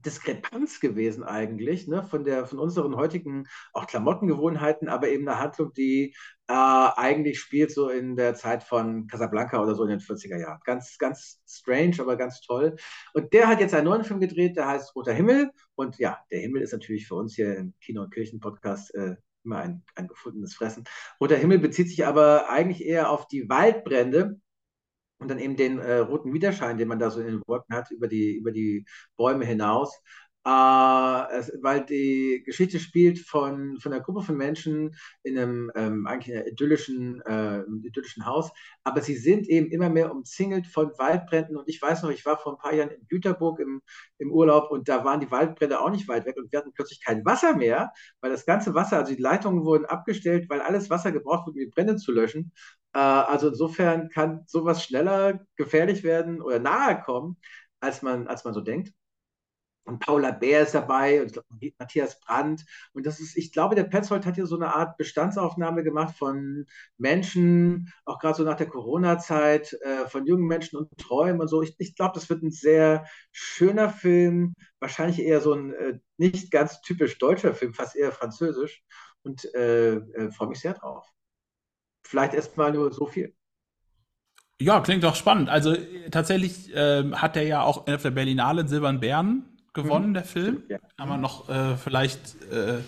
Diskrepanz 0.05 0.79
gewesen 0.79 1.23
eigentlich, 1.23 1.87
ne, 1.87 2.03
von 2.03 2.23
der, 2.23 2.45
von 2.45 2.59
unseren 2.59 2.95
heutigen 2.95 3.47
auch 3.73 3.87
Klamottengewohnheiten, 3.87 4.89
aber 4.89 5.09
eben 5.09 5.27
eine 5.27 5.39
Handlung, 5.39 5.73
die 5.73 6.15
äh, 6.47 6.53
eigentlich 6.53 7.39
spielt 7.39 7.71
so 7.71 7.89
in 7.89 8.15
der 8.15 8.33
Zeit 8.35 8.63
von 8.63 9.07
Casablanca 9.07 9.61
oder 9.61 9.75
so 9.75 9.83
in 9.83 9.89
den 9.89 9.99
40er 9.99 10.39
Jahren. 10.39 10.59
Ganz, 10.63 10.97
ganz 10.97 11.41
strange, 11.47 11.97
aber 11.99 12.17
ganz 12.17 12.41
toll. 12.41 12.75
Und 13.13 13.33
der 13.33 13.47
hat 13.47 13.59
jetzt 13.59 13.73
einen 13.73 13.85
neuen 13.85 14.03
Film 14.03 14.19
gedreht, 14.19 14.57
der 14.57 14.67
heißt 14.67 14.95
Roter 14.95 15.13
Himmel. 15.13 15.51
Und 15.75 15.99
ja, 15.99 16.19
der 16.31 16.39
Himmel 16.39 16.61
ist 16.61 16.73
natürlich 16.73 17.07
für 17.07 17.15
uns 17.15 17.35
hier 17.35 17.55
im 17.57 17.73
Kino- 17.81 18.03
und 18.03 18.13
Kirchen-Podcast 18.13 18.95
äh, 18.95 19.15
immer 19.43 19.59
ein, 19.59 19.83
ein 19.95 20.07
gefundenes 20.07 20.53
Fressen. 20.55 20.83
Roter 21.21 21.37
Himmel 21.37 21.59
bezieht 21.59 21.89
sich 21.89 22.05
aber 22.05 22.49
eigentlich 22.49 22.85
eher 22.85 23.09
auf 23.09 23.27
die 23.27 23.49
Waldbrände, 23.49 24.39
und 25.19 25.29
dann 25.29 25.39
eben 25.39 25.55
den 25.55 25.79
äh, 25.79 25.97
roten 25.97 26.33
Widerschein, 26.33 26.77
den 26.77 26.87
man 26.87 26.99
da 26.99 27.11
so 27.11 27.19
in 27.21 27.27
den 27.27 27.41
Wolken 27.47 27.75
hat, 27.75 27.91
über 27.91 28.07
die, 28.07 28.35
über 28.35 28.51
die 28.51 28.85
Bäume 29.17 29.45
hinaus. 29.45 30.01
Äh, 30.45 31.37
es, 31.37 31.51
weil 31.61 31.85
die 31.85 32.43
Geschichte 32.45 32.79
spielt 32.79 33.19
von, 33.19 33.77
von 33.79 33.91
einer 33.91 34.01
Gruppe 34.01 34.21
von 34.21 34.37
Menschen 34.37 34.95
in 35.23 35.37
einem 35.37 35.71
ähm, 35.75 36.07
eigentlich 36.07 36.35
einem 36.35 36.47
idyllischen, 36.47 37.21
äh, 37.21 37.61
idyllischen 37.83 38.25
Haus, 38.25 38.49
aber 38.85 39.01
sie 39.01 39.15
sind 39.15 39.47
eben 39.49 39.69
immer 39.69 39.89
mehr 39.89 40.11
umzingelt 40.11 40.65
von 40.67 40.91
Waldbränden. 40.97 41.57
Und 41.57 41.67
ich 41.67 41.81
weiß 41.81 42.03
noch, 42.03 42.09
ich 42.09 42.25
war 42.25 42.37
vor 42.37 42.53
ein 42.53 42.57
paar 42.57 42.73
Jahren 42.73 42.89
in 42.89 43.05
Güterburg 43.09 43.59
im, 43.59 43.81
im 44.17 44.31
Urlaub 44.31 44.71
und 44.71 44.87
da 44.87 45.03
waren 45.03 45.19
die 45.19 45.29
Waldbrände 45.29 45.79
auch 45.81 45.91
nicht 45.91 46.07
weit 46.07 46.25
weg 46.25 46.37
und 46.37 46.51
wir 46.51 46.59
hatten 46.59 46.73
plötzlich 46.73 47.03
kein 47.03 47.25
Wasser 47.25 47.55
mehr, 47.55 47.91
weil 48.21 48.31
das 48.31 48.45
ganze 48.45 48.73
Wasser, 48.73 48.97
also 48.99 49.13
die 49.13 49.21
Leitungen 49.21 49.65
wurden 49.65 49.85
abgestellt, 49.85 50.49
weil 50.49 50.61
alles 50.61 50.89
Wasser 50.89 51.11
gebraucht 51.11 51.47
wurde, 51.47 51.59
um 51.59 51.65
die 51.65 51.71
Brände 51.71 51.97
zu 51.97 52.13
löschen. 52.13 52.53
Äh, 52.93 52.99
also 52.99 53.49
insofern 53.49 54.09
kann 54.09 54.43
sowas 54.47 54.83
schneller 54.83 55.45
gefährlich 55.57 56.03
werden 56.03 56.41
oder 56.41 56.59
nahe 56.59 57.01
kommen, 57.01 57.37
als 57.81 58.01
man, 58.01 58.27
als 58.27 58.45
man 58.45 58.53
so 58.53 58.61
denkt 58.61 58.93
und 59.89 59.99
Paula 59.99 60.31
Bär 60.31 60.61
ist 60.61 60.75
dabei 60.75 61.21
und 61.21 61.41
Matthias 61.79 62.19
Brandt. 62.19 62.63
Und 62.93 63.05
das 63.05 63.19
ist, 63.19 63.35
ich 63.35 63.51
glaube, 63.51 63.75
der 63.75 63.85
Petzold 63.85 64.25
hat 64.25 64.35
hier 64.35 64.45
so 64.45 64.55
eine 64.55 64.75
Art 64.75 64.97
Bestandsaufnahme 64.97 65.83
gemacht 65.83 66.15
von 66.15 66.67
Menschen, 66.97 67.91
auch 68.05 68.19
gerade 68.19 68.37
so 68.37 68.43
nach 68.43 68.55
der 68.55 68.67
Corona-Zeit, 68.67 69.73
äh, 69.81 70.07
von 70.07 70.25
jungen 70.27 70.45
Menschen 70.45 70.77
und 70.77 70.95
Träumen 70.97 71.41
und 71.41 71.47
so. 71.47 71.63
Ich, 71.63 71.75
ich 71.79 71.95
glaube, 71.95 72.13
das 72.13 72.29
wird 72.29 72.43
ein 72.43 72.51
sehr 72.51 73.05
schöner 73.31 73.89
Film, 73.89 74.53
wahrscheinlich 74.79 75.19
eher 75.19 75.41
so 75.41 75.53
ein 75.53 75.73
äh, 75.73 75.99
nicht 76.17 76.51
ganz 76.51 76.81
typisch 76.81 77.17
deutscher 77.17 77.53
Film, 77.55 77.73
fast 77.73 77.95
eher 77.95 78.11
französisch. 78.11 78.83
Und 79.23 79.53
äh, 79.55 79.95
äh 79.95 80.31
freue 80.31 80.49
mich 80.49 80.59
sehr 80.59 80.75
drauf. 80.75 81.11
Vielleicht 82.05 82.33
erstmal 82.33 82.71
nur 82.71 82.93
so 82.93 83.07
viel. 83.07 83.35
Ja, 84.61 84.81
klingt 84.81 85.03
doch 85.03 85.15
spannend. 85.15 85.49
Also 85.49 85.75
tatsächlich 86.11 86.71
ähm, 86.75 87.19
hat 87.21 87.37
er 87.37 87.43
ja 87.43 87.63
auch 87.63 87.87
auf 87.87 88.01
der 88.01 88.11
Berlinale 88.11 88.61
einen 88.61 88.69
Silbernen 88.69 88.99
Bären 88.99 89.48
gewonnen, 89.73 90.09
mhm. 90.09 90.13
der 90.13 90.23
Film. 90.23 90.63
Ja. 90.67 90.77
Kann 90.97 91.09
man 91.09 91.21
noch 91.21 91.49
äh, 91.49 91.77
vielleicht 91.77 92.19
äh, 92.51 92.79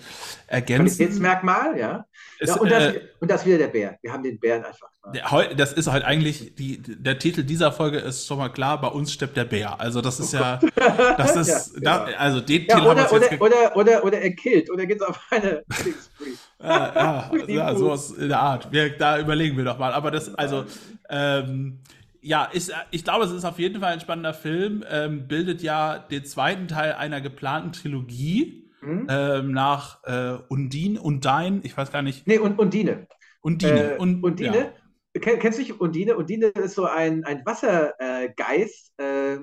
ergänzen. 0.47 0.97
Qualitätsmerkmal, 0.97 1.77
ja. 1.77 2.05
Es, 2.39 2.49
ja 2.49 2.55
und, 2.55 2.71
das, 2.71 2.95
äh, 2.95 3.01
und 3.19 3.31
das 3.31 3.45
wieder 3.45 3.57
der 3.57 3.67
Bär. 3.67 3.97
Wir 4.01 4.11
haben 4.11 4.23
den 4.23 4.39
Bären 4.39 4.63
einfach. 4.63 4.89
Der, 5.13 5.55
das 5.55 5.73
ist 5.73 5.87
halt 5.87 6.03
eigentlich, 6.03 6.55
die, 6.55 6.81
der 6.81 7.17
Titel 7.17 7.43
dieser 7.43 7.71
Folge 7.71 7.97
ist 7.97 8.27
schon 8.27 8.37
mal 8.37 8.49
klar, 8.49 8.79
bei 8.79 8.87
uns 8.87 9.11
stirbt 9.11 9.35
der 9.35 9.45
Bär. 9.45 9.79
Also 9.79 10.01
das 10.01 10.19
ist 10.19 10.33
oh 10.35 10.37
ja, 10.37 10.59
das 11.17 11.35
ist, 11.35 11.75
ja, 11.75 12.05
da, 12.05 12.17
also 12.17 12.39
den 12.39 12.61
Titel 12.61 12.81
oder, 12.81 13.03
haben 13.03 13.19
wir 13.19 13.21
jetzt 13.21 13.41
oder, 13.41 13.75
oder, 13.75 13.75
oder, 13.75 14.03
oder 14.03 14.21
er 14.21 14.31
killt, 14.31 14.69
oder 14.71 14.85
geht 14.85 15.01
es 15.01 15.07
auf 15.07 15.19
eine 15.31 15.63
ja, 16.63 16.93
ja, 16.95 17.31
ja, 17.47 17.75
sowas 17.75 18.11
in 18.11 18.29
der 18.29 18.39
Art. 18.39 18.71
Wir, 18.71 18.97
da 18.97 19.19
überlegen 19.19 19.57
wir 19.57 19.65
doch 19.65 19.77
mal. 19.77 19.93
Aber 19.93 20.11
das, 20.11 20.33
also, 20.35 20.65
ähm, 21.09 21.79
ja, 22.21 22.45
ist, 22.45 22.71
ich 22.91 23.03
glaube, 23.03 23.25
es 23.25 23.31
ist 23.31 23.45
auf 23.45 23.60
jeden 23.60 23.81
Fall 23.81 23.93
ein 23.93 23.99
spannender 23.99 24.34
Film. 24.34 24.86
Ähm, 24.89 25.27
bildet 25.27 25.62
ja 25.62 25.97
den 25.99 26.23
zweiten 26.23 26.67
Teil 26.67 26.93
einer 26.93 27.19
geplanten 27.19 27.73
Trilogie 27.73 28.71
mhm. 28.81 29.07
ähm, 29.10 29.51
nach 29.51 30.03
äh, 30.03 30.38
Undine, 30.47 31.01
Undine, 31.01 31.62
ich 31.63 31.75
weiß 31.75 31.91
gar 31.91 32.03
nicht. 32.03 32.27
Nee, 32.27 32.38
und 32.38 32.60
Undine. 32.60 33.07
Undine. 33.41 33.95
Äh, 33.95 33.97
und, 33.97 34.23
Undine. 34.23 34.73
Ja. 35.15 35.36
kennst 35.38 35.57
du 35.57 35.63
dich 35.63 35.81
Undine? 35.81 36.15
Undine 36.15 36.47
ist 36.47 36.75
so 36.75 36.86
ein, 36.86 37.23
ein 37.23 37.43
Wassergeist 37.43 38.93
äh, 38.99 39.39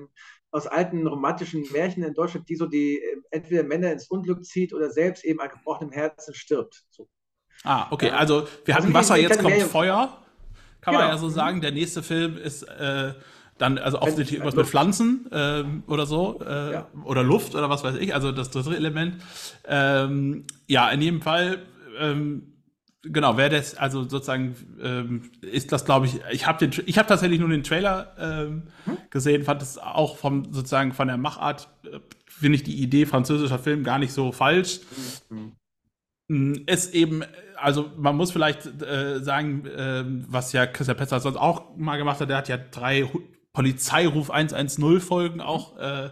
aus 0.51 0.65
alten 0.65 1.05
romantischen 1.05 1.65
Märchen 1.71 2.03
in 2.03 2.13
Deutschland, 2.13 2.47
die 2.47 2.55
so 2.55 2.65
die 2.65 2.97
äh, 2.97 3.17
entweder 3.31 3.63
Männer 3.63 3.91
ins 3.91 4.07
Unglück 4.07 4.45
zieht 4.45 4.73
oder 4.73 4.89
selbst 4.89 5.25
eben 5.25 5.41
an 5.41 5.49
gebrochenem 5.49 5.91
Herzen 5.91 6.33
stirbt. 6.33 6.85
So. 6.91 7.09
Ah, 7.63 7.87
okay. 7.91 8.09
Also 8.09 8.47
wir 8.63 8.73
hatten 8.73 8.85
also 8.85 8.93
Wasser, 8.93 9.17
jetzt 9.17 9.41
kommt 9.41 9.61
Feuer 9.63 10.17
kann 10.81 10.93
genau. 10.93 11.05
man 11.05 11.15
ja 11.15 11.17
so 11.17 11.29
sagen. 11.29 11.61
Der 11.61 11.71
nächste 11.71 12.03
Film 12.03 12.37
ist 12.37 12.63
äh, 12.63 13.13
dann, 13.57 13.77
also 13.77 14.01
offensichtlich 14.01 14.39
irgendwas 14.39 14.55
mit 14.55 14.67
Pflanzen 14.67 15.27
ähm, 15.31 15.83
oder 15.87 16.05
so, 16.05 16.41
äh, 16.45 16.73
ja. 16.73 16.87
oder 17.03 17.23
Luft 17.23 17.55
oder 17.55 17.69
was 17.69 17.83
weiß 17.83 17.97
ich, 17.97 18.13
also 18.15 18.31
das 18.31 18.49
dritte 18.49 18.75
Element. 18.75 19.17
Ähm, 19.67 20.45
ja, 20.67 20.89
in 20.89 21.01
jedem 21.01 21.21
Fall, 21.21 21.59
ähm, 21.99 22.53
genau, 23.03 23.37
wer 23.37 23.49
das, 23.49 23.75
also 23.75 24.03
sozusagen, 24.03 24.55
ähm, 24.81 25.31
ist 25.41 25.71
das, 25.71 25.83
glaube 25.85 26.05
ich, 26.05 26.19
ich 26.31 26.47
habe 26.47 26.65
den, 26.65 26.83
ich 26.85 26.97
habe 26.97 27.07
tatsächlich 27.07 27.39
nur 27.39 27.49
den 27.49 27.63
Trailer 27.63 28.15
mhm. 28.39 28.97
gesehen, 29.09 29.43
fand 29.43 29.61
es 29.61 29.77
auch 29.77 30.17
vom, 30.17 30.53
sozusagen 30.53 30.93
von 30.93 31.09
der 31.09 31.17
Machart, 31.17 31.67
äh, 31.83 31.99
finde 32.25 32.55
ich 32.55 32.63
die 32.63 32.81
Idee 32.81 33.05
französischer 33.05 33.59
Film 33.59 33.83
gar 33.83 33.99
nicht 33.99 34.13
so 34.13 34.31
falsch. 34.31 34.79
Mhm. 35.29 35.51
Mm, 36.29 36.53
ist 36.67 36.93
eben, 36.93 37.23
also 37.57 37.91
man 37.97 38.15
muss 38.15 38.31
vielleicht 38.31 38.65
äh, 38.81 39.19
sagen, 39.21 39.65
äh, 39.65 40.03
was 40.27 40.53
ja 40.53 40.67
Christian 40.67 40.95
Petzer 40.95 41.19
sonst 41.19 41.37
auch 41.37 41.75
mal 41.75 41.97
gemacht 41.97 42.21
hat, 42.21 42.29
der 42.29 42.37
hat 42.37 42.47
ja 42.47 42.57
drei 42.57 43.09
Polizeiruf 43.51 44.29
110 44.29 45.01
Folgen 45.01 45.41
auch 45.41 45.77
äh, 45.77 46.11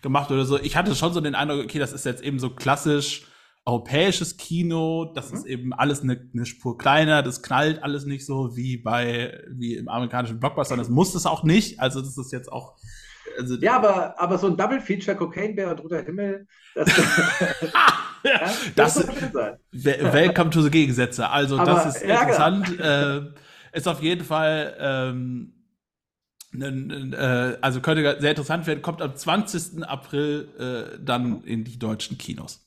gemacht 0.00 0.30
oder 0.30 0.46
so. 0.46 0.58
Ich 0.58 0.74
hatte 0.74 0.94
schon 0.94 1.12
so 1.12 1.20
den 1.20 1.34
Eindruck, 1.34 1.62
okay, 1.64 1.78
das 1.78 1.92
ist 1.92 2.06
jetzt 2.06 2.22
eben 2.22 2.38
so 2.38 2.50
klassisch 2.50 3.26
europäisches 3.66 4.38
Kino, 4.38 5.12
das 5.14 5.30
mhm. 5.30 5.36
ist 5.36 5.46
eben 5.46 5.72
alles 5.74 6.00
eine, 6.00 6.18
eine 6.32 6.46
Spur 6.46 6.78
kleiner, 6.78 7.22
das 7.22 7.42
knallt 7.42 7.82
alles 7.82 8.06
nicht 8.06 8.24
so 8.24 8.56
wie 8.56 8.78
bei, 8.78 9.38
wie 9.50 9.74
im 9.74 9.88
amerikanischen 9.88 10.40
Blockbuster, 10.40 10.78
das 10.78 10.88
muss 10.88 11.14
es 11.14 11.26
auch 11.26 11.44
nicht, 11.44 11.78
also 11.78 12.00
das 12.00 12.16
ist 12.16 12.32
jetzt 12.32 12.50
auch 12.50 12.76
also, 13.38 13.56
ja, 13.56 13.76
aber, 13.76 14.20
aber 14.20 14.38
so 14.38 14.48
ein 14.48 14.56
Double 14.56 14.80
Feature, 14.80 15.16
Cocaine 15.16 15.54
Bear 15.54 15.70
und 15.70 15.80
Roter 15.80 16.02
Himmel, 16.02 16.46
das, 16.74 16.88
ja, 18.24 18.52
das, 18.74 18.94
das 18.94 19.12
Welcome 19.72 20.50
to 20.50 20.62
the 20.62 20.70
Gegensätze. 20.70 21.28
Also, 21.28 21.58
aber, 21.58 21.72
das 21.72 21.96
ist 21.96 22.06
ja, 22.06 22.22
interessant. 22.22 22.66
Genau. 22.66 23.18
Äh, 23.18 23.30
ist 23.72 23.88
auf 23.88 24.02
jeden 24.02 24.24
Fall. 24.24 24.76
Ähm, 24.78 25.54
äh, 26.54 27.58
also 27.60 27.80
könnte 27.80 28.16
sehr 28.20 28.30
interessant 28.30 28.66
werden, 28.66 28.80
kommt 28.80 29.02
am 29.02 29.14
20. 29.14 29.86
April 29.86 30.48
äh, 30.58 30.98
dann 31.04 31.42
in 31.44 31.64
die 31.64 31.78
deutschen 31.78 32.16
Kinos. 32.16 32.66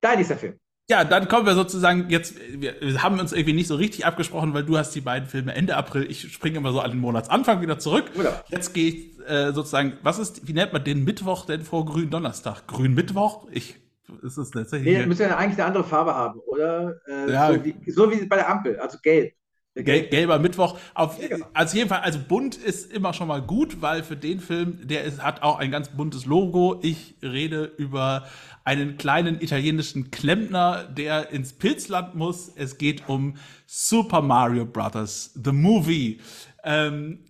Dein 0.00 0.20
ist 0.20 0.30
der 0.30 0.38
Film. 0.38 0.54
Ja, 0.88 1.02
dann 1.02 1.26
kommen 1.26 1.46
wir 1.46 1.54
sozusagen 1.54 2.10
jetzt, 2.10 2.36
wir, 2.48 2.80
wir 2.80 3.02
haben 3.02 3.18
uns 3.18 3.32
irgendwie 3.32 3.54
nicht 3.54 3.66
so 3.66 3.74
richtig 3.74 4.06
abgesprochen, 4.06 4.54
weil 4.54 4.62
du 4.62 4.78
hast 4.78 4.94
die 4.94 5.00
beiden 5.00 5.28
Filme 5.28 5.52
Ende 5.52 5.76
April, 5.76 6.08
ich 6.08 6.32
springe 6.32 6.58
immer 6.58 6.70
so 6.70 6.80
an 6.80 6.92
den 6.92 7.00
Monatsanfang 7.00 7.60
wieder 7.60 7.80
zurück. 7.80 8.04
Oder? 8.16 8.44
Jetzt 8.50 8.72
gehe 8.72 8.88
ich 8.90 9.15
äh, 9.26 9.52
sozusagen, 9.52 9.94
was 10.02 10.18
ist, 10.18 10.46
wie 10.46 10.52
nennt 10.52 10.72
man 10.72 10.84
den 10.84 11.04
Mittwoch 11.04 11.46
denn 11.46 11.62
vor 11.62 11.84
Grünen 11.84 12.10
Donnerstag? 12.10 12.66
Grün 12.66 12.94
Mittwoch? 12.94 13.46
Ich 13.50 13.76
ist 14.22 14.36
es 14.36 14.50
tatsächlich. 14.50 14.98
Nee, 14.98 15.06
müsste 15.06 15.24
ja 15.24 15.36
eigentlich 15.36 15.58
eine 15.58 15.66
andere 15.66 15.84
Farbe 15.84 16.14
haben, 16.14 16.40
oder? 16.46 16.94
Äh, 17.08 17.32
ja. 17.32 17.52
so, 17.52 17.64
wie, 17.64 17.90
so 17.90 18.10
wie 18.12 18.24
bei 18.26 18.36
der 18.36 18.48
Ampel, 18.48 18.78
also 18.78 18.98
gelb. 19.02 19.32
Gel 19.74 20.06
gelber 20.06 20.38
Mittwoch. 20.38 20.78
Auf, 20.94 21.18
genau. 21.18 21.46
Also 21.52 21.76
jeden 21.76 21.90
Fall, 21.90 22.00
also 22.00 22.18
bunt 22.18 22.56
ist 22.56 22.90
immer 22.90 23.12
schon 23.12 23.28
mal 23.28 23.42
gut, 23.42 23.82
weil 23.82 24.02
für 24.02 24.16
den 24.16 24.40
Film, 24.40 24.78
der 24.84 25.04
ist, 25.04 25.22
hat 25.22 25.42
auch 25.42 25.58
ein 25.58 25.70
ganz 25.70 25.90
buntes 25.90 26.24
Logo. 26.24 26.80
Ich 26.82 27.16
rede 27.22 27.64
über 27.76 28.26
einen 28.64 28.96
kleinen 28.96 29.40
italienischen 29.40 30.10
Klempner, 30.10 30.84
der 30.84 31.30
ins 31.30 31.52
Pilzland 31.52 32.14
muss. 32.14 32.50
Es 32.56 32.78
geht 32.78 33.06
um 33.08 33.36
Super 33.66 34.22
Mario 34.22 34.64
Brothers, 34.64 35.38
the 35.44 35.52
movie. 35.52 36.20
Ähm, 36.64 37.25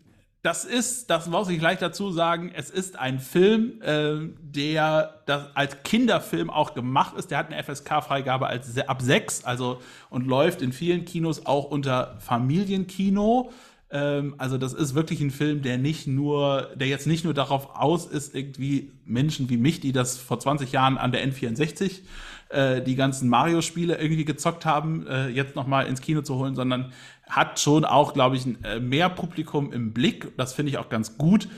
das 0.47 0.65
ist, 0.65 1.11
das 1.11 1.27
muss 1.27 1.49
ich 1.49 1.59
gleich 1.59 1.81
dazu 1.81 2.13
sagen, 2.13 2.53
es 2.55 2.71
ist 2.71 2.97
ein 2.97 3.19
Film, 3.19 3.83
äh, 3.83 4.29
der 4.39 5.21
als 5.55 5.83
Kinderfilm 5.83 6.51
auch 6.51 6.73
gemacht 6.73 7.17
ist. 7.17 7.33
Der 7.33 7.39
hat 7.39 7.53
eine 7.53 7.61
FSK-Freigabe 7.61 8.49
ab 8.87 9.03
sechs, 9.03 9.45
also 9.45 9.81
und 10.09 10.25
läuft 10.25 10.63
in 10.63 10.73
vielen 10.73 11.05
Kinos 11.05 11.47
auch 11.47 11.65
unter 11.65 12.17
Familienkino. 12.21 13.51
Ähm, 13.91 14.37
also 14.39 14.57
das 14.57 14.73
ist 14.73 14.95
wirklich 14.95 15.21
ein 15.21 15.33
Film, 15.33 15.63
der 15.63 15.79
nicht 15.79 16.07
nur, 16.07 16.71
der 16.77 16.87
jetzt 16.87 17.09
nicht 17.09 17.25
nur 17.25 17.35
darauf 17.35 17.75
aus 17.75 18.07
ist, 18.07 18.33
irgendwie 18.33 18.93
Menschen 19.05 19.51
wie 19.51 19.57
mich, 19.57 19.81
die 19.81 19.91
das 19.91 20.17
vor 20.17 20.39
20 20.39 20.71
Jahren 20.71 20.97
an 20.97 21.11
der 21.11 21.27
N64 21.27 22.03
äh, 22.49 22.83
die 22.83 22.95
ganzen 22.95 23.29
Mario-Spiele 23.29 23.99
irgendwie 23.99 24.25
gezockt 24.25 24.65
haben, 24.65 25.07
äh, 25.07 25.29
jetzt 25.29 25.57
noch 25.57 25.67
mal 25.67 25.87
ins 25.87 26.01
Kino 26.01 26.23
zu 26.23 26.37
holen, 26.37 26.55
sondern 26.55 26.93
hat 27.29 27.59
schon 27.59 27.85
auch, 27.85 28.13
glaube 28.13 28.37
ich, 28.37 28.47
äh, 28.65 28.81
mehr 28.81 29.09
Publikum 29.09 29.73
im 29.73 29.93
Blick. 29.93 30.37
Das 30.37 30.53
finde 30.53 30.71
ich 30.71 30.79
auch 30.79 30.89
ganz 30.89 31.19
gut. 31.19 31.49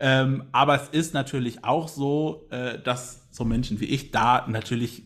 Ähm, 0.00 0.44
aber 0.52 0.76
es 0.76 0.88
ist 0.90 1.14
natürlich 1.14 1.64
auch 1.64 1.88
so, 1.88 2.46
äh, 2.50 2.78
dass 2.78 3.28
so 3.30 3.44
Menschen 3.44 3.80
wie 3.80 3.86
ich 3.86 4.10
da 4.10 4.46
natürlich, 4.48 5.02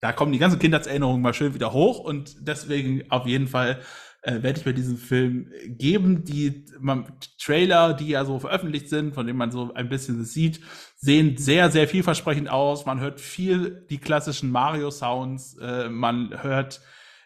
da 0.00 0.12
kommen 0.12 0.32
die 0.32 0.38
ganzen 0.38 0.58
Kindheitserinnerungen 0.58 1.20
mal 1.20 1.34
schön 1.34 1.54
wieder 1.54 1.72
hoch 1.72 1.98
und 1.98 2.36
deswegen 2.40 3.10
auf 3.10 3.26
jeden 3.26 3.48
Fall 3.48 3.80
äh, 4.28 4.42
werde 4.42 4.60
ich 4.60 4.66
mir 4.66 4.74
diesen 4.74 4.98
Film 4.98 5.50
geben. 5.66 6.24
Die 6.24 6.66
man, 6.80 7.06
Trailer, 7.40 7.94
die 7.94 8.08
ja 8.08 8.24
so 8.24 8.38
veröffentlicht 8.38 8.88
sind, 8.88 9.14
von 9.14 9.26
denen 9.26 9.38
man 9.38 9.50
so 9.50 9.72
ein 9.72 9.88
bisschen 9.88 10.22
sieht, 10.24 10.60
sehen 10.96 11.36
sehr, 11.38 11.70
sehr 11.70 11.88
vielversprechend 11.88 12.50
aus. 12.50 12.84
Man 12.84 13.00
hört 13.00 13.20
viel 13.20 13.86
die 13.88 13.98
klassischen 13.98 14.50
Mario-Sounds, 14.50 15.56
äh, 15.58 15.88
man 15.88 16.42
hört 16.42 16.80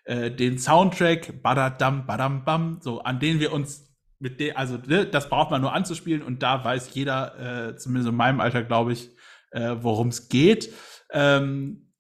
äh, 0.05 0.31
den 0.31 0.59
Soundtrack, 0.59 1.43
badadam, 1.43 2.07
badam, 2.07 2.45
bam, 2.45 2.79
so, 2.81 3.01
an 3.03 3.19
den 3.19 3.41
wir 3.41 3.53
uns 3.53 3.89
mit 4.21 4.39
dem, 4.39 4.57
also 4.57 4.79
ne, 4.87 5.05
das 5.05 5.29
braucht 5.29 5.51
man 5.51 5.61
nur 5.61 5.73
anzuspielen 5.73 6.23
und 6.23 6.45
da 6.45 6.65
weiß 6.65 6.95
jeder, 6.95 7.71
äh, 7.71 7.77
zumindest 7.77 8.11
in 8.11 8.17
meinem 8.17 8.41
Alter, 8.41 8.63
glaube 8.63 8.93
ich, 8.93 9.11
äh, 9.51 9.77
worum 9.81 10.09
es 10.09 10.29
geht. 10.29 10.73
Ähm, 11.13 11.92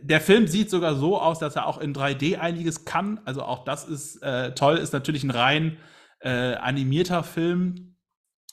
der 0.00 0.20
Film 0.20 0.46
sieht 0.46 0.70
sogar 0.70 0.94
so 0.94 1.20
aus, 1.20 1.38
dass 1.38 1.56
er 1.56 1.66
auch 1.66 1.78
in 1.78 1.94
3D 1.94 2.38
einiges 2.38 2.84
kann. 2.84 3.20
Also 3.24 3.42
auch 3.42 3.64
das 3.64 3.88
ist 3.88 4.22
äh, 4.22 4.54
toll, 4.54 4.78
ist 4.78 4.92
natürlich 4.92 5.24
ein 5.24 5.30
rein 5.30 5.78
äh, 6.20 6.54
animierter 6.54 7.22
Film, 7.22 7.96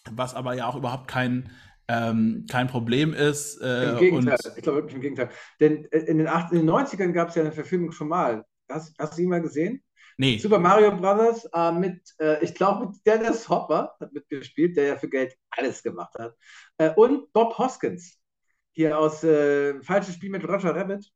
was 0.10 0.36
aber 0.36 0.54
ja 0.54 0.68
auch 0.68 0.76
überhaupt 0.76 1.08
kein, 1.08 1.50
ähm, 1.88 2.46
kein 2.50 2.68
Problem 2.68 3.14
ist. 3.14 3.62
Äh, 3.62 3.92
Im 3.92 3.98
Gegenteil, 3.98 4.38
ich 4.56 4.64
glaube 4.64 4.80
wirklich 4.80 4.96
im 4.96 5.02
Gegenteil. 5.02 5.30
Denn 5.60 5.86
äh, 5.92 6.00
in 6.00 6.18
den, 6.20 6.28
80, 6.28 6.60
in 6.60 6.66
den 6.66 6.76
90ern 6.76 7.12
gab 7.12 7.30
es 7.30 7.36
ja 7.36 7.42
eine 7.42 7.52
Verfilmung 7.52 7.92
schon 7.92 8.08
mal 8.08 8.46
Hast, 8.72 8.96
hast 8.98 9.18
du 9.18 9.22
ihn 9.22 9.30
mal 9.30 9.42
gesehen? 9.42 9.84
Nee. 10.18 10.38
Super 10.38 10.60
Mario 10.60 10.96
Brothers 10.96 11.46
äh, 11.54 11.72
mit, 11.72 12.02
äh, 12.20 12.44
ich 12.44 12.54
glaube, 12.54 12.88
mit 12.88 12.96
Dennis 13.06 13.48
Hopper 13.50 13.96
hat 14.00 14.14
mitgespielt, 14.14 14.78
der 14.78 14.86
ja 14.86 14.96
für 14.98 15.10
Geld 15.10 15.36
alles 15.50 15.82
gemacht 15.82 16.14
hat. 16.18 16.36
Äh, 16.78 16.92
und 16.96 17.32
Bob 17.34 17.58
Hoskins, 17.58 18.20
hier 18.74 18.98
aus 18.98 19.24
äh, 19.24 19.82
Falsches 19.82 20.16
Spiel 20.16 20.30
mit 20.30 20.48
Roger 20.48 20.76
Rabbit. 20.76 21.10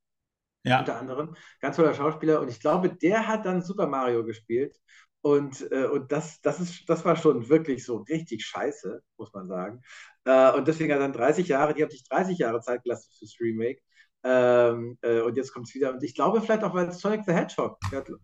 Ja. 0.66 0.80
Unter 0.80 1.00
anderem. 1.00 1.36
Ganz 1.62 1.76
toller 1.76 1.94
Schauspieler. 1.94 2.42
Und 2.42 2.50
ich 2.50 2.60
glaube, 2.60 2.90
der 2.90 3.28
hat 3.28 3.46
dann 3.46 3.62
Super 3.62 3.88
Mario 3.88 4.26
gespielt. 4.26 4.76
Und, 5.22 5.72
äh, 5.72 5.86
und 5.86 6.12
das, 6.12 6.42
das, 6.42 6.60
ist, 6.60 6.88
das 6.88 7.04
war 7.06 7.16
schon 7.16 7.50
wirklich 7.50 7.86
so 7.86 7.98
richtig 7.98 8.46
scheiße, 8.46 9.02
muss 9.18 9.34
man 9.34 9.48
sagen. 9.48 9.82
Äh, 10.26 10.52
und 10.52 10.68
deswegen 10.68 10.92
hat 10.92 11.00
er 11.00 11.08
dann 11.08 11.14
30 11.14 11.48
Jahre, 11.48 11.74
die 11.74 11.82
haben 11.82 11.90
sich 11.90 12.08
30 12.08 12.38
Jahre 12.38 12.62
Zeit 12.62 12.84
gelassen 12.84 13.12
fürs 13.18 13.36
Remake. 13.40 13.82
Ähm, 14.24 14.98
äh, 15.02 15.22
und 15.22 15.38
jetzt 15.38 15.54
kommt 15.54 15.68
es 15.68 15.76
wieder. 15.76 15.94
Und 15.94 16.04
ich 16.04 16.16
glaube 16.16 16.42
vielleicht 16.42 16.64
auch, 16.64 16.74
weil 16.74 16.92
Sonic 16.92 17.26
the 17.26 17.34
Hedgehog 17.34 17.78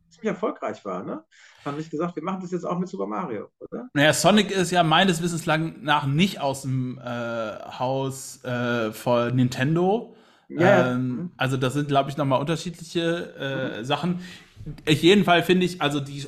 ziemlich 0.09 0.29
erfolgreich 0.29 0.83
war, 0.83 1.03
ne? 1.03 1.23
Haben 1.63 1.77
sich 1.77 1.91
gesagt, 1.91 2.15
wir 2.15 2.23
machen 2.23 2.41
das 2.41 2.51
jetzt 2.51 2.65
auch 2.65 2.79
mit 2.79 2.89
Super 2.89 3.05
Mario, 3.05 3.49
oder? 3.59 3.87
Naja, 3.93 4.11
Sonic 4.11 4.49
ist 4.49 4.71
ja 4.71 4.81
meines 4.81 5.21
Wissens 5.21 5.45
lang 5.45 5.83
nach 5.83 6.07
nicht 6.07 6.41
aus 6.41 6.63
dem 6.63 6.97
äh, 6.97 7.01
Haus 7.03 8.43
äh, 8.43 8.91
von 8.91 9.35
Nintendo. 9.35 10.15
Ja, 10.57 10.91
ähm, 10.91 11.07
mhm. 11.07 11.31
Also 11.37 11.57
das 11.57 11.73
sind, 11.73 11.87
glaube 11.87 12.09
ich, 12.09 12.17
nochmal 12.17 12.39
unterschiedliche 12.39 13.33
äh, 13.39 13.79
mhm. 13.79 13.85
Sachen. 13.85 14.19
Ich 14.85 15.01
jedenfalls 15.01 15.45
finde 15.45 15.65
ich, 15.65 15.81
also 15.81 15.99
die, 15.99 16.25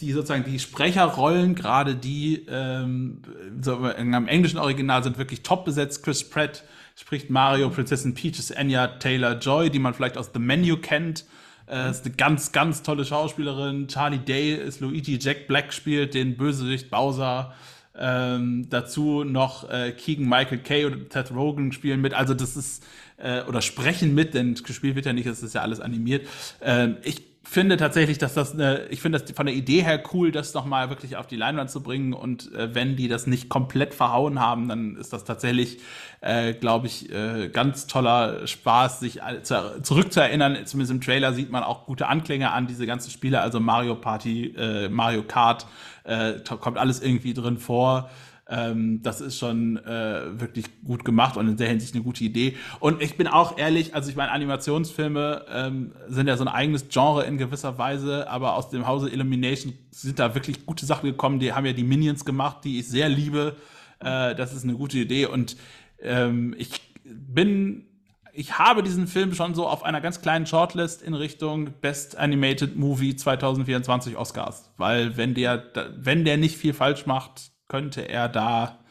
die 0.00 0.12
sozusagen 0.12 0.44
die 0.44 0.58
Sprecherrollen, 0.58 1.54
gerade 1.54 1.94
die 1.94 2.46
ähm, 2.48 3.22
so 3.60 3.88
im 3.88 4.28
englischen 4.28 4.58
Original 4.58 5.02
sind 5.04 5.18
wirklich 5.18 5.42
top 5.42 5.64
besetzt. 5.64 6.02
Chris 6.02 6.28
Pratt 6.28 6.64
spricht 6.96 7.30
Mario, 7.30 7.70
Prinzessin 7.70 8.14
Peach 8.14 8.56
Anya 8.56 8.86
Taylor-Joy, 8.86 9.70
die 9.70 9.78
man 9.78 9.94
vielleicht 9.94 10.18
aus 10.18 10.30
The 10.32 10.40
Menu 10.40 10.78
kennt. 10.78 11.24
Äh, 11.68 11.90
ist 11.90 12.04
eine 12.04 12.14
ganz, 12.14 12.50
ganz 12.52 12.82
tolle 12.82 13.04
Schauspielerin. 13.04 13.88
Charlie 13.88 14.18
Day 14.18 14.54
ist 14.54 14.80
Luigi, 14.80 15.18
Jack 15.20 15.46
Black 15.46 15.72
spielt 15.72 16.14
den 16.14 16.36
Bösewicht 16.36 16.90
Bowser. 16.90 17.54
Ähm, 18.00 18.66
dazu 18.70 19.24
noch 19.24 19.68
äh, 19.68 19.92
Keegan 19.92 20.28
Michael 20.28 20.58
Kay 20.58 20.84
und 20.84 21.10
Ted 21.10 21.30
Rogen 21.32 21.72
spielen 21.72 22.00
mit. 22.00 22.14
Also 22.14 22.34
das 22.34 22.56
ist, 22.56 22.84
äh, 23.16 23.42
oder 23.42 23.60
sprechen 23.60 24.14
mit, 24.14 24.34
denn 24.34 24.54
gespielt 24.54 24.94
wird 24.94 25.06
ja 25.06 25.12
nicht, 25.12 25.28
das 25.28 25.42
ist 25.42 25.54
ja 25.54 25.62
alles 25.62 25.80
animiert. 25.80 26.26
Ähm, 26.62 26.96
ich 27.02 27.27
finde 27.48 27.76
tatsächlich, 27.76 28.18
dass 28.18 28.34
das 28.34 28.52
eine, 28.52 28.86
ich 28.90 29.00
finde 29.00 29.18
das 29.18 29.30
von 29.32 29.46
der 29.46 29.54
Idee 29.54 29.82
her 29.82 30.02
cool, 30.12 30.30
das 30.30 30.52
nochmal 30.52 30.90
wirklich 30.90 31.16
auf 31.16 31.26
die 31.26 31.36
Leinwand 31.36 31.70
zu 31.70 31.82
bringen. 31.82 32.12
Und 32.12 32.52
äh, 32.52 32.74
wenn 32.74 32.96
die 32.96 33.08
das 33.08 33.26
nicht 33.26 33.48
komplett 33.48 33.94
verhauen 33.94 34.38
haben, 34.38 34.68
dann 34.68 34.96
ist 34.96 35.12
das 35.12 35.24
tatsächlich, 35.24 35.78
äh, 36.20 36.52
glaube 36.52 36.88
ich, 36.88 37.10
äh, 37.10 37.48
ganz 37.48 37.86
toller 37.86 38.46
Spaß, 38.46 39.00
sich 39.00 39.20
zu, 39.42 39.82
zurückzuerinnern. 39.82 40.66
Zumindest 40.66 40.92
im 40.92 41.00
Trailer 41.00 41.32
sieht 41.32 41.50
man 41.50 41.62
auch 41.62 41.86
gute 41.86 42.06
Anklänge 42.06 42.50
an 42.52 42.66
diese 42.66 42.86
ganzen 42.86 43.10
Spiele, 43.10 43.40
also 43.40 43.60
Mario 43.60 43.94
Party, 43.94 44.54
äh, 44.56 44.88
Mario 44.88 45.22
Kart, 45.22 45.66
äh, 46.04 46.34
kommt 46.60 46.76
alles 46.76 47.00
irgendwie 47.00 47.34
drin 47.34 47.58
vor. 47.58 48.10
Ähm, 48.50 49.02
das 49.02 49.20
ist 49.20 49.38
schon 49.38 49.76
äh, 49.76 50.40
wirklich 50.40 50.66
gut 50.82 51.04
gemacht 51.04 51.36
und 51.36 51.48
in 51.48 51.56
der 51.58 51.68
Hinsicht 51.68 51.94
eine 51.94 52.02
gute 52.02 52.24
Idee. 52.24 52.56
Und 52.80 53.02
ich 53.02 53.16
bin 53.16 53.26
auch 53.26 53.58
ehrlich, 53.58 53.94
also 53.94 54.08
ich 54.08 54.16
meine, 54.16 54.32
Animationsfilme 54.32 55.44
ähm, 55.50 55.92
sind 56.08 56.28
ja 56.28 56.36
so 56.36 56.44
ein 56.44 56.48
eigenes 56.48 56.88
Genre 56.88 57.24
in 57.24 57.36
gewisser 57.36 57.76
Weise, 57.76 58.28
aber 58.30 58.54
aus 58.54 58.70
dem 58.70 58.86
Hause 58.86 59.10
Illumination 59.10 59.74
sind 59.90 60.18
da 60.18 60.34
wirklich 60.34 60.64
gute 60.64 60.86
Sachen 60.86 61.10
gekommen. 61.10 61.40
Die 61.40 61.52
haben 61.52 61.66
ja 61.66 61.74
die 61.74 61.84
Minions 61.84 62.24
gemacht, 62.24 62.64
die 62.64 62.78
ich 62.80 62.88
sehr 62.88 63.10
liebe. 63.10 63.56
Äh, 64.00 64.34
das 64.34 64.54
ist 64.54 64.64
eine 64.64 64.74
gute 64.74 64.98
Idee 64.98 65.26
und 65.26 65.56
ähm, 66.00 66.54
ich 66.56 66.80
bin 67.04 67.84
ich 68.32 68.56
habe 68.56 68.84
diesen 68.84 69.08
Film 69.08 69.34
schon 69.34 69.56
so 69.56 69.66
auf 69.66 69.82
einer 69.82 70.00
ganz 70.00 70.20
kleinen 70.20 70.46
Shortlist 70.46 71.02
in 71.02 71.14
Richtung 71.14 71.70
Best 71.80 72.16
Animated 72.16 72.76
Movie 72.76 73.16
2024 73.16 74.16
Oscars, 74.16 74.70
weil 74.76 75.16
wenn 75.16 75.34
der 75.34 75.64
wenn 75.96 76.24
der 76.24 76.36
nicht 76.36 76.56
viel 76.56 76.72
falsch 76.72 77.04
macht, 77.04 77.50
könnte 77.68 78.08
er 78.08 78.28
da 78.28 78.84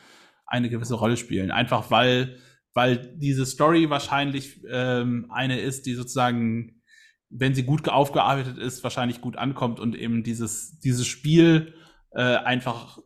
eine 0.46 0.70
gewisse 0.70 0.96
Rolle 0.96 1.18
spielen. 1.18 1.52
Einfach 1.52 1.92
weil, 1.92 2.38
weil 2.74 3.18
diese 3.18 3.46
Story 3.46 3.90
wahrscheinlich 3.90 4.62
ähm, 4.70 5.28
eine 5.30 5.60
ist, 5.60 5.86
die 5.86 5.94
sozusagen, 5.94 6.82
wenn 7.30 7.54
sie 7.54 7.64
gut 7.64 7.90
aufgearbeitet 7.90 8.58
ist, 8.58 8.84
wahrscheinlich 8.84 9.20
gut 9.20 9.38
ankommt 9.38 9.80
und 9.80 9.96
eben 9.96 10.24
dieses, 10.24 10.80
dieses 10.80 11.06
Spiel 11.06 11.74
äh, 12.12 12.22
einfach, 12.22 13.00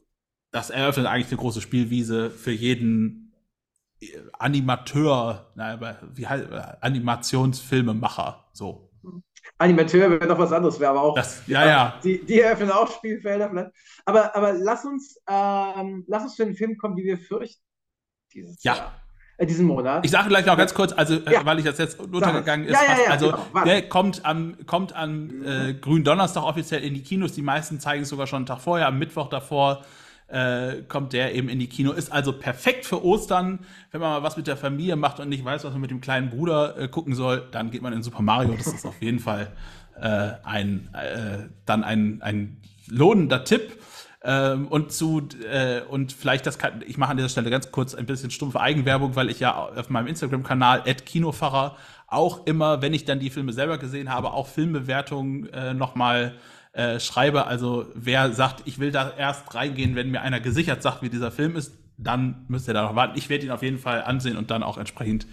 das 0.52 0.70
eröffnet 0.70 1.08
eigentlich 1.08 1.28
eine 1.28 1.38
große 1.38 1.62
Spielwiese 1.62 2.30
für 2.30 2.52
jeden 2.52 3.34
äh, 4.00 4.08
Animateur, 4.34 5.52
na, 5.56 5.98
wie 6.14 6.28
heißt, 6.28 6.52
Animationsfilmemacher, 6.82 8.46
so. 8.54 8.91
Animateur 9.58 10.10
wäre 10.10 10.28
noch 10.28 10.40
was 10.40 10.52
anderes, 10.52 10.80
wäre 10.80 10.92
aber 10.92 11.02
auch. 11.02 11.16
Das, 11.16 11.42
ja, 11.48 11.66
ja. 11.66 12.00
Die, 12.04 12.24
die 12.26 12.40
eröffnen 12.40 12.72
auch 12.72 12.92
Spielfelder 12.92 13.50
vielleicht. 13.50 13.72
Aber, 14.06 14.36
aber 14.36 14.54
lass 14.54 14.86
uns, 14.86 15.18
ähm, 15.30 16.04
lass 16.08 16.24
uns 16.24 16.36
zu 16.36 16.46
den 16.46 16.56
Filmen 16.56 16.78
kommen, 16.78 16.96
die 16.96 17.04
wir 17.04 17.18
fürchten. 17.18 17.62
Dieses 18.34 18.64
ja. 18.64 18.76
Jahr. 18.76 19.02
Äh, 19.38 19.46
diesen 19.46 19.66
Monat. 19.66 20.06
Ich 20.06 20.12
sage 20.12 20.30
gleich 20.30 20.46
noch 20.46 20.58
ganz 20.58 20.74
kurz, 20.74 20.94
also 20.94 21.16
äh, 21.16 21.34
ja. 21.34 21.46
weil 21.46 21.60
ich 21.60 21.66
das 21.66 21.78
jetzt 21.78 22.00
untergegangen 22.00 22.68
ist, 22.68 22.74
ja, 22.74 22.98
ja, 23.06 23.12
also 23.12 23.32
genau. 23.32 23.66
der 23.66 23.90
kommt 23.90 24.24
am 24.24 24.56
kommt 24.68 24.96
am 24.96 25.44
äh, 25.44 25.74
grünen 25.74 26.04
Donnerstag 26.04 26.44
offiziell 26.44 26.84
in 26.84 26.94
die 26.94 27.02
Kinos. 27.02 27.34
Die 27.34 27.42
meisten 27.42 27.80
zeigen 27.80 28.04
es 28.04 28.10
sogar 28.10 28.28
schon 28.28 28.38
einen 28.38 28.46
Tag 28.46 28.62
vorher, 28.62 28.88
am 28.88 29.00
Mittwoch 29.00 29.30
davor 29.30 29.84
äh, 30.32 30.84
kommt 30.88 31.14
der 31.14 31.36
eben 31.36 31.50
in 31.50 31.60
die 31.60 31.68
Kino. 31.68 31.92
Ist 31.92 32.12
also 32.12 32.34
perfekt 32.34 32.86
für 32.86 33.04
Ostern. 33.04 33.60
Wenn 33.92 34.02
man 34.02 34.12
mal 34.12 34.24
was 34.24 34.38
mit 34.38 34.48
der 34.48 34.58
Familie 34.58 34.96
macht 34.96 35.20
und 35.20 35.30
nicht 35.30 35.44
weiß, 35.44 35.64
was 35.64 35.72
man 35.72 35.82
mit 35.82 35.92
dem 35.92 36.02
kleinen 36.02 36.30
Bruder 36.30 36.78
äh, 36.78 36.88
gucken 36.88 37.16
soll, 37.16 37.48
dann 37.52 37.72
geht 37.72 37.82
man 37.82 37.94
in 37.94 38.04
Super 38.04 38.22
Mario. 38.22 38.56
Das 38.56 38.68
ist 38.68 38.86
auf 38.86 39.02
jeden 39.02 39.20
Fall 39.20 39.52
äh, 40.00 40.32
ein, 40.44 40.90
äh, 40.94 41.50
dann 41.66 41.84
ein, 41.84 42.22
ein 42.22 42.58
lohnender 42.88 43.44
Tipp. 43.44 43.78
Ähm, 44.24 44.68
und 44.68 44.92
zu, 44.92 45.28
äh, 45.52 45.82
und 45.82 46.14
vielleicht 46.14 46.46
das 46.46 46.60
kann, 46.60 46.84
ich 46.86 46.98
mache 46.98 47.12
an 47.12 47.18
dieser 47.18 47.30
Stelle 47.30 47.50
ganz 47.50 47.72
kurz 47.72 47.96
ein 47.96 48.06
bisschen 48.06 48.30
stumpfe 48.30 48.60
Eigenwerbung, 48.60 49.16
weil 49.16 49.32
ich 49.32 49.40
ja 49.40 49.56
auf 49.56 49.90
meinem 49.90 50.06
Instagram-Kanal 50.06 50.84
Kinopfarrer 50.84 51.76
auch 52.06 52.46
immer, 52.46 52.84
wenn 52.84 52.94
ich 52.94 53.06
dann 53.06 53.20
die 53.20 53.32
Filme 53.32 53.52
selber 53.52 53.80
gesehen 53.80 54.14
habe, 54.14 54.32
auch 54.34 54.48
Filmbewertungen 54.48 55.52
äh, 55.54 55.74
nochmal 55.74 56.36
äh, 56.74 57.00
schreibe. 57.00 57.48
Also 57.48 57.86
wer 57.96 58.32
sagt, 58.34 58.64
ich 58.66 58.80
will 58.80 58.92
da 58.92 59.12
erst 59.18 59.54
reingehen, 59.56 59.96
wenn 59.96 60.12
mir 60.12 60.22
einer 60.22 60.40
gesichert 60.40 60.82
sagt, 60.82 61.02
wie 61.02 61.10
dieser 61.10 61.32
Film 61.32 61.56
ist, 61.56 61.74
dann 61.98 62.46
müsst 62.48 62.68
ihr 62.68 62.74
da 62.74 62.84
noch 62.84 62.96
warten. 62.96 63.18
Ich 63.18 63.30
werde 63.30 63.46
ihn 63.46 63.52
auf 63.52 63.62
jeden 63.62 63.78
Fall 63.78 64.02
ansehen 64.04 64.38
und 64.38 64.52
dann 64.52 64.64
auch 64.64 64.78
entsprechend 64.78 65.28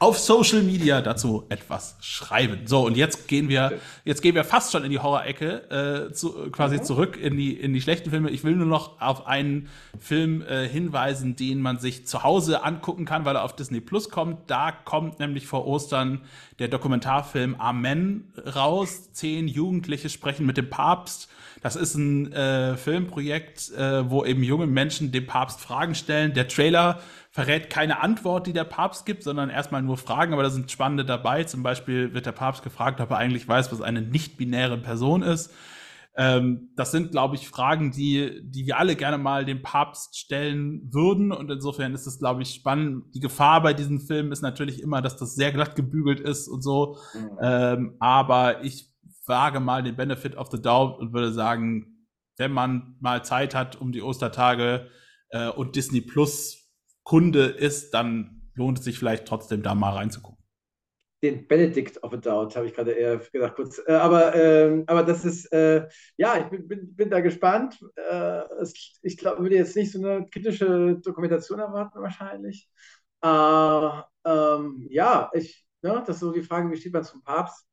auf 0.00 0.18
Social 0.18 0.62
Media 0.62 1.02
dazu 1.02 1.44
etwas 1.50 1.96
schreiben. 2.00 2.60
So, 2.64 2.86
und 2.86 2.96
jetzt 2.96 3.28
gehen 3.28 3.50
wir, 3.50 3.78
jetzt 4.06 4.22
gehen 4.22 4.34
wir 4.34 4.44
fast 4.44 4.72
schon 4.72 4.82
in 4.82 4.90
die 4.90 4.98
Horror-Ecke, 4.98 6.08
äh, 6.08 6.12
zu, 6.14 6.50
quasi 6.50 6.78
mhm. 6.78 6.84
zurück 6.84 7.18
in 7.18 7.36
die, 7.36 7.52
in 7.52 7.74
die 7.74 7.82
schlechten 7.82 8.08
Filme. 8.08 8.30
Ich 8.30 8.42
will 8.42 8.56
nur 8.56 8.66
noch 8.66 8.98
auf 8.98 9.26
einen 9.26 9.68
Film 10.00 10.40
äh, 10.40 10.66
hinweisen, 10.66 11.36
den 11.36 11.60
man 11.60 11.78
sich 11.78 12.06
zu 12.06 12.22
Hause 12.22 12.64
angucken 12.64 13.04
kann, 13.04 13.26
weil 13.26 13.36
er 13.36 13.44
auf 13.44 13.54
Disney 13.54 13.82
Plus 13.82 14.08
kommt. 14.08 14.50
Da 14.50 14.72
kommt 14.72 15.18
nämlich 15.18 15.46
vor 15.46 15.66
Ostern 15.66 16.22
der 16.60 16.68
Dokumentarfilm 16.68 17.56
Amen 17.56 18.32
raus. 18.56 19.12
Zehn 19.12 19.48
Jugendliche 19.48 20.08
sprechen 20.08 20.46
mit 20.46 20.56
dem 20.56 20.70
Papst. 20.70 21.28
Das 21.62 21.76
ist 21.76 21.94
ein 21.94 22.32
äh, 22.32 22.78
Filmprojekt, 22.78 23.70
äh, 23.72 24.08
wo 24.08 24.24
eben 24.24 24.42
junge 24.42 24.66
Menschen 24.66 25.12
dem 25.12 25.26
Papst 25.26 25.60
Fragen 25.60 25.94
stellen. 25.94 26.32
Der 26.32 26.48
Trailer 26.48 27.00
verrät 27.40 27.70
keine 27.70 28.02
Antwort, 28.02 28.46
die 28.46 28.52
der 28.52 28.64
Papst 28.64 29.06
gibt, 29.06 29.22
sondern 29.22 29.48
erstmal 29.48 29.80
nur 29.80 29.96
Fragen, 29.96 30.34
aber 30.34 30.42
da 30.42 30.50
sind 30.50 30.70
spannende 30.70 31.06
dabei. 31.06 31.44
Zum 31.44 31.62
Beispiel 31.62 32.12
wird 32.12 32.26
der 32.26 32.32
Papst 32.32 32.62
gefragt, 32.62 33.00
ob 33.00 33.10
er 33.10 33.16
eigentlich 33.16 33.48
weiß, 33.48 33.72
was 33.72 33.80
eine 33.80 34.02
nicht-binäre 34.02 34.76
Person 34.76 35.22
ist. 35.22 35.50
Ähm, 36.18 36.68
das 36.76 36.90
sind, 36.90 37.12
glaube 37.12 37.36
ich, 37.36 37.48
Fragen, 37.48 37.92
die, 37.92 38.42
die 38.44 38.66
wir 38.66 38.78
alle 38.78 38.94
gerne 38.94 39.16
mal 39.16 39.46
dem 39.46 39.62
Papst 39.62 40.18
stellen 40.18 40.92
würden. 40.92 41.32
Und 41.32 41.50
insofern 41.50 41.94
ist 41.94 42.06
es, 42.06 42.18
glaube 42.18 42.42
ich, 42.42 42.50
spannend. 42.50 43.04
Die 43.14 43.20
Gefahr 43.20 43.62
bei 43.62 43.72
diesen 43.72 44.00
Filmen 44.00 44.32
ist 44.32 44.42
natürlich 44.42 44.82
immer, 44.82 45.00
dass 45.00 45.16
das 45.16 45.34
sehr 45.34 45.50
glatt 45.50 45.76
gebügelt 45.76 46.20
ist 46.20 46.46
und 46.46 46.60
so. 46.60 46.98
Mhm. 47.14 47.38
Ähm, 47.40 47.96
aber 48.00 48.62
ich 48.64 48.92
wage 49.24 49.60
mal 49.60 49.82
den 49.82 49.96
Benefit 49.96 50.36
of 50.36 50.48
the 50.50 50.60
Doubt 50.60 50.98
und 50.98 51.14
würde 51.14 51.32
sagen, 51.32 52.06
wenn 52.36 52.52
man 52.52 52.96
mal 53.00 53.24
Zeit 53.24 53.54
hat 53.54 53.80
um 53.80 53.92
die 53.92 54.02
Ostertage 54.02 54.90
äh, 55.30 55.48
und 55.48 55.74
Disney 55.74 56.02
Plus 56.02 56.59
Kunde 57.10 57.46
ist, 57.46 57.92
dann 57.92 58.40
lohnt 58.54 58.78
es 58.78 58.84
sich 58.84 58.96
vielleicht 58.96 59.26
trotzdem 59.26 59.64
da 59.64 59.74
mal 59.74 59.94
reinzugucken. 59.94 60.38
Den 61.24 61.48
Benedict 61.48 62.00
of 62.04 62.12
a 62.12 62.16
Doubt 62.16 62.54
habe 62.54 62.66
ich 62.66 62.72
gerade 62.72 62.92
eher 62.92 63.18
gedacht, 63.18 63.56
kurz. 63.56 63.82
Äh, 63.84 63.94
aber, 63.94 64.32
äh, 64.36 64.84
aber 64.86 65.02
das 65.02 65.24
ist, 65.24 65.46
äh, 65.52 65.88
ja, 66.16 66.38
ich 66.38 66.44
bin, 66.44 66.68
bin, 66.68 66.94
bin 66.94 67.10
da 67.10 67.18
gespannt. 67.18 67.84
Äh, 67.96 68.42
es, 68.60 69.00
ich 69.02 69.16
glaube, 69.16 69.42
würde 69.42 69.56
jetzt 69.56 69.74
nicht 69.74 69.90
so 69.90 69.98
eine 69.98 70.24
kritische 70.30 71.00
Dokumentation 71.02 71.58
erwarten, 71.58 72.00
wahrscheinlich. 72.00 72.70
Äh, 73.24 74.02
ähm, 74.24 74.86
ja, 74.88 75.32
ich, 75.34 75.66
ne, 75.82 76.04
das 76.06 76.14
ist 76.14 76.20
so 76.20 76.30
die 76.30 76.44
Frage, 76.44 76.70
wie 76.70 76.76
steht 76.76 76.92
man 76.92 77.02
zum 77.02 77.24
Papst 77.24 77.66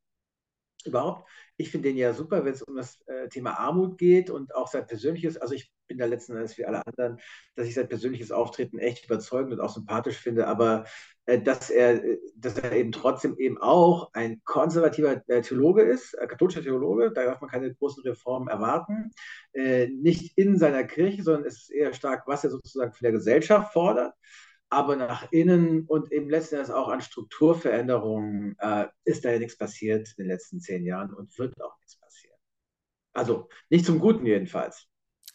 überhaupt? 0.84 1.30
Ich 1.58 1.70
finde 1.70 1.88
den 1.88 1.98
ja 1.98 2.14
super, 2.14 2.44
wenn 2.44 2.54
es 2.54 2.62
um 2.62 2.76
das 2.76 3.00
äh, 3.06 3.28
Thema 3.28 3.58
Armut 3.58 3.98
geht 3.98 4.30
und 4.30 4.54
auch 4.54 4.68
sein 4.68 4.86
persönliches, 4.86 5.36
also 5.36 5.54
ich 5.54 5.70
bin 5.88 5.98
da 5.98 6.06
letzten 6.06 6.36
Endes 6.36 6.56
wie 6.56 6.64
alle 6.64 6.86
anderen, 6.86 7.18
dass 7.56 7.66
ich 7.66 7.74
sein 7.74 7.88
persönliches 7.88 8.30
Auftreten 8.30 8.78
echt 8.78 9.06
überzeugend 9.06 9.52
und 9.52 9.60
auch 9.60 9.74
sympathisch 9.74 10.16
finde, 10.16 10.46
aber 10.46 10.84
äh, 11.26 11.42
dass, 11.42 11.68
er, 11.68 12.00
dass 12.36 12.58
er 12.58 12.72
eben 12.72 12.92
trotzdem 12.92 13.36
eben 13.38 13.58
auch 13.58 14.10
ein 14.14 14.40
konservativer 14.44 15.22
äh, 15.26 15.42
Theologe 15.42 15.82
ist, 15.82 16.14
äh, 16.14 16.26
katholischer 16.26 16.62
Theologe, 16.62 17.10
da 17.12 17.24
darf 17.24 17.40
man 17.40 17.50
keine 17.50 17.74
großen 17.74 18.02
Reformen 18.04 18.48
erwarten, 18.48 19.10
äh, 19.52 19.88
nicht 19.88 20.38
in 20.38 20.56
seiner 20.58 20.84
Kirche, 20.84 21.22
sondern 21.22 21.44
es 21.44 21.62
ist 21.62 21.70
eher 21.70 21.92
stark, 21.92 22.22
was 22.26 22.44
er 22.44 22.50
sozusagen 22.50 22.92
von 22.92 23.04
der 23.04 23.12
Gesellschaft 23.12 23.72
fordert 23.72 24.14
aber 24.70 24.96
nach 24.96 25.30
innen 25.32 25.86
und 25.86 26.12
eben 26.12 26.28
letzten 26.28 26.56
Endes 26.56 26.70
auch 26.70 26.88
an 26.88 27.00
Strukturveränderungen 27.00 28.56
äh, 28.58 28.86
ist 29.04 29.24
da 29.24 29.32
ja 29.32 29.38
nichts 29.38 29.56
passiert 29.56 30.08
in 30.16 30.24
den 30.24 30.30
letzten 30.30 30.60
zehn 30.60 30.84
Jahren 30.84 31.12
und 31.14 31.36
wird 31.38 31.60
auch 31.62 31.78
nichts 31.78 31.96
passieren. 31.96 32.36
Also 33.14 33.48
nicht 33.70 33.86
zum 33.86 33.98
Guten 33.98 34.26
jedenfalls. 34.26 34.86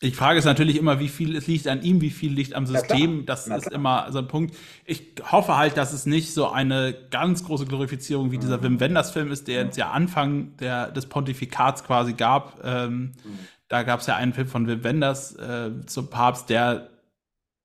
Ich 0.03 0.17
frage 0.17 0.37
es 0.37 0.43
natürlich 0.43 0.75
immer, 0.75 0.99
wie 0.99 1.07
viel 1.07 1.35
es 1.35 1.47
liegt 1.47 1.67
an 1.67 1.81
ihm, 1.81 2.01
wie 2.01 2.09
viel 2.09 2.33
liegt 2.33 2.55
am 2.55 2.65
System. 2.65 3.25
Das 3.25 3.47
ist 3.47 3.71
immer 3.71 4.11
so 4.11 4.19
ein 4.19 4.27
Punkt. 4.27 4.53
Ich 4.85 5.13
hoffe 5.31 5.55
halt, 5.55 5.77
dass 5.77 5.93
es 5.93 6.05
nicht 6.05 6.33
so 6.33 6.49
eine 6.49 6.93
ganz 7.09 7.45
große 7.45 7.65
Glorifizierung 7.65 8.31
wie 8.31 8.37
dieser 8.37 8.57
mhm. 8.57 8.63
Wim 8.63 8.79
Wenders 8.81 9.11
Film 9.11 9.31
ist, 9.31 9.47
der 9.47 9.63
jetzt 9.63 9.77
ja 9.77 9.91
Anfang 9.91 10.57
der, 10.57 10.91
des 10.91 11.05
Pontifikats 11.05 11.85
quasi 11.85 12.13
gab. 12.13 12.59
Ähm, 12.65 13.13
mhm. 13.23 13.39
Da 13.69 13.83
gab 13.83 14.01
es 14.01 14.07
ja 14.07 14.17
einen 14.17 14.33
Film 14.33 14.47
von 14.47 14.67
Wim 14.67 14.83
Wenders 14.83 15.35
äh, 15.35 15.71
zum 15.85 16.09
Papst, 16.09 16.49
der 16.49 16.89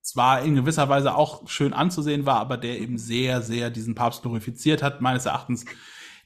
zwar 0.09 0.43
in 0.43 0.55
gewisser 0.55 0.89
Weise 0.89 1.15
auch 1.15 1.49
schön 1.49 1.73
anzusehen 1.73 2.27
war, 2.27 2.41
aber 2.41 2.57
der 2.57 2.79
eben 2.81 2.99
sehr, 2.99 3.43
sehr 3.43 3.71
diesen 3.71 3.95
Papst 3.95 4.23
glorifiziert 4.23 4.83
hat, 4.83 5.01
meines 5.01 5.27
Erachtens. 5.27 5.65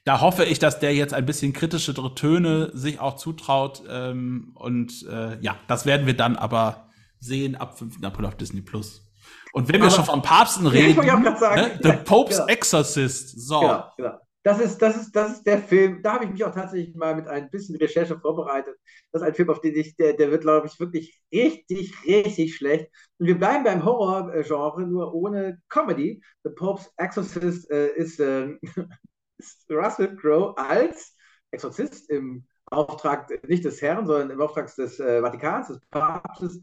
Da 0.04 0.20
hoffe 0.20 0.44
ich, 0.44 0.58
dass 0.58 0.80
der 0.80 0.94
jetzt 0.94 1.14
ein 1.14 1.26
bisschen 1.26 1.52
kritischere 1.52 2.14
Töne 2.14 2.70
sich 2.74 3.00
auch 3.00 3.16
zutraut. 3.16 3.82
Ähm, 3.88 4.52
und 4.54 5.06
äh, 5.08 5.40
ja, 5.40 5.56
das 5.68 5.86
werden 5.86 6.06
wir 6.06 6.16
dann 6.16 6.36
aber 6.36 6.88
sehen 7.20 7.54
ab 7.54 7.78
5. 7.78 8.02
April 8.02 8.26
auf 8.26 8.36
Disney 8.36 8.62
Plus. 8.62 9.08
Und 9.52 9.68
wenn 9.68 9.80
wir 9.80 9.86
aber, 9.86 9.94
schon 9.94 10.04
vom 10.04 10.22
Papsten 10.22 10.66
reden, 10.68 11.04
ja, 11.04 11.18
ne, 11.18 11.78
The 11.82 11.92
Pope's 12.04 12.38
ja. 12.38 12.46
Exorcist. 12.46 13.46
So. 13.46 13.60
Genau, 13.60 13.84
genau. 13.96 14.18
Das 14.44 14.60
ist, 14.60 14.78
das, 14.82 14.96
ist, 14.96 15.14
das 15.14 15.34
ist 15.34 15.46
der 15.46 15.58
Film, 15.58 16.02
da 16.02 16.14
habe 16.14 16.24
ich 16.24 16.30
mich 16.32 16.44
auch 16.44 16.54
tatsächlich 16.54 16.96
mal 16.96 17.14
mit 17.14 17.28
ein 17.28 17.48
bisschen 17.50 17.76
Recherche 17.76 18.18
vorbereitet. 18.18 18.76
Das 19.12 19.22
ist 19.22 19.28
ein 19.28 19.34
Film, 19.34 19.50
auf 19.50 19.60
den 19.60 19.76
ich, 19.76 19.94
der, 19.96 20.14
der 20.14 20.32
wird, 20.32 20.42
glaube 20.42 20.66
ich, 20.66 20.80
wirklich 20.80 21.22
richtig, 21.32 21.94
richtig 22.04 22.56
schlecht. 22.56 22.90
Und 23.18 23.26
wir 23.26 23.38
bleiben 23.38 23.62
beim 23.62 23.84
Horror-Genre, 23.84 24.82
nur 24.86 25.14
ohne 25.14 25.60
Comedy. 25.68 26.20
The 26.42 26.50
Pope's 26.50 26.90
Exorcist 26.96 27.70
äh, 27.70 27.94
ist, 27.94 28.18
äh, 28.18 28.56
ist 29.38 29.70
Russell 29.70 30.16
Crowe 30.16 30.54
als 30.56 31.16
Exorzist 31.52 32.10
im 32.10 32.44
Auftrag 32.66 33.30
nicht 33.48 33.64
des 33.64 33.80
Herrn, 33.80 34.06
sondern 34.06 34.30
im 34.30 34.40
Auftrag 34.40 34.74
des 34.74 34.98
äh, 34.98 35.20
Vatikans, 35.20 35.68
des 35.68 35.80
Papstes. 35.90 36.60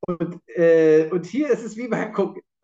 Und, 0.00 0.40
äh, 0.46 1.08
und 1.10 1.26
hier 1.26 1.50
ist 1.50 1.64
es 1.64 1.76
wie 1.76 1.88
beim 1.88 2.12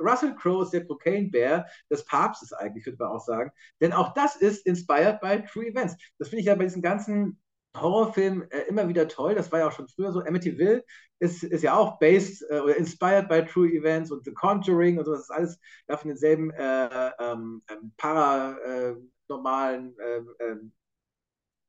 Russell 0.00 0.34
Crowe 0.34 0.62
ist 0.62 0.72
der 0.72 0.86
Cocaine 0.86 1.30
Bear 1.30 1.66
des 1.90 2.04
Papstes 2.04 2.52
eigentlich, 2.52 2.86
würde 2.86 2.98
man 2.98 3.12
auch 3.12 3.24
sagen. 3.24 3.52
Denn 3.80 3.92
auch 3.92 4.12
das 4.14 4.36
ist 4.36 4.66
inspired 4.66 5.20
by 5.20 5.42
true 5.44 5.66
events. 5.66 5.96
Das 6.18 6.28
finde 6.28 6.40
ich 6.40 6.46
ja 6.46 6.54
bei 6.54 6.64
diesen 6.64 6.82
ganzen 6.82 7.40
Horrorfilmen 7.76 8.50
äh, 8.50 8.62
immer 8.62 8.88
wieder 8.88 9.08
toll. 9.08 9.34
Das 9.34 9.50
war 9.50 9.60
ja 9.60 9.68
auch 9.68 9.72
schon 9.72 9.88
früher 9.88 10.12
so. 10.12 10.20
Amityville 10.20 10.84
ist, 11.18 11.42
ist 11.42 11.62
ja 11.62 11.76
auch 11.76 11.98
based 11.98 12.44
äh, 12.50 12.60
oder 12.60 12.76
inspired 12.76 13.28
by 13.28 13.44
true 13.44 13.68
events 13.68 14.10
und 14.10 14.24
The 14.24 14.32
Conjuring 14.32 14.98
und 14.98 15.04
so. 15.04 15.12
Das 15.12 15.22
ist 15.22 15.30
alles 15.30 15.58
ja, 15.88 15.96
von 15.96 16.08
denselben 16.08 16.50
äh, 16.52 17.10
ähm, 17.18 17.62
ähm 17.68 17.92
paranormalen 17.96 19.98
äh, 19.98 20.22
ähm, 20.40 20.72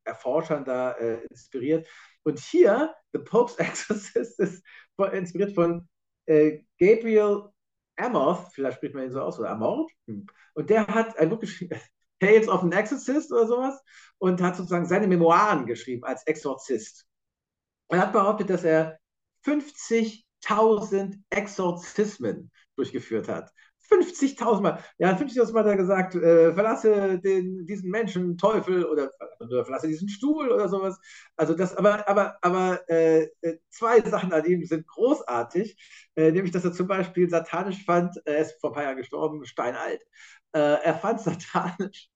Erforschern 0.04 0.66
da 0.66 0.92
äh, 0.92 1.24
inspiriert. 1.26 1.88
Und 2.24 2.40
hier, 2.40 2.94
The 3.14 3.20
Pope's 3.20 3.56
Exorcist 3.58 4.40
ist 4.40 4.64
inspiriert 5.12 5.54
von 5.54 5.88
äh, 6.28 6.62
Gabriel 6.80 7.50
Amoth, 7.98 8.52
vielleicht 8.54 8.78
spricht 8.78 8.96
man 8.96 9.06
ihn 9.06 9.12
so 9.12 9.22
aus, 9.22 9.40
oder 9.40 9.50
Amoth. 9.52 9.92
Hm. 10.08 10.28
Und 10.54 10.70
der 10.70 10.88
hat 10.88 11.18
ein 11.18 11.30
Buch 11.30 11.40
geschrieben, 11.40 11.80
Tales 12.20 12.48
of 12.48 12.64
an 12.64 12.72
Exorcist 12.72 13.32
oder 13.32 13.48
sowas, 13.48 13.82
und 14.18 14.42
hat 14.42 14.56
sozusagen 14.56 14.86
seine 14.86 15.08
Memoiren 15.08 15.66
geschrieben 15.66 16.04
als 16.04 16.26
Exorzist. 16.26 17.06
Er 17.90 18.00
hat 18.00 18.14
behauptet, 18.14 18.50
dass 18.50 18.64
er 18.64 19.00
50.000 19.46 21.20
Exorzismen 21.30 22.52
durchgeführt 22.76 23.28
hat. 23.28 23.52
50.000 23.90 24.62
Mal. 24.62 24.84
Ja, 24.98 25.16
50.000 25.16 25.54
Mal 25.54 25.60
hat 25.64 25.72
er 25.72 25.78
gesagt, 25.78 26.16
äh, 26.16 26.54
verlasse 26.54 27.20
den, 27.20 27.66
diesen 27.66 27.90
Menschen, 27.90 28.38
Teufel 28.38 28.86
oder, 28.86 29.12
oder, 29.40 29.64
verlasse 29.64 29.88
diesen 29.88 30.10
Stuhl 30.10 30.52
oder 30.52 30.70
sowas. 30.70 31.00
Also 31.36 31.54
das, 31.54 31.76
aber, 31.76 32.08
aber, 32.08 32.38
aber 32.42 32.90
äh, 32.90 33.24
äh, 33.42 33.58
zwei 33.70 34.02
Sachen 34.02 34.34
an 34.34 34.46
ihm 34.46 34.64
sind 34.66 34.88
großartig, 34.88 35.78
äh, 36.16 36.32
nämlich, 36.32 36.52
dass 36.52 36.66
er 36.66 36.74
zum 36.74 36.88
Beispiel 36.88 37.30
satanisch 37.30 37.84
fand, 37.86 38.16
er 38.26 38.40
ist 38.40 38.60
vor 38.60 38.72
ein 38.72 38.74
paar 38.74 38.84
Jahren 38.84 38.98
gestorben, 38.98 39.46
steinalt. 39.46 40.02
Äh, 40.54 40.60
er 40.60 40.96
fand 40.96 41.22
satanisch 41.22 42.10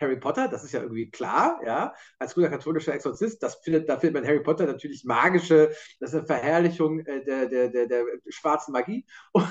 Harry 0.00 0.16
Potter, 0.16 0.48
das 0.48 0.64
ist 0.64 0.72
ja 0.72 0.82
irgendwie 0.82 1.10
klar, 1.10 1.60
ja, 1.64 1.94
als 2.18 2.34
guter 2.34 2.50
katholischer 2.50 2.94
Exorzist, 2.94 3.42
das 3.42 3.56
findet, 3.56 3.88
da 3.88 3.98
findet 3.98 4.22
man 4.22 4.28
Harry 4.28 4.42
Potter 4.42 4.66
natürlich 4.66 5.04
magische, 5.04 5.68
das 6.00 6.10
ist 6.10 6.16
eine 6.16 6.26
Verherrlichung 6.26 7.00
äh, 7.00 7.24
der, 7.24 7.46
der, 7.46 7.68
der, 7.68 7.86
der 7.86 8.04
schwarzen 8.28 8.72
Magie. 8.72 9.06
Und, 9.32 9.46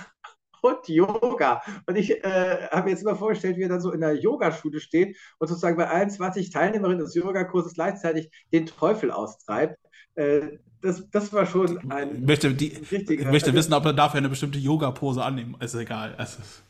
und 0.63 0.87
Yoga. 0.87 1.61
Und 1.85 1.97
ich 1.97 2.23
äh, 2.23 2.67
habe 2.71 2.85
mir 2.85 2.91
jetzt 2.91 3.01
immer 3.01 3.15
vorgestellt, 3.15 3.57
wie 3.57 3.63
er 3.63 3.69
dann 3.69 3.81
so 3.81 3.91
in 3.91 4.01
der 4.01 4.15
Yogaschule 4.15 4.79
steht 4.79 5.17
und 5.39 5.47
sozusagen 5.47 5.77
bei 5.77 5.89
21 5.89 6.49
Teilnehmerinnen 6.49 6.99
des 6.99 7.13
Yogakurses 7.13 7.73
gleichzeitig 7.73 8.31
den 8.51 8.65
Teufel 8.65 9.11
austreibt. 9.11 9.77
Äh, 10.15 10.57
das, 10.81 11.09
das 11.11 11.31
war 11.31 11.45
schon 11.45 11.91
ein. 11.91 12.15
Ich 12.15 12.27
möchte, 12.27 12.53
die, 12.53 12.73
ich 12.73 13.25
möchte 13.25 13.53
wissen, 13.53 13.73
ob 13.73 13.85
er 13.85 13.93
dafür 13.93 14.17
eine 14.17 14.29
bestimmte 14.29 14.59
Yoga-Pose 14.59 15.23
annehmen. 15.23 15.55
Ist 15.59 15.75
egal. 15.75 16.15
Es 16.17 16.37
ist 16.37 16.63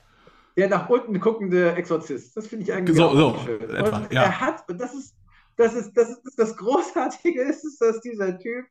der 0.55 0.69
nach 0.69 0.89
unten 0.89 1.19
guckende 1.19 1.73
Exorzist. 1.73 2.35
Das 2.37 2.47
finde 2.47 2.65
ich 2.65 2.73
eigentlich 2.73 2.97
so, 2.97 3.15
so 3.15 3.39
schön. 3.43 3.61
Etwa, 3.61 3.97
und 3.97 4.13
ja. 4.13 4.23
er 4.23 4.39
hat, 4.39 4.69
und 4.69 4.79
das 4.79 4.93
ist, 4.93 5.15
das 5.55 5.73
ist, 5.73 5.93
das 5.93 6.09
ist 6.09 6.37
das 6.37 6.55
Großartige 6.57 7.41
ist, 7.49 7.79
dass 7.79 8.01
dieser 8.01 8.37
Typ 8.37 8.65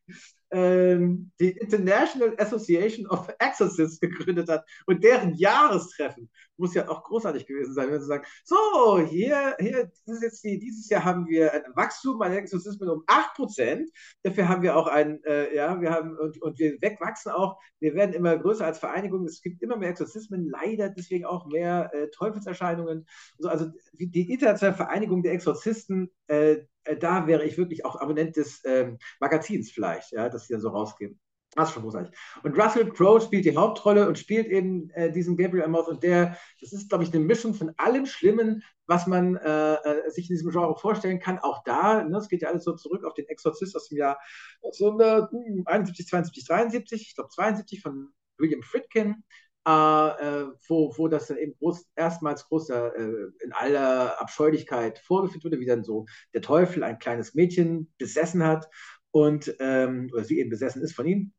ähm, 0.53 1.32
die 1.40 1.50
International 1.50 2.34
Association 2.38 3.07
of 3.07 3.28
Exorcists 3.38 4.00
gegründet 4.00 4.48
hat 4.48 4.64
und 4.86 5.03
deren 5.03 5.34
Jahrestreffen 5.34 6.30
muss 6.57 6.74
ja 6.74 6.88
auch 6.88 7.03
großartig 7.03 7.46
gewesen 7.46 7.74
sein, 7.74 7.90
wenn 7.90 8.00
sie 8.00 8.07
sagen, 8.07 8.24
so, 8.44 9.00
hier, 9.00 9.57
hier 9.59 9.90
die, 10.07 10.59
dieses 10.59 10.88
Jahr 10.88 11.05
haben 11.05 11.26
wir 11.26 11.53
ein 11.53 11.62
Wachstum 11.74 12.20
an 12.22 12.32
Exorzismen 12.32 12.88
um 12.88 13.05
8%, 13.07 13.86
dafür 14.22 14.48
haben 14.48 14.62
wir 14.62 14.76
auch 14.76 14.86
ein, 14.86 15.24
äh, 15.24 15.55
ja, 15.55 15.80
wir 15.80 15.90
haben, 15.90 16.16
und, 16.18 16.40
und 16.42 16.59
wir 16.59 16.78
wachsen 17.00 17.32
auch, 17.32 17.59
wir 17.80 17.94
werden 17.94 18.12
immer 18.12 18.36
größer 18.36 18.66
als 18.66 18.78
Vereinigung, 18.78 19.24
es 19.24 19.40
gibt 19.42 19.62
immer 19.62 19.76
mehr 19.76 19.90
Exorzismen, 19.90 20.48
leider 20.48 20.90
deswegen 20.90 21.24
auch 21.24 21.46
mehr 21.46 21.90
äh, 21.94 22.09
Teufelserscheinungen, 22.11 23.07
also, 23.38 23.48
also 23.48 23.72
die 23.94 24.30
internationale 24.30 24.76
Vereinigung 24.76 25.22
der 25.22 25.32
Exorzisten, 25.32 26.11
äh, 26.26 26.59
da 27.01 27.26
wäre 27.26 27.45
ich 27.45 27.59
wirklich 27.59 27.85
auch 27.85 28.01
Abonnent 28.01 28.37
des 28.37 28.62
ähm, 28.64 28.99
Magazins 29.20 29.70
vielleicht, 29.70 30.12
ja, 30.12 30.28
das 30.28 30.47
sie 30.47 30.55
dann 30.55 30.61
so 30.61 30.70
rausgeben. 30.70 31.20
Das 31.55 31.68
ist 31.68 31.74
schon 31.74 31.83
großartig. 31.83 32.16
Und 32.43 32.59
Russell 32.59 32.91
Crowe 32.91 33.20
spielt 33.20 33.45
die 33.45 33.55
Hauptrolle 33.55 34.09
und 34.09 34.18
spielt 34.18 34.47
eben 34.47 34.89
äh, 34.91 35.12
diesen 35.12 35.37
Gabriel 35.37 35.64
Amorth 35.64 35.89
und 35.89 36.03
der, 36.03 36.39
das 36.61 36.72
ist, 36.72 36.89
glaube 36.89 37.05
ich, 37.05 37.12
eine 37.12 37.22
Mischung 37.22 37.53
von 37.53 37.74
allem 37.76 38.07
Schlimmen, 38.07 38.62
was 38.87 39.07
man 39.07 39.37
äh, 39.37 39.74
äh 39.74 40.11
sich 40.11 40.30
in 40.30 40.37
diesem 40.37 40.51
Genre 40.51 40.74
vorstellen 40.76 41.20
kann. 41.20 41.39
Auch 41.39 41.62
da, 41.64 42.05
ne, 42.05 42.16
es 42.16 42.28
geht 42.28 42.41
ja 42.41 42.49
alles 42.49 42.64
so 42.64 42.74
zurück 42.74 43.05
auf 43.05 43.12
den 43.12 43.28
Exorzist 43.28 43.76
aus 43.76 43.89
dem 43.89 43.99
Jahr 43.99 44.18
1971, 44.62 46.07
72, 46.07 46.47
73, 46.47 47.03
ich 47.03 47.14
glaube 47.14 47.28
72 47.28 47.83
von 47.83 48.09
William 48.39 48.62
Friedkin. 48.62 49.22
Äh, 49.65 50.45
wo, 50.67 50.93
wo 50.97 51.07
das 51.07 51.29
dann 51.29 51.37
eben 51.39 51.55
groß, 51.59 51.87
erstmals 51.95 52.49
großer 52.49 52.97
äh, 52.97 53.27
in 53.45 53.53
aller 53.53 54.21
Abscheulichkeit 54.21 54.99
vorgeführt 54.99 55.45
wurde, 55.45 55.61
wie 55.61 55.67
dann 55.67 55.85
so 55.85 56.07
der 56.35 56.43
Teufel 56.43 56.83
ein 56.83 56.99
kleines 56.99 57.35
Mädchen 57.35 57.93
besessen 57.97 58.45
hat 58.45 58.69
und 59.13 59.55
ähm, 59.61 60.11
oder 60.13 60.25
sie 60.25 60.41
eben 60.41 60.51
besessen 60.51 60.83
ist 60.83 60.95
von 60.95 61.07
ihm. 61.07 61.33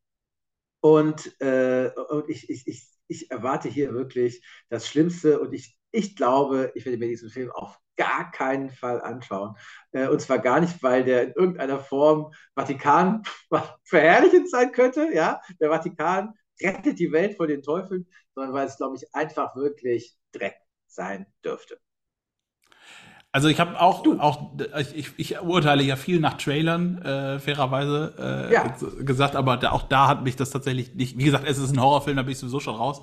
Und, 0.80 1.40
äh, 1.40 1.90
und 2.10 2.28
ich, 2.28 2.50
ich, 2.50 2.66
ich, 2.66 2.88
ich 3.08 3.30
erwarte 3.30 3.68
hier 3.68 3.94
wirklich 3.94 4.44
das 4.68 4.86
Schlimmste 4.86 5.40
und 5.40 5.52
ich, 5.54 5.78
ich 5.92 6.16
glaube, 6.16 6.72
ich 6.74 6.84
werde 6.84 6.98
mir 6.98 7.08
diesen 7.08 7.30
Film 7.30 7.50
auf 7.50 7.78
gar 7.96 8.30
keinen 8.30 8.70
Fall 8.70 9.00
anschauen. 9.00 9.54
Äh, 9.92 10.08
und 10.08 10.20
zwar 10.20 10.38
gar 10.40 10.60
nicht, 10.60 10.82
weil 10.82 11.04
der 11.04 11.22
in 11.24 11.32
irgendeiner 11.32 11.80
Form 11.80 12.32
Vatikan 12.54 13.22
verherrlichend 13.84 14.50
sein 14.50 14.72
könnte. 14.72 15.08
Ja, 15.14 15.40
der 15.60 15.70
Vatikan 15.70 16.34
rettet 16.62 16.98
die 16.98 17.12
Welt 17.12 17.36
vor 17.36 17.46
den 17.46 17.62
Teufeln, 17.62 18.06
sondern 18.34 18.52
weil 18.52 18.66
es, 18.66 18.76
glaube 18.76 18.96
ich, 18.96 19.14
einfach 19.14 19.56
wirklich 19.56 20.16
Dreck 20.32 20.56
sein 20.86 21.26
dürfte. 21.44 21.78
Also 23.32 23.48
ich 23.48 23.58
habe 23.58 23.80
auch, 23.80 24.06
auch 24.20 24.52
ich, 24.94 25.10
ich 25.16 25.40
urteile 25.40 25.82
ja 25.82 25.96
viel 25.96 26.20
nach 26.20 26.34
Trailern, 26.34 27.02
äh, 27.02 27.40
fairerweise 27.40 28.14
äh, 28.16 28.52
ja. 28.52 28.76
gesagt, 29.00 29.34
aber 29.34 29.56
da, 29.56 29.72
auch 29.72 29.82
da 29.82 30.06
hat 30.06 30.22
mich 30.22 30.36
das 30.36 30.50
tatsächlich 30.50 30.94
nicht, 30.94 31.18
wie 31.18 31.24
gesagt, 31.24 31.44
es 31.44 31.58
ist 31.58 31.72
ein 31.72 31.80
Horrorfilm, 31.80 32.16
da 32.16 32.22
bin 32.22 32.30
ich 32.30 32.38
sowieso 32.38 32.60
schon 32.60 32.76
raus. 32.76 33.02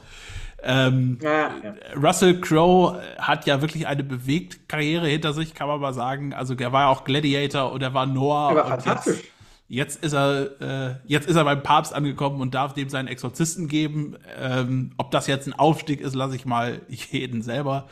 Ähm, 0.63 1.17
ja, 1.21 1.51
ja. 1.61 1.73
Russell 2.01 2.39
Crowe 2.39 3.01
hat 3.17 3.45
ja 3.45 3.61
wirklich 3.61 3.87
eine 3.87 4.05
bewegt 4.05 4.69
Karriere 4.69 5.07
hinter 5.07 5.33
sich, 5.33 5.53
kann 5.53 5.67
man 5.67 5.81
mal 5.81 5.93
sagen. 5.93 6.33
Also 6.33 6.53
er 6.53 6.71
war 6.71 6.83
ja 6.83 6.87
auch 6.87 7.03
Gladiator 7.03 7.71
und 7.73 7.81
er 7.81 7.93
war 7.93 8.05
Noah. 8.05 8.51
Er 8.51 8.55
war 8.55 8.67
fantastisch. 8.67 9.17
Jetzt, 9.17 9.40
Jetzt 9.73 10.03
ist 10.03 10.11
er, 10.11 10.59
äh, 10.59 10.95
jetzt 11.05 11.29
ist 11.29 11.37
er 11.37 11.45
beim 11.45 11.63
Papst 11.63 11.93
angekommen 11.93 12.41
und 12.41 12.53
darf 12.53 12.73
dem 12.73 12.89
seinen 12.89 13.07
Exorzisten 13.07 13.69
geben. 13.69 14.17
Ähm, 14.37 14.91
ob 14.97 15.11
das 15.11 15.27
jetzt 15.27 15.47
ein 15.47 15.53
Aufstieg 15.53 16.01
ist, 16.01 16.13
lasse 16.13 16.35
ich 16.35 16.45
mal 16.45 16.81
jeden 16.89 17.41
selber 17.41 17.87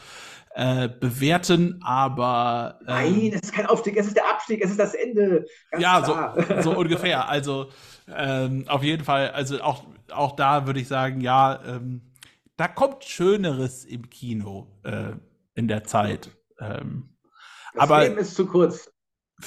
äh, 0.56 0.90
bewerten, 0.90 1.80
aber. 1.82 2.80
Ähm, 2.82 2.86
Nein, 2.88 3.32
es 3.34 3.44
ist 3.44 3.54
kein 3.54 3.66
Aufstieg, 3.66 3.96
es 3.96 4.08
ist 4.08 4.18
der 4.18 4.30
Abstieg, 4.30 4.62
es 4.62 4.72
ist 4.72 4.80
das 4.80 4.94
Ende. 4.94 5.46
ja, 5.78 6.04
so, 6.04 6.62
so, 6.62 6.72
ungefähr. 6.78 7.30
Also 7.30 7.70
ähm, 8.14 8.66
auf 8.68 8.84
jeden 8.84 9.06
Fall, 9.06 9.30
also 9.30 9.62
auch, 9.62 9.86
auch 10.12 10.36
da 10.36 10.68
würde 10.68 10.82
ich 10.82 10.90
sagen, 10.90 11.22
ja, 11.22 11.62
ähm, 11.66 12.02
da 12.58 12.68
kommt 12.68 13.06
Schöneres 13.06 13.86
im 13.86 14.10
Kino 14.10 14.68
äh, 14.84 15.14
in 15.56 15.70
der 15.70 15.86
Zeit. 15.86 16.30
Ähm, 16.60 17.16
das 17.74 17.84
aber, 17.84 18.04
Leben 18.04 18.18
ist 18.18 18.36
zu 18.36 18.48
kurz. 18.48 18.89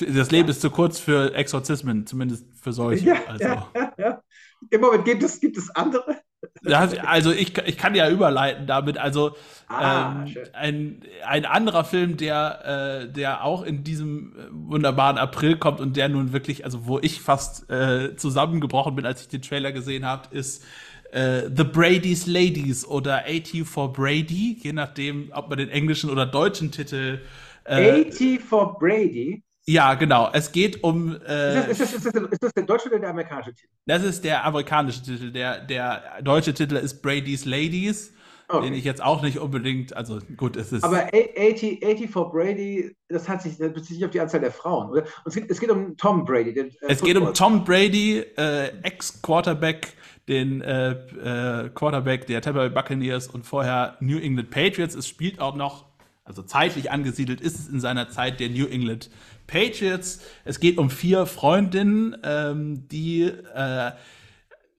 Das 0.00 0.30
Leben 0.30 0.48
ist 0.48 0.60
zu 0.60 0.70
kurz 0.70 0.98
für 0.98 1.34
Exorzismen, 1.34 2.06
zumindest 2.06 2.46
für 2.60 2.72
solche. 2.72 3.06
Ja, 3.06 3.16
also. 3.26 3.44
ja, 3.44 3.92
ja, 3.98 4.22
Im 4.70 4.80
Moment 4.80 5.04
gibt 5.04 5.22
es, 5.22 5.40
gibt 5.40 5.56
es 5.58 5.70
andere. 5.70 6.18
Das, 6.62 6.98
also 6.98 7.30
ich, 7.30 7.56
ich 7.58 7.76
kann 7.76 7.94
ja 7.94 8.08
überleiten 8.10 8.66
damit. 8.66 8.98
Also 8.98 9.36
ah, 9.68 10.24
ähm, 10.24 10.34
ein, 10.52 11.00
ein 11.24 11.44
anderer 11.44 11.84
Film, 11.84 12.16
der, 12.16 13.04
äh, 13.04 13.12
der 13.12 13.44
auch 13.44 13.62
in 13.62 13.84
diesem 13.84 14.34
wunderbaren 14.50 15.18
April 15.18 15.56
kommt 15.56 15.80
und 15.80 15.96
der 15.96 16.08
nun 16.08 16.32
wirklich, 16.32 16.64
also 16.64 16.86
wo 16.86 16.98
ich 16.98 17.20
fast 17.20 17.70
äh, 17.70 18.16
zusammengebrochen 18.16 18.96
bin, 18.96 19.06
als 19.06 19.22
ich 19.22 19.28
den 19.28 19.42
Trailer 19.42 19.72
gesehen 19.72 20.04
habe, 20.04 20.34
ist 20.34 20.64
äh, 21.12 21.42
The 21.54 21.64
Brady's 21.64 22.26
Ladies 22.26 22.86
oder 22.86 23.24
AT 23.26 23.48
for 23.64 23.92
Brady, 23.92 24.58
je 24.60 24.72
nachdem, 24.72 25.30
ob 25.34 25.48
man 25.48 25.58
den 25.58 25.68
englischen 25.68 26.10
oder 26.10 26.26
deutschen 26.26 26.72
Titel. 26.72 27.20
Äh, 27.64 28.02
AT 28.02 28.42
for 28.42 28.78
Brady? 28.78 29.42
Ja, 29.64 29.94
genau. 29.94 30.30
Es 30.32 30.50
geht 30.50 30.82
um. 30.82 31.16
Äh, 31.26 31.70
ist, 31.70 31.80
das, 31.80 31.94
ist, 31.94 32.06
das, 32.06 32.14
ist, 32.14 32.42
das, 32.42 32.52
der 32.52 32.64
deutsche 32.64 32.88
oder 32.88 32.98
der 32.98 33.10
amerikanische 33.10 33.54
Titel? 33.54 33.68
Das 33.86 34.02
ist 34.02 34.24
der 34.24 34.44
amerikanische 34.44 35.02
Titel. 35.02 35.30
Der, 35.30 35.60
der 35.60 36.20
deutsche 36.22 36.52
Titel 36.52 36.76
ist 36.76 37.00
Brady's 37.00 37.44
Ladies, 37.44 38.12
okay. 38.48 38.64
den 38.64 38.74
ich 38.74 38.84
jetzt 38.84 39.00
auch 39.02 39.22
nicht 39.22 39.38
unbedingt. 39.38 39.96
Also 39.96 40.18
gut, 40.36 40.56
es 40.56 40.72
ist. 40.72 40.82
Aber 40.82 41.04
80, 41.04 41.86
80 41.86 42.10
for 42.10 42.32
Brady, 42.32 42.96
das 43.08 43.28
hat 43.28 43.42
sich, 43.42 43.56
das 43.56 43.72
bezieht 43.72 43.96
sich 43.96 44.04
auf 44.04 44.10
die 44.10 44.20
Anzahl 44.20 44.40
der 44.40 44.50
Frauen, 44.50 44.90
oder? 44.90 45.02
Und 45.02 45.26
es 45.26 45.34
geht, 45.34 45.48
es 45.48 45.60
geht 45.60 45.70
um 45.70 45.96
Tom 45.96 46.24
Brady. 46.24 46.52
Den, 46.54 46.68
äh, 46.68 46.88
es 46.88 47.00
geht 47.00 47.16
um 47.16 47.32
Tom 47.32 47.64
Brady, 47.64 48.18
äh, 48.36 48.68
Ex-Quarterback, 48.82 49.92
den 50.26 50.60
äh, 50.62 50.90
äh, 50.90 51.70
Quarterback 51.70 52.26
der 52.26 52.42
Tampa 52.42 52.60
Bay 52.60 52.70
Buccaneers 52.70 53.28
und 53.28 53.46
vorher 53.46 53.96
New 54.00 54.18
England 54.18 54.50
Patriots. 54.50 54.96
Es 54.96 55.06
spielt 55.06 55.40
auch 55.40 55.54
noch, 55.54 55.86
also 56.24 56.42
zeitlich 56.42 56.90
angesiedelt 56.90 57.40
ist 57.40 57.60
es 57.60 57.68
in 57.68 57.78
seiner 57.80 58.08
Zeit 58.08 58.40
der 58.40 58.48
New 58.48 58.66
England 58.66 59.08
Patriots. 59.52 60.20
Es 60.44 60.60
geht 60.60 60.78
um 60.78 60.88
vier 60.88 61.26
Freundinnen, 61.26 62.16
ähm, 62.24 62.88
die 62.88 63.24
äh, 63.24 63.90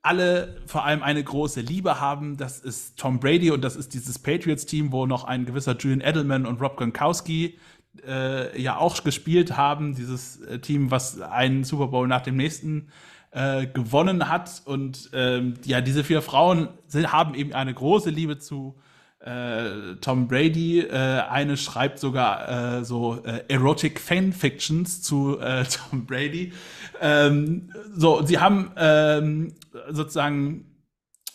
alle 0.02 0.58
vor 0.66 0.84
allem 0.84 1.04
eine 1.04 1.24
große 1.24 1.62
Liebe 1.62 2.02
haben. 2.02 2.38
Das 2.38 2.60
ist 2.60 2.98
Tom 2.98 3.20
Brady 3.20 3.52
und 3.52 3.64
das 3.64 3.76
ist 3.76 3.94
dieses 3.94 4.18
Patriots-Team, 4.18 4.92
wo 4.92 5.06
noch 5.06 5.26
ein 5.26 5.46
gewisser 5.46 5.78
Julian 5.78 6.02
Edelman 6.02 6.48
und 6.48 6.60
Rob 6.60 6.76
Gronkowski 6.76 7.60
äh, 8.06 8.60
ja 8.60 8.78
auch 8.78 9.02
gespielt 9.04 9.56
haben. 9.56 9.94
Dieses 9.94 10.42
äh, 10.42 10.58
Team, 10.60 10.90
was 10.90 11.22
einen 11.22 11.64
Super 11.64 11.88
Bowl 11.88 12.08
nach 12.08 12.22
dem 12.22 12.36
nächsten 12.36 12.90
äh, 13.30 13.68
gewonnen 13.68 14.28
hat. 14.28 14.64
Und 14.66 15.12
ähm, 15.14 15.54
ja, 15.66 15.82
diese 15.82 16.04
vier 16.04 16.24
Frauen 16.24 16.70
sind, 16.88 17.14
haben 17.14 17.36
eben 17.36 17.54
eine 17.54 17.76
große 17.76 18.10
Liebe 18.10 18.40
zu 18.40 18.76
äh, 19.24 19.96
Tom 20.02 20.28
Brady. 20.28 20.82
Äh, 20.82 21.22
eine 21.30 21.58
schreibt 21.58 22.00
sogar 22.00 22.80
äh, 22.80 22.86
so 22.86 23.24
äh, 23.24 23.44
Erotic 23.48 24.00
Fanfictions 24.00 25.02
zu 25.02 25.40
äh, 25.40 25.64
Tom 25.90 26.06
Brady. 26.06 26.54
Ähm, 27.02 27.72
so, 27.96 28.24
sie 28.26 28.40
haben 28.40 28.72
ähm, 28.76 29.54
sozusagen 29.90 30.66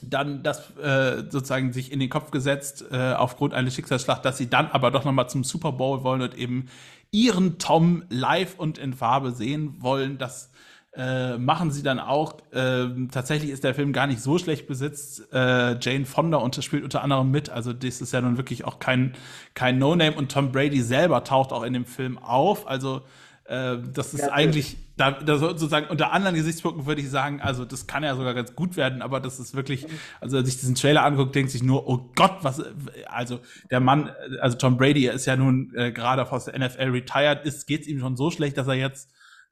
dann 0.00 0.42
das 0.42 0.76
äh, 0.76 1.24
sozusagen 1.28 1.72
sich 1.72 1.90
in 1.90 1.98
den 1.98 2.08
Kopf 2.08 2.30
gesetzt 2.30 2.84
äh, 2.92 3.14
aufgrund 3.14 3.52
eines 3.52 3.74
Schicksalsschlacht, 3.74 4.24
dass 4.24 4.38
sie 4.38 4.48
dann 4.48 4.68
aber 4.68 4.90
doch 4.90 5.04
noch 5.04 5.12
mal 5.12 5.28
zum 5.28 5.42
Super 5.42 5.72
Bowl 5.72 6.04
wollen 6.04 6.22
und 6.22 6.36
eben 6.36 6.66
ihren 7.10 7.58
Tom 7.58 8.04
live 8.08 8.58
und 8.58 8.78
in 8.78 8.92
Farbe 8.92 9.32
sehen 9.32 9.76
wollen. 9.80 10.18
Das 10.18 10.50
äh, 10.94 11.36
machen 11.38 11.70
sie 11.70 11.82
dann 11.82 12.00
auch. 12.00 12.38
Äh, 12.52 12.86
tatsächlich 13.10 13.50
ist 13.50 13.64
der 13.64 13.74
Film 13.74 13.92
gar 13.92 14.06
nicht 14.06 14.20
so 14.20 14.38
schlecht 14.38 14.66
besetzt. 14.66 15.32
Äh, 15.32 15.78
Jane 15.80 16.06
Fonda 16.06 16.38
unter, 16.38 16.62
spielt 16.62 16.84
unter 16.84 17.02
anderem 17.02 17.30
mit. 17.30 17.50
Also 17.50 17.72
das 17.72 18.00
ist 18.00 18.12
ja 18.12 18.20
nun 18.20 18.36
wirklich 18.36 18.64
auch 18.64 18.78
kein, 18.78 19.14
kein 19.54 19.78
No-Name. 19.78 20.16
Und 20.16 20.32
Tom 20.32 20.50
Brady 20.50 20.82
selber 20.82 21.24
taucht 21.24 21.52
auch 21.52 21.62
in 21.62 21.72
dem 21.72 21.84
Film 21.84 22.18
auf. 22.18 22.66
Also 22.66 23.02
äh, 23.48 23.76
das 23.92 24.12
ist 24.12 24.22
ja, 24.22 24.32
eigentlich, 24.32 24.76
da, 24.96 25.10
da 25.10 25.38
sozusagen 25.38 25.86
unter 25.88 26.12
anderen 26.12 26.36
Gesichtspunkten 26.36 26.86
würde 26.86 27.00
ich 27.00 27.08
sagen, 27.08 27.40
also 27.40 27.64
das 27.64 27.86
kann 27.86 28.02
ja 28.02 28.14
sogar 28.14 28.34
ganz 28.34 28.54
gut 28.54 28.76
werden, 28.76 29.00
aber 29.00 29.20
das 29.20 29.38
ist 29.40 29.54
wirklich, 29.54 29.86
also 30.20 30.36
als 30.36 30.48
ich 30.48 30.58
diesen 30.58 30.74
Trailer 30.74 31.04
anguckt, 31.04 31.34
denkt 31.34 31.50
sich 31.50 31.62
nur, 31.62 31.88
oh 31.88 32.10
Gott, 32.14 32.38
was, 32.42 32.62
also 33.06 33.40
der 33.70 33.80
Mann, 33.80 34.10
also 34.40 34.58
Tom 34.58 34.76
Brady 34.76 35.06
ist 35.06 35.26
ja 35.26 35.36
nun 35.36 35.72
äh, 35.76 35.92
gerade 35.92 36.30
aus 36.30 36.44
der 36.46 36.58
NFL 36.58 36.90
retired, 36.90 37.46
ist, 37.46 37.66
geht's 37.66 37.86
ihm 37.86 38.00
schon 38.00 38.16
so 38.16 38.30
schlecht, 38.30 38.58
dass 38.58 38.66
er 38.66 38.74
jetzt 38.74 39.10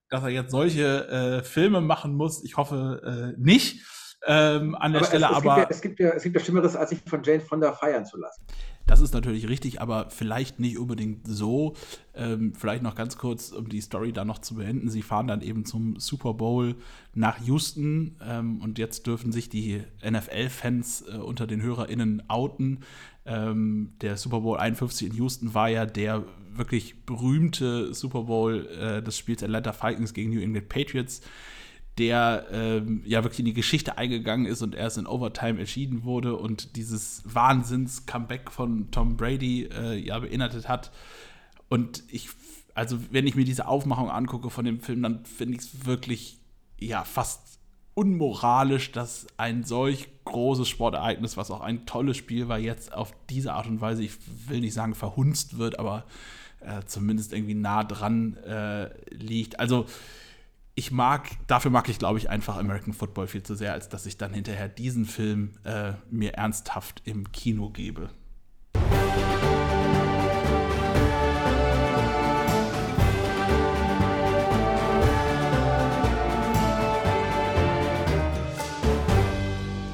dass 0.08 0.22
er 0.22 0.30
jetzt 0.30 0.50
solche 0.50 1.08
äh, 1.08 1.42
Filme 1.42 1.80
machen 1.80 2.14
muss. 2.14 2.44
Ich 2.44 2.56
hoffe 2.56 3.34
äh, 3.36 3.40
nicht 3.40 3.84
ähm, 4.26 4.74
an 4.74 4.92
der 4.92 5.02
aber 5.02 5.08
Stelle. 5.08 5.26
Es, 5.26 5.30
es 5.30 5.36
aber 5.36 5.54
gibt 5.54 5.56
ja, 5.56 5.70
es, 5.70 5.80
gibt 5.80 6.00
ja, 6.00 6.10
es 6.10 6.22
gibt 6.22 6.36
ja 6.36 6.42
Schlimmeres, 6.42 6.76
als 6.76 6.90
sich 6.90 7.00
von 7.06 7.22
Jane 7.22 7.40
Fonda 7.40 7.72
feiern 7.72 8.04
zu 8.04 8.18
lassen. 8.18 8.42
Das 8.86 9.00
ist 9.00 9.14
natürlich 9.14 9.48
richtig, 9.48 9.80
aber 9.80 10.10
vielleicht 10.10 10.60
nicht 10.60 10.78
unbedingt 10.78 11.26
so. 11.26 11.74
Ähm, 12.14 12.54
vielleicht 12.54 12.84
noch 12.84 12.94
ganz 12.94 13.18
kurz, 13.18 13.50
um 13.50 13.68
die 13.68 13.80
Story 13.80 14.12
da 14.12 14.24
noch 14.24 14.38
zu 14.38 14.54
beenden. 14.54 14.90
Sie 14.90 15.02
fahren 15.02 15.26
dann 15.26 15.42
eben 15.42 15.64
zum 15.64 15.98
Super 15.98 16.34
Bowl 16.34 16.76
nach 17.12 17.40
Houston 17.44 18.16
ähm, 18.24 18.60
und 18.62 18.78
jetzt 18.78 19.06
dürfen 19.06 19.32
sich 19.32 19.48
die 19.48 19.82
NFL-Fans 20.08 21.04
äh, 21.12 21.16
unter 21.16 21.48
den 21.48 21.62
HörerInnen 21.62 22.22
outen. 22.28 22.84
Ähm, 23.24 23.92
der 24.02 24.16
Super 24.16 24.40
Bowl 24.40 24.56
51 24.56 25.08
in 25.10 25.16
Houston 25.16 25.52
war 25.52 25.68
ja 25.68 25.84
der 25.84 26.22
wirklich 26.54 27.04
berühmte 27.04 27.92
Super 27.92 28.22
Bowl 28.22 28.66
äh, 28.66 29.02
des 29.02 29.18
Spiels 29.18 29.42
Atlanta 29.42 29.72
Falcons 29.72 30.14
gegen 30.14 30.32
New 30.32 30.40
England 30.40 30.68
Patriots. 30.68 31.22
Der 31.98 32.46
ähm, 32.52 33.02
ja 33.06 33.22
wirklich 33.22 33.38
in 33.38 33.46
die 33.46 33.54
Geschichte 33.54 33.96
eingegangen 33.96 34.46
ist 34.46 34.62
und 34.62 34.74
erst 34.74 34.98
in 34.98 35.06
Overtime 35.06 35.58
entschieden 35.58 36.04
wurde 36.04 36.36
und 36.36 36.76
dieses 36.76 37.22
Wahnsinns-Comeback 37.24 38.50
von 38.50 38.90
Tom 38.90 39.16
Brady 39.16 39.64
äh, 39.64 39.96
ja 39.96 40.18
beinhaltet 40.18 40.68
hat. 40.68 40.92
Und 41.68 42.04
ich, 42.08 42.28
also 42.74 42.98
wenn 43.10 43.26
ich 43.26 43.34
mir 43.34 43.44
diese 43.44 43.66
Aufmachung 43.66 44.10
angucke 44.10 44.50
von 44.50 44.64
dem 44.64 44.80
Film, 44.80 45.02
dann 45.02 45.24
finde 45.24 45.54
ich 45.54 45.62
es 45.62 45.86
wirklich 45.86 46.38
ja 46.78 47.04
fast 47.04 47.58
unmoralisch, 47.94 48.92
dass 48.92 49.26
ein 49.38 49.64
solch 49.64 50.08
großes 50.26 50.68
Sportereignis, 50.68 51.38
was 51.38 51.50
auch 51.50 51.62
ein 51.62 51.86
tolles 51.86 52.18
Spiel 52.18 52.46
war, 52.46 52.58
jetzt 52.58 52.92
auf 52.92 53.14
diese 53.30 53.54
Art 53.54 53.66
und 53.68 53.80
Weise, 53.80 54.02
ich 54.02 54.12
will 54.48 54.60
nicht 54.60 54.74
sagen 54.74 54.94
verhunzt 54.94 55.56
wird, 55.56 55.78
aber 55.78 56.04
äh, 56.60 56.84
zumindest 56.84 57.32
irgendwie 57.32 57.54
nah 57.54 57.84
dran 57.84 58.36
äh, 58.36 58.90
liegt. 59.14 59.58
Also 59.60 59.86
ich 60.78 60.92
mag, 60.92 61.30
dafür 61.46 61.70
mag 61.70 61.88
ich, 61.88 61.98
glaube 61.98 62.18
ich, 62.18 62.28
einfach 62.28 62.58
American 62.58 62.92
Football 62.92 63.28
viel 63.28 63.42
zu 63.42 63.54
sehr, 63.54 63.72
als 63.72 63.88
dass 63.88 64.04
ich 64.04 64.18
dann 64.18 64.34
hinterher 64.34 64.68
diesen 64.68 65.06
Film 65.06 65.52
äh, 65.64 65.92
mir 66.10 66.34
ernsthaft 66.34 67.00
im 67.06 67.32
Kino 67.32 67.70
gebe. 67.70 68.10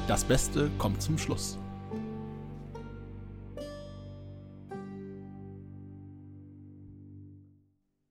Das 0.05 0.25
Beste 0.25 0.69
kommt 0.77 1.01
zum 1.01 1.17
Schluss. 1.17 1.57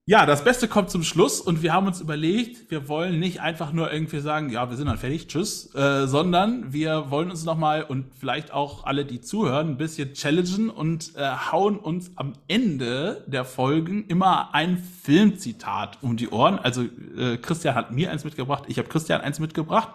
Ja, 0.04 0.26
das 0.26 0.42
Beste 0.42 0.66
kommt 0.66 0.90
zum 0.90 1.04
Schluss 1.04 1.40
und 1.40 1.62
wir 1.62 1.72
haben 1.72 1.86
uns 1.86 2.00
überlegt, 2.00 2.72
wir 2.72 2.88
wollen 2.88 3.20
nicht 3.20 3.40
einfach 3.40 3.72
nur 3.72 3.92
irgendwie 3.92 4.18
sagen, 4.18 4.50
ja, 4.50 4.68
wir 4.68 4.76
sind 4.76 4.86
dann 4.86 4.98
fertig, 4.98 5.28
tschüss, 5.28 5.72
äh, 5.76 6.08
sondern 6.08 6.72
wir 6.72 7.12
wollen 7.12 7.30
uns 7.30 7.44
nochmal 7.44 7.84
und 7.84 8.06
vielleicht 8.18 8.52
auch 8.52 8.84
alle, 8.84 9.04
die 9.04 9.20
zuhören, 9.20 9.68
ein 9.68 9.76
bisschen 9.76 10.12
challengen 10.14 10.70
und 10.70 11.14
äh, 11.14 11.22
hauen 11.52 11.78
uns 11.78 12.10
am 12.16 12.32
Ende 12.48 13.22
der 13.28 13.44
Folgen 13.44 14.04
immer 14.08 14.52
ein 14.56 14.76
Filmzitat 14.76 15.98
um 16.02 16.16
die 16.16 16.30
Ohren. 16.30 16.58
Also 16.58 16.82
äh, 16.82 17.36
Christian 17.36 17.76
hat 17.76 17.92
mir 17.92 18.10
eins 18.10 18.24
mitgebracht, 18.24 18.64
ich 18.66 18.78
habe 18.78 18.88
Christian 18.88 19.20
eins 19.20 19.38
mitgebracht. 19.38 19.90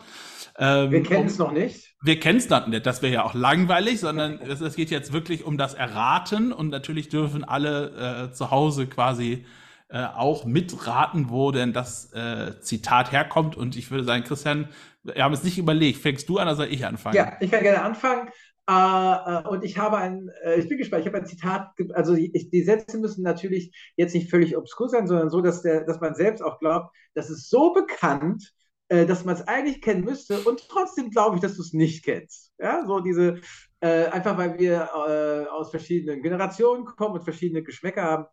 Ähm, 0.57 0.89
wir 0.89 1.03
kennen 1.03 1.27
es 1.27 1.37
noch 1.37 1.51
nicht. 1.51 1.95
Wir 2.01 2.17
kennen 2.17 2.39
es 2.39 2.47
noch 2.47 2.65
nicht. 2.65 2.85
Das 2.85 3.01
wäre 3.01 3.13
ja 3.13 3.23
auch 3.25 3.33
langweilig, 3.33 3.99
sondern 3.99 4.39
es, 4.47 4.61
es, 4.61 4.77
geht 4.77 4.89
jetzt 4.89 5.11
wirklich 5.11 5.43
um 5.43 5.57
das 5.57 5.73
Erraten 5.73 6.53
und 6.53 6.69
natürlich 6.69 7.09
dürfen 7.09 7.43
alle 7.43 8.29
äh, 8.29 8.33
zu 8.33 8.51
Hause 8.51 8.87
quasi 8.87 9.45
äh, 9.89 10.03
auch 10.03 10.45
mitraten, 10.45 11.29
wo 11.29 11.51
denn 11.51 11.73
das 11.73 12.11
äh, 12.13 12.59
Zitat 12.59 13.11
herkommt. 13.11 13.55
Und 13.55 13.75
ich 13.75 13.89
würde 13.89 14.03
sagen, 14.03 14.23
Christian, 14.23 14.69
wir 15.03 15.23
haben 15.23 15.33
es 15.33 15.43
nicht 15.43 15.57
überlegt. 15.57 15.99
Fängst 15.99 16.27
du 16.27 16.38
an 16.38 16.47
oder 16.47 16.55
soll 16.55 16.67
ich 16.67 16.85
anfangen? 16.85 17.15
Ja, 17.15 17.38
ich 17.39 17.51
kann 17.51 17.63
gerne 17.63 17.81
anfangen. 17.81 18.29
Uh, 18.69 19.47
und 19.47 19.63
ich 19.63 19.77
habe 19.77 19.95
ein, 19.95 20.29
uh, 20.45 20.59
ich 20.59 20.67
bin 20.67 20.77
gespannt, 20.77 20.99
ich 20.99 21.07
habe 21.07 21.19
ein 21.19 21.25
Zitat, 21.25 21.69
also 21.93 22.15
ich, 22.15 22.49
die 22.49 22.63
Sätze 22.63 22.97
müssen 22.97 23.23
natürlich 23.23 23.73
jetzt 23.95 24.13
nicht 24.13 24.29
völlig 24.29 24.57
obskur 24.57 24.89
sein, 24.89 25.07
sondern 25.07 25.29
so, 25.29 25.39
dass, 25.39 25.61
der, 25.61 25.85
dass 25.85 26.01
man 26.01 26.15
selbst 26.15 26.43
auch 26.43 26.59
glaubt, 26.59 26.93
das 27.13 27.29
ist 27.29 27.49
so 27.49 27.71
bekannt, 27.71 28.51
äh, 28.89 29.05
dass 29.05 29.23
man 29.23 29.35
es 29.35 29.47
eigentlich 29.47 29.81
kennen 29.81 30.03
müsste 30.03 30.39
und 30.39 30.67
trotzdem 30.67 31.11
glaube 31.11 31.38
ich, 31.38 31.41
dass 31.41 31.55
du 31.55 31.61
es 31.61 31.71
nicht 31.71 32.03
kennst. 32.03 32.51
Ja, 32.59 32.85
so 32.85 32.99
diese, 32.99 33.39
äh, 33.79 34.07
einfach 34.07 34.38
weil 34.38 34.59
wir 34.59 34.89
äh, 35.07 35.49
aus 35.49 35.71
verschiedenen 35.71 36.21
Generationen 36.21 36.83
kommen 36.83 37.15
und 37.15 37.23
verschiedene 37.23 37.63
Geschmäcker 37.63 38.03
haben, 38.03 38.25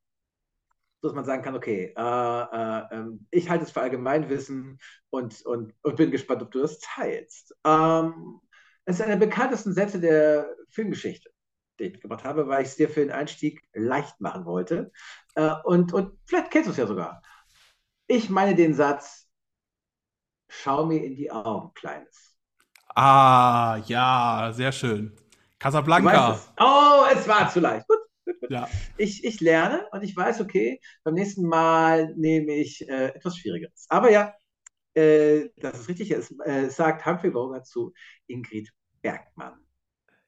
dass 1.09 1.15
man 1.15 1.25
sagen 1.25 1.43
kann, 1.43 1.57
okay, 1.57 1.93
äh, 1.97 2.01
äh, 2.01 2.83
ähm, 2.93 3.27
ich 3.31 3.51
halte 3.51 3.65
es 3.65 3.71
für 3.71 3.81
Allgemeinwissen 3.83 4.79
und, 5.11 5.43
und, 5.47 5.75
und 5.83 5.97
bin 5.97 6.11
gespannt, 6.11 6.43
ob 6.43 6.51
du 6.51 6.61
das 6.61 6.79
teilst. 6.81 7.55
Ähm, 7.65 8.41
es 8.85 8.97
ist 8.97 9.03
einer 9.03 9.17
der 9.17 9.27
bekanntesten 9.27 9.73
Sätze 9.73 10.01
der 10.01 10.55
Filmgeschichte, 10.71 11.31
den 11.79 11.89
ich 11.89 11.93
mitgebracht 11.95 12.25
habe, 12.25 12.49
weil 12.49 12.63
ich 12.63 12.69
es 12.69 12.77
dir 12.77 12.89
für 12.89 13.01
den 13.01 13.13
Einstieg 13.13 13.63
leicht 13.73 14.21
machen 14.21 14.45
wollte. 14.45 14.93
Äh, 15.35 15.55
und, 15.65 15.93
und 15.93 16.19
vielleicht 16.27 16.51
kennst 16.51 16.69
du 16.69 16.73
es 16.73 16.79
ja 16.79 16.87
sogar. 16.87 17.23
Ich 18.07 18.29
meine 18.29 18.55
den 18.55 18.75
Satz, 18.75 19.25
Schau 20.49 20.87
mir 20.87 21.03
in 21.03 21.17
die 21.17 21.31
Augen, 21.31 21.73
Kleines. 21.75 22.37
Ah, 22.95 23.79
ja, 23.87 24.53
sehr 24.53 24.73
schön. 24.73 25.13
Casablanca. 25.59 26.39
Oh, 26.61 27.05
es 27.13 27.27
war 27.27 27.51
zu 27.51 27.61
leicht. 27.61 27.87
Gut. 27.89 28.04
Ja. 28.51 28.69
Ich, 28.97 29.25
ich 29.25 29.41
lerne 29.41 29.87
und 29.93 30.03
ich 30.03 30.17
weiß, 30.17 30.41
okay, 30.41 30.81
beim 31.03 31.15
nächsten 31.15 31.47
Mal 31.47 32.15
nehme 32.17 32.53
ich 32.53 32.89
äh, 32.89 33.09
etwas 33.09 33.37
Schwierigeres. 33.37 33.87
Aber 33.89 34.11
ja, 34.11 34.35
äh, 34.95 35.49
das 35.57 35.81
ist 35.81 35.89
richtig. 35.89 36.11
Es 36.11 36.35
äh, 36.45 36.69
sagt 36.69 37.05
Humphrey 37.07 37.31
Bogart 37.31 37.67
zu 37.67 37.93
Ingrid 38.27 38.71
Bergmann. 39.03 39.65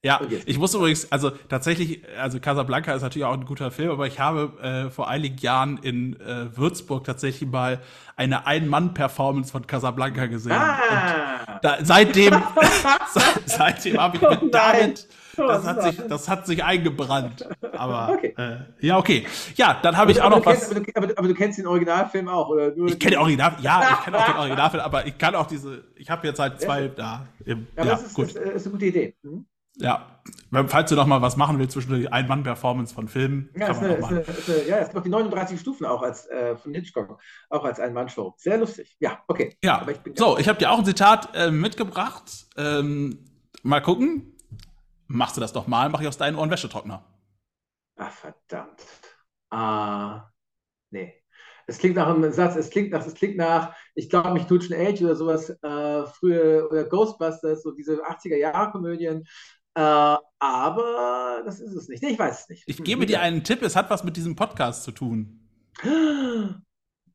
Ja, 0.06 0.20
ich 0.44 0.56
muss 0.56 0.72
übrigens, 0.72 1.10
also 1.10 1.30
tatsächlich, 1.30 2.00
also 2.16 2.38
Casablanca 2.38 2.94
ist 2.94 3.02
natürlich 3.02 3.24
auch 3.24 3.32
ein 3.32 3.44
guter 3.44 3.72
Film, 3.72 3.90
aber 3.90 4.06
ich 4.06 4.20
habe 4.20 4.56
äh, 4.62 4.90
vor 4.90 5.08
einigen 5.08 5.38
Jahren 5.38 5.78
in 5.78 6.20
äh, 6.20 6.56
Würzburg 6.56 7.02
tatsächlich 7.02 7.50
mal 7.50 7.82
eine 8.14 8.46
Ein-Mann-Performance 8.46 9.50
von 9.50 9.66
Casablanca 9.66 10.26
gesehen. 10.26 10.52
Ah. 10.52 11.58
Da, 11.60 11.78
seitdem 11.82 12.40
seitdem 13.46 14.00
habe 14.00 14.16
ich 14.16 14.22
oh, 14.22 14.30
mit 14.30 14.54
damit, 14.54 15.08
das 15.48 15.64
hat, 15.64 15.82
sich, 15.82 16.02
das 16.08 16.28
hat 16.28 16.46
sich 16.46 16.64
eingebrannt. 16.64 17.48
Aber 17.72 18.14
okay. 18.14 18.34
Äh, 18.36 18.86
ja, 18.86 18.98
okay. 18.98 19.26
Ja, 19.56 19.78
dann 19.82 19.96
habe 19.96 20.12
ich 20.12 20.20
auch 20.20 20.30
noch 20.30 20.44
was. 20.44 20.70
aber, 20.70 20.80
du, 20.80 20.92
aber, 20.94 21.08
aber, 21.16 21.28
du, 21.28 21.34
kennst 21.34 21.58
den 21.58 21.66
Originalfilm 21.66 22.28
auch, 22.28 22.48
oder? 22.48 22.74
Nur 22.74 22.88
ich 22.88 22.98
kenne 22.98 23.12
den 23.12 23.20
Original, 23.20 23.56
ja, 23.60 23.98
ich 23.98 24.04
kenne 24.04 24.18
auch 24.18 24.26
den 24.26 24.36
Originalfilm, 24.38 24.82
aber 24.82 25.06
ich 25.06 25.18
kann 25.18 25.34
auch 25.34 25.46
diese, 25.46 25.84
ich 25.96 26.10
habe 26.10 26.26
jetzt 26.26 26.38
halt 26.38 26.60
zwei 26.60 26.88
da. 26.88 27.26
Im, 27.44 27.66
ja, 27.76 27.84
ja, 27.84 27.90
das 27.90 28.04
ist, 28.04 28.14
gut. 28.14 28.28
Ist, 28.28 28.36
ist 28.36 28.66
eine 28.66 28.72
gute 28.72 28.86
Idee. 28.86 29.14
Hm? 29.22 29.46
Ja, 29.78 30.22
falls 30.68 30.88
du 30.88 30.96
noch 30.96 31.06
mal 31.06 31.20
was 31.20 31.36
machen 31.36 31.58
willst 31.58 31.72
zwischen 31.72 32.00
der 32.00 32.12
Ein-Mann-Performance 32.12 32.94
von 32.94 33.08
Filmen. 33.08 33.50
Ja, 33.54 33.68
es, 33.68 33.78
eine, 33.78 33.94
ist 33.94 34.04
eine, 34.04 34.20
ist 34.20 34.48
eine, 34.48 34.68
ja, 34.68 34.78
es 34.78 34.86
gibt 34.86 34.98
auch 34.98 35.02
die 35.02 35.10
39 35.10 35.60
Stufen 35.60 35.84
auch 35.84 36.02
als 36.02 36.26
äh, 36.28 36.56
von 36.56 36.72
Hitchcock, 36.72 37.18
auch 37.50 37.64
als 37.64 37.78
Ein-Mann-Show. 37.78 38.34
Sehr 38.38 38.56
lustig. 38.56 38.96
Ja, 39.00 39.18
okay. 39.28 39.56
Ja, 39.62 39.86
ich 39.86 40.18
so, 40.18 40.38
ich 40.38 40.48
habe 40.48 40.58
dir 40.58 40.70
auch 40.70 40.78
ein 40.78 40.84
Zitat 40.86 41.28
äh, 41.34 41.50
mitgebracht. 41.50 42.46
Ähm, 42.56 43.18
mal 43.62 43.80
gucken. 43.80 44.35
Machst 45.08 45.36
du 45.36 45.40
das 45.40 45.52
doch 45.52 45.66
mal, 45.66 45.88
mache 45.88 46.02
ich 46.02 46.08
aus 46.08 46.18
deinen 46.18 46.36
Ohren 46.36 46.50
Wäschetrockner. 46.50 47.04
Ach, 47.96 48.12
verdammt. 48.12 48.82
Ah, 49.50 50.28
nee. 50.90 51.14
Es 51.68 51.78
klingt 51.78 51.96
nach 51.96 52.06
einem 52.06 52.32
Satz, 52.32 52.54
es 52.56 52.70
klingt 52.70 52.92
nach, 52.92 53.04
es 53.04 53.14
klingt 53.14 53.36
nach, 53.36 53.74
ich 53.94 54.08
glaube, 54.08 54.30
mich 54.30 54.46
tut 54.46 54.64
schon 54.64 54.76
Age 54.76 55.02
oder 55.02 55.16
sowas, 55.16 55.50
äh, 55.50 56.06
früher, 56.06 56.68
oder 56.70 56.84
Ghostbusters, 56.84 57.62
so 57.62 57.72
diese 57.72 58.04
80er-Jahre-Komödien. 58.04 59.24
Äh, 59.74 60.16
aber 60.38 61.42
das 61.44 61.60
ist 61.60 61.74
es 61.74 61.88
nicht. 61.88 62.02
Ich 62.02 62.18
weiß 62.18 62.42
es 62.42 62.48
nicht. 62.48 62.64
Ich 62.66 62.82
gebe 62.84 63.06
dir 63.06 63.20
einen 63.20 63.42
Tipp, 63.42 63.62
es 63.62 63.74
hat 63.74 63.90
was 63.90 64.04
mit 64.04 64.16
diesem 64.16 64.36
Podcast 64.36 64.84
zu 64.84 64.92
tun. 64.92 65.40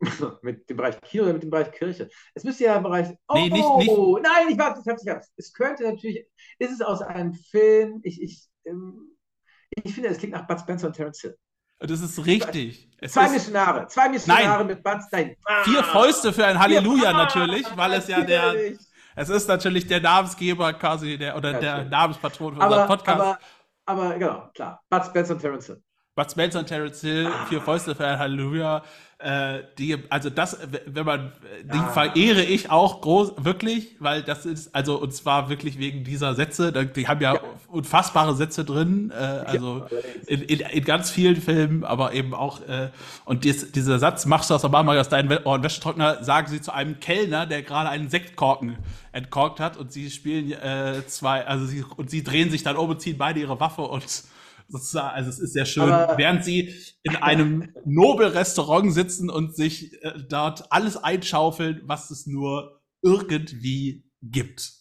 mit 0.41 0.70
dem 0.70 0.78
Bereich 0.78 0.99
Kino 1.02 1.24
oder 1.24 1.34
mit 1.34 1.43
dem 1.43 1.49
Bereich 1.49 1.72
Kirche? 1.72 2.10
Es 2.34 2.43
müsste 2.43 2.64
ja 2.64 2.76
im 2.76 2.84
Bereich. 2.84 3.10
Oh, 3.28 3.36
nee, 3.36 3.49
nicht, 3.49 3.78
nicht. 3.78 3.91
nein, 4.24 4.49
ich 4.49 4.58
warte, 4.58 4.82
ich 4.84 4.88
hab's, 4.88 5.04
ich 5.04 5.10
hab's. 5.10 5.32
Es 5.38 5.54
könnte 5.54 5.84
natürlich. 5.84 6.26
Ist 6.60 6.72
es 6.72 6.82
aus 6.82 7.02
einem 7.02 7.34
Film? 7.34 7.99
Ich, 8.04 8.22
ich, 8.22 8.47
ähm, 8.66 9.16
ich 9.70 9.93
finde, 9.93 10.10
es 10.10 10.18
klingt 10.18 10.34
nach 10.34 10.47
Bud 10.47 10.60
Spencer 10.60 10.88
und 10.88 10.93
Terence 10.93 11.22
Hill. 11.22 11.38
Das 11.80 11.99
ist 12.02 12.26
richtig. 12.26 12.89
Es 12.99 13.14
zwei 13.14 13.26
ist, 13.26 13.34
Missionare. 13.34 13.88
Zwei 13.88 14.10
Missionare 14.10 14.60
nein. 14.60 14.68
mit 14.68 14.84
Bud 14.84 14.99
Nein. 15.12 15.36
Vier 15.64 15.84
Fäuste 15.84 16.32
für 16.32 16.45
ein 16.45 16.60
Halleluja 16.60 17.10
ah, 17.10 17.14
natürlich, 17.14 17.66
weil 17.76 17.93
es 17.93 18.08
ja 18.08 18.22
der. 18.22 18.56
Es 19.16 19.30
ist 19.30 19.47
natürlich 19.47 19.88
der 19.88 19.99
Namensgeber 19.99 20.74
quasi, 20.74 21.18
der, 21.18 21.36
oder 21.36 21.52
ja, 21.54 21.60
der 21.60 21.86
Namenspatron 21.86 22.56
für 22.56 22.62
unseren 22.62 22.88
Podcast. 22.88 23.22
Aber, 23.22 23.39
aber 23.86 24.18
genau, 24.18 24.49
klar. 24.54 24.82
Bud 24.89 25.06
Spencer 25.06 25.34
und 25.34 25.39
Terence 25.41 25.66
Hill. 25.66 25.84
Bud 26.22 26.30
Spencer 26.30 26.59
und 26.59 26.67
Terence 26.67 27.01
Hill. 27.01 27.32
Vier 27.49 27.61
Fäuste 27.61 27.95
für 27.95 28.05
ein 28.05 28.19
Halleluja. 28.19 28.84
Äh, 29.17 29.63
die, 29.80 29.97
also 30.09 30.30
das, 30.30 30.55
wenn 30.86 31.05
man, 31.05 31.32
die 31.63 31.93
verehre 31.93 32.43
ich 32.43 32.69
auch 32.69 33.01
groß, 33.01 33.34
wirklich, 33.38 33.95
weil 33.99 34.22
das 34.22 34.45
ist, 34.45 34.76
also 34.76 34.99
und 34.99 35.15
zwar 35.15 35.49
wirklich 35.49 35.80
wegen 35.80 36.03
dieser 36.03 36.36
Sätze, 36.36 36.72
die 36.72 37.07
haben 37.07 37.22
ja, 37.22 37.36
ja. 37.36 37.41
unfassbare 37.67 38.36
Sätze 38.36 38.65
drin, 38.65 39.11
äh, 39.11 39.15
also 39.15 39.86
ja, 39.89 39.97
in, 40.28 40.41
in, 40.41 40.59
in, 40.59 40.84
ganz 40.84 41.11
vielen 41.11 41.39
Filmen, 41.39 41.84
aber 41.84 42.13
eben 42.13 42.34
auch, 42.34 42.61
äh, 42.61 42.89
und 43.26 43.43
dies, 43.43 43.72
dieser 43.72 43.97
Satz, 43.99 44.26
machst 44.26 44.49
du 44.49 44.55
aus 44.55 44.61
der 44.61 44.72
Mama 44.72 44.99
aus 44.99 45.09
deinem 45.09 45.39
Ohren 45.43 45.63
Wäschetrockner, 45.63 46.24
sagen 46.24 46.47
sie 46.47 46.61
zu 46.61 46.72
einem 46.72 46.99
Kellner, 46.99 47.45
der 47.45 47.61
gerade 47.61 47.89
einen 47.89 48.09
Sektkorken 48.09 48.78
entkorkt 49.11 49.59
hat 49.59 49.78
und 49.78 49.91
sie 49.91 50.09
spielen 50.09 50.51
äh, 50.51 51.05
zwei, 51.07 51.45
also 51.45 51.65
sie, 51.65 51.84
und 51.95 52.09
sie 52.09 52.24
drehen 52.24 52.49
sich 52.49 52.63
dann 52.63 52.76
um 52.76 52.89
und 52.89 53.01
ziehen 53.01 53.17
beide 53.19 53.39
ihre 53.39 53.59
Waffe 53.59 53.84
und 53.84 54.24
sozusagen, 54.72 55.15
also 55.15 55.30
es 55.30 55.39
ist 55.39 55.53
sehr 55.53 55.65
schön, 55.65 55.84
Aber 55.84 56.17
während 56.17 56.43
sie 56.43 56.74
in 57.03 57.15
einem 57.17 57.74
Nobel-Restaurant 57.86 58.93
sitzen 58.93 59.30
und 59.30 59.55
sich 59.55 60.01
äh, 60.03 60.13
dort 60.30 60.72
alles 60.72 60.97
einschaufeln, 60.97 61.82
was 61.86 62.09
es 62.11 62.26
nur 62.26 62.82
irgendwie 63.01 64.03
gibt. 64.22 64.72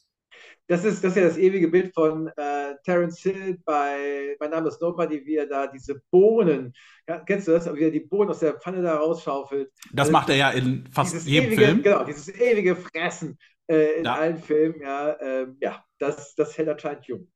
das 0.69 0.85
ist, 0.85 1.03
das 1.03 1.13
ist 1.13 1.17
ja 1.17 1.25
das 1.25 1.39
ewige 1.39 1.69
Bild 1.69 1.93
von 1.95 2.29
äh, 2.37 2.75
Terence 2.85 3.21
Hill 3.21 3.59
bei 3.65 4.37
Mein 4.39 4.51
Name 4.51 4.69
ist 4.69 4.81
Nobody, 4.81 5.25
wie 5.27 5.37
er 5.37 5.47
da 5.47 5.67
diese 5.67 6.01
Bohnen, 6.11 6.73
ja, 7.09 7.19
kennst 7.21 7.49
du 7.49 7.53
das, 7.53 7.73
wie 7.75 7.83
er 7.83 7.91
die 7.91 8.01
Bohnen 8.01 8.31
aus 8.31 8.41
der 8.41 8.55
Pfanne 8.55 8.83
da 8.83 8.97
rausschaufelt. 8.97 9.71
Das 9.93 10.09
also, 10.09 10.13
macht 10.13 10.29
er 10.29 10.37
ja 10.37 10.51
in 10.51 10.87
fast 10.93 11.27
jedem 11.27 11.53
ewige, 11.53 11.65
Film. 11.65 11.83
Genau, 11.83 12.05
dieses 12.05 12.29
ewige 12.29 12.77
Fressen 12.77 13.39
äh, 13.67 13.99
in 13.99 14.05
ja. 14.05 14.15
allen 14.15 14.39
Filmen, 14.39 14.81
ja, 14.81 15.21
ähm, 15.21 15.57
ja 15.61 15.85
das, 15.99 16.35
das 16.35 16.57
hält 16.57 16.69
anscheinend 16.69 17.07
jung. 17.07 17.29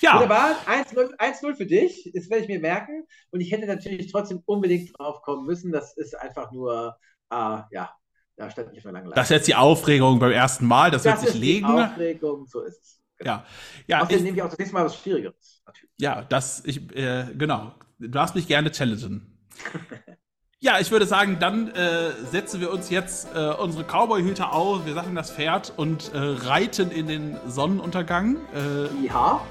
Ja. 0.00 0.14
Wunderbar, 0.14 0.56
1-0 0.66 1.56
für 1.56 1.66
dich, 1.66 2.10
das 2.14 2.30
werde 2.30 2.44
ich 2.44 2.48
mir 2.48 2.60
merken. 2.60 3.06
Und 3.30 3.40
ich 3.40 3.52
hätte 3.52 3.66
natürlich 3.66 4.10
trotzdem 4.10 4.42
unbedingt 4.46 4.98
drauf 4.98 5.22
kommen 5.22 5.46
müssen. 5.46 5.72
Das 5.72 5.96
ist 5.96 6.14
einfach 6.18 6.52
nur, 6.52 6.96
äh, 7.30 7.60
ja, 7.70 7.94
da 8.36 8.50
stand 8.50 8.72
nicht 8.72 8.84
mehr 8.84 8.92
lange. 8.92 9.10
Das 9.10 9.26
ist 9.26 9.30
jetzt 9.30 9.48
die 9.48 9.54
Aufregung 9.54 10.18
beim 10.18 10.32
ersten 10.32 10.66
Mal, 10.66 10.90
das, 10.90 11.02
das 11.02 11.22
wird 11.22 11.32
sich 11.32 11.40
legen. 11.40 11.66
Die 11.66 11.82
Aufregung, 11.82 12.46
so 12.46 12.60
ist 12.62 12.80
es. 12.80 13.00
Genau. 13.18 13.30
Ja. 13.30 13.46
ja 13.86 14.00
Außerdem 14.02 14.24
nehme 14.24 14.36
ich 14.36 14.42
auch 14.42 14.48
das 14.48 14.58
nächste 14.58 14.74
Mal 14.74 14.84
was 14.84 14.96
Schwierigeres. 14.96 15.62
Natürlich. 15.66 15.94
Ja, 15.98 16.22
das, 16.22 16.64
ich, 16.64 16.96
äh, 16.96 17.26
genau. 17.34 17.74
Du 17.98 18.08
darfst 18.08 18.34
mich 18.34 18.46
gerne 18.46 18.70
challengen. 18.70 19.38
ja, 20.64 20.80
ich 20.80 20.90
würde 20.90 21.04
sagen, 21.04 21.36
dann 21.38 21.68
äh, 21.74 22.12
setzen 22.32 22.58
wir 22.58 22.72
uns 22.72 22.88
jetzt 22.88 23.28
äh, 23.34 23.50
unsere 23.50 23.84
Cowboy-Hüte 23.84 24.50
auf, 24.50 24.86
wir 24.86 24.94
sagen 24.94 25.14
das 25.14 25.30
Pferd 25.30 25.74
und 25.76 26.14
äh, 26.14 26.18
reiten 26.18 26.90
in 26.90 27.06
den 27.06 27.36
Sonnenuntergang. 27.46 28.36
Äh, 28.54 29.06
ja. 29.06 29.42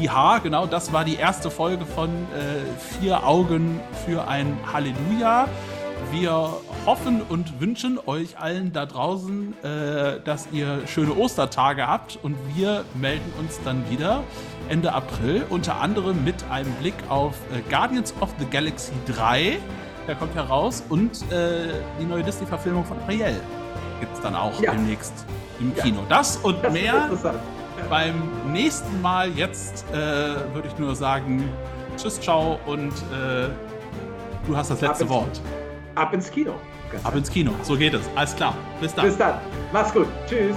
Ja, 0.00 0.38
genau, 0.38 0.66
das 0.66 0.92
war 0.92 1.04
die 1.04 1.16
erste 1.16 1.50
Folge 1.50 1.84
von 1.84 2.10
äh, 2.10 3.00
Vier 3.00 3.26
Augen 3.26 3.80
für 4.06 4.28
ein 4.28 4.56
Halleluja. 4.72 5.48
Wir 6.12 6.52
hoffen 6.86 7.20
und 7.28 7.60
wünschen 7.60 7.98
euch 8.06 8.38
allen 8.38 8.72
da 8.72 8.86
draußen, 8.86 9.54
äh, 9.64 10.20
dass 10.20 10.46
ihr 10.52 10.86
schöne 10.86 11.16
Ostertage 11.16 11.88
habt 11.88 12.16
und 12.22 12.36
wir 12.54 12.84
melden 12.94 13.32
uns 13.40 13.58
dann 13.64 13.90
wieder 13.90 14.22
Ende 14.68 14.92
April, 14.92 15.46
unter 15.50 15.80
anderem 15.80 16.22
mit 16.22 16.44
einem 16.48 16.72
Blick 16.74 16.94
auf 17.08 17.34
äh, 17.52 17.60
Guardians 17.68 18.14
of 18.20 18.32
the 18.38 18.46
Galaxy 18.46 18.92
3. 19.08 19.58
Der 20.08 20.14
kommt 20.14 20.34
heraus 20.34 20.82
und 20.88 21.30
äh, 21.30 21.68
die 22.00 22.06
neue 22.06 22.22
Disney-Verfilmung 22.22 22.82
von 22.82 22.96
Ariel 23.02 23.38
gibt 24.00 24.14
es 24.14 24.20
dann 24.22 24.34
auch 24.34 24.58
ja. 24.58 24.72
demnächst 24.72 25.12
im 25.60 25.74
Kino. 25.74 25.98
Ja. 26.00 26.06
Das 26.08 26.38
und 26.38 26.64
das 26.64 26.72
mehr 26.72 27.10
beim 27.90 28.14
nächsten 28.50 29.02
Mal. 29.02 29.28
Jetzt 29.32 29.84
äh, 29.92 29.94
würde 30.54 30.66
ich 30.66 30.78
nur 30.78 30.96
sagen, 30.96 31.46
tschüss, 31.98 32.18
ciao 32.18 32.58
und 32.64 32.88
äh, 32.88 33.48
du 34.46 34.56
hast 34.56 34.70
das 34.70 34.80
letzte 34.80 35.06
Wort. 35.10 35.42
Ab 35.94 36.14
ins 36.14 36.30
Kino. 36.30 36.54
Ab 37.04 37.14
ins 37.14 37.30
Kino. 37.30 37.52
So 37.62 37.76
geht 37.76 37.92
es. 37.92 38.08
Alles 38.14 38.34
klar. 38.34 38.54
Bis 38.80 38.94
dann. 38.94 39.04
Bis 39.04 39.18
dann. 39.18 39.34
Mach's 39.72 39.92
gut. 39.92 40.06
Tschüss. 40.26 40.56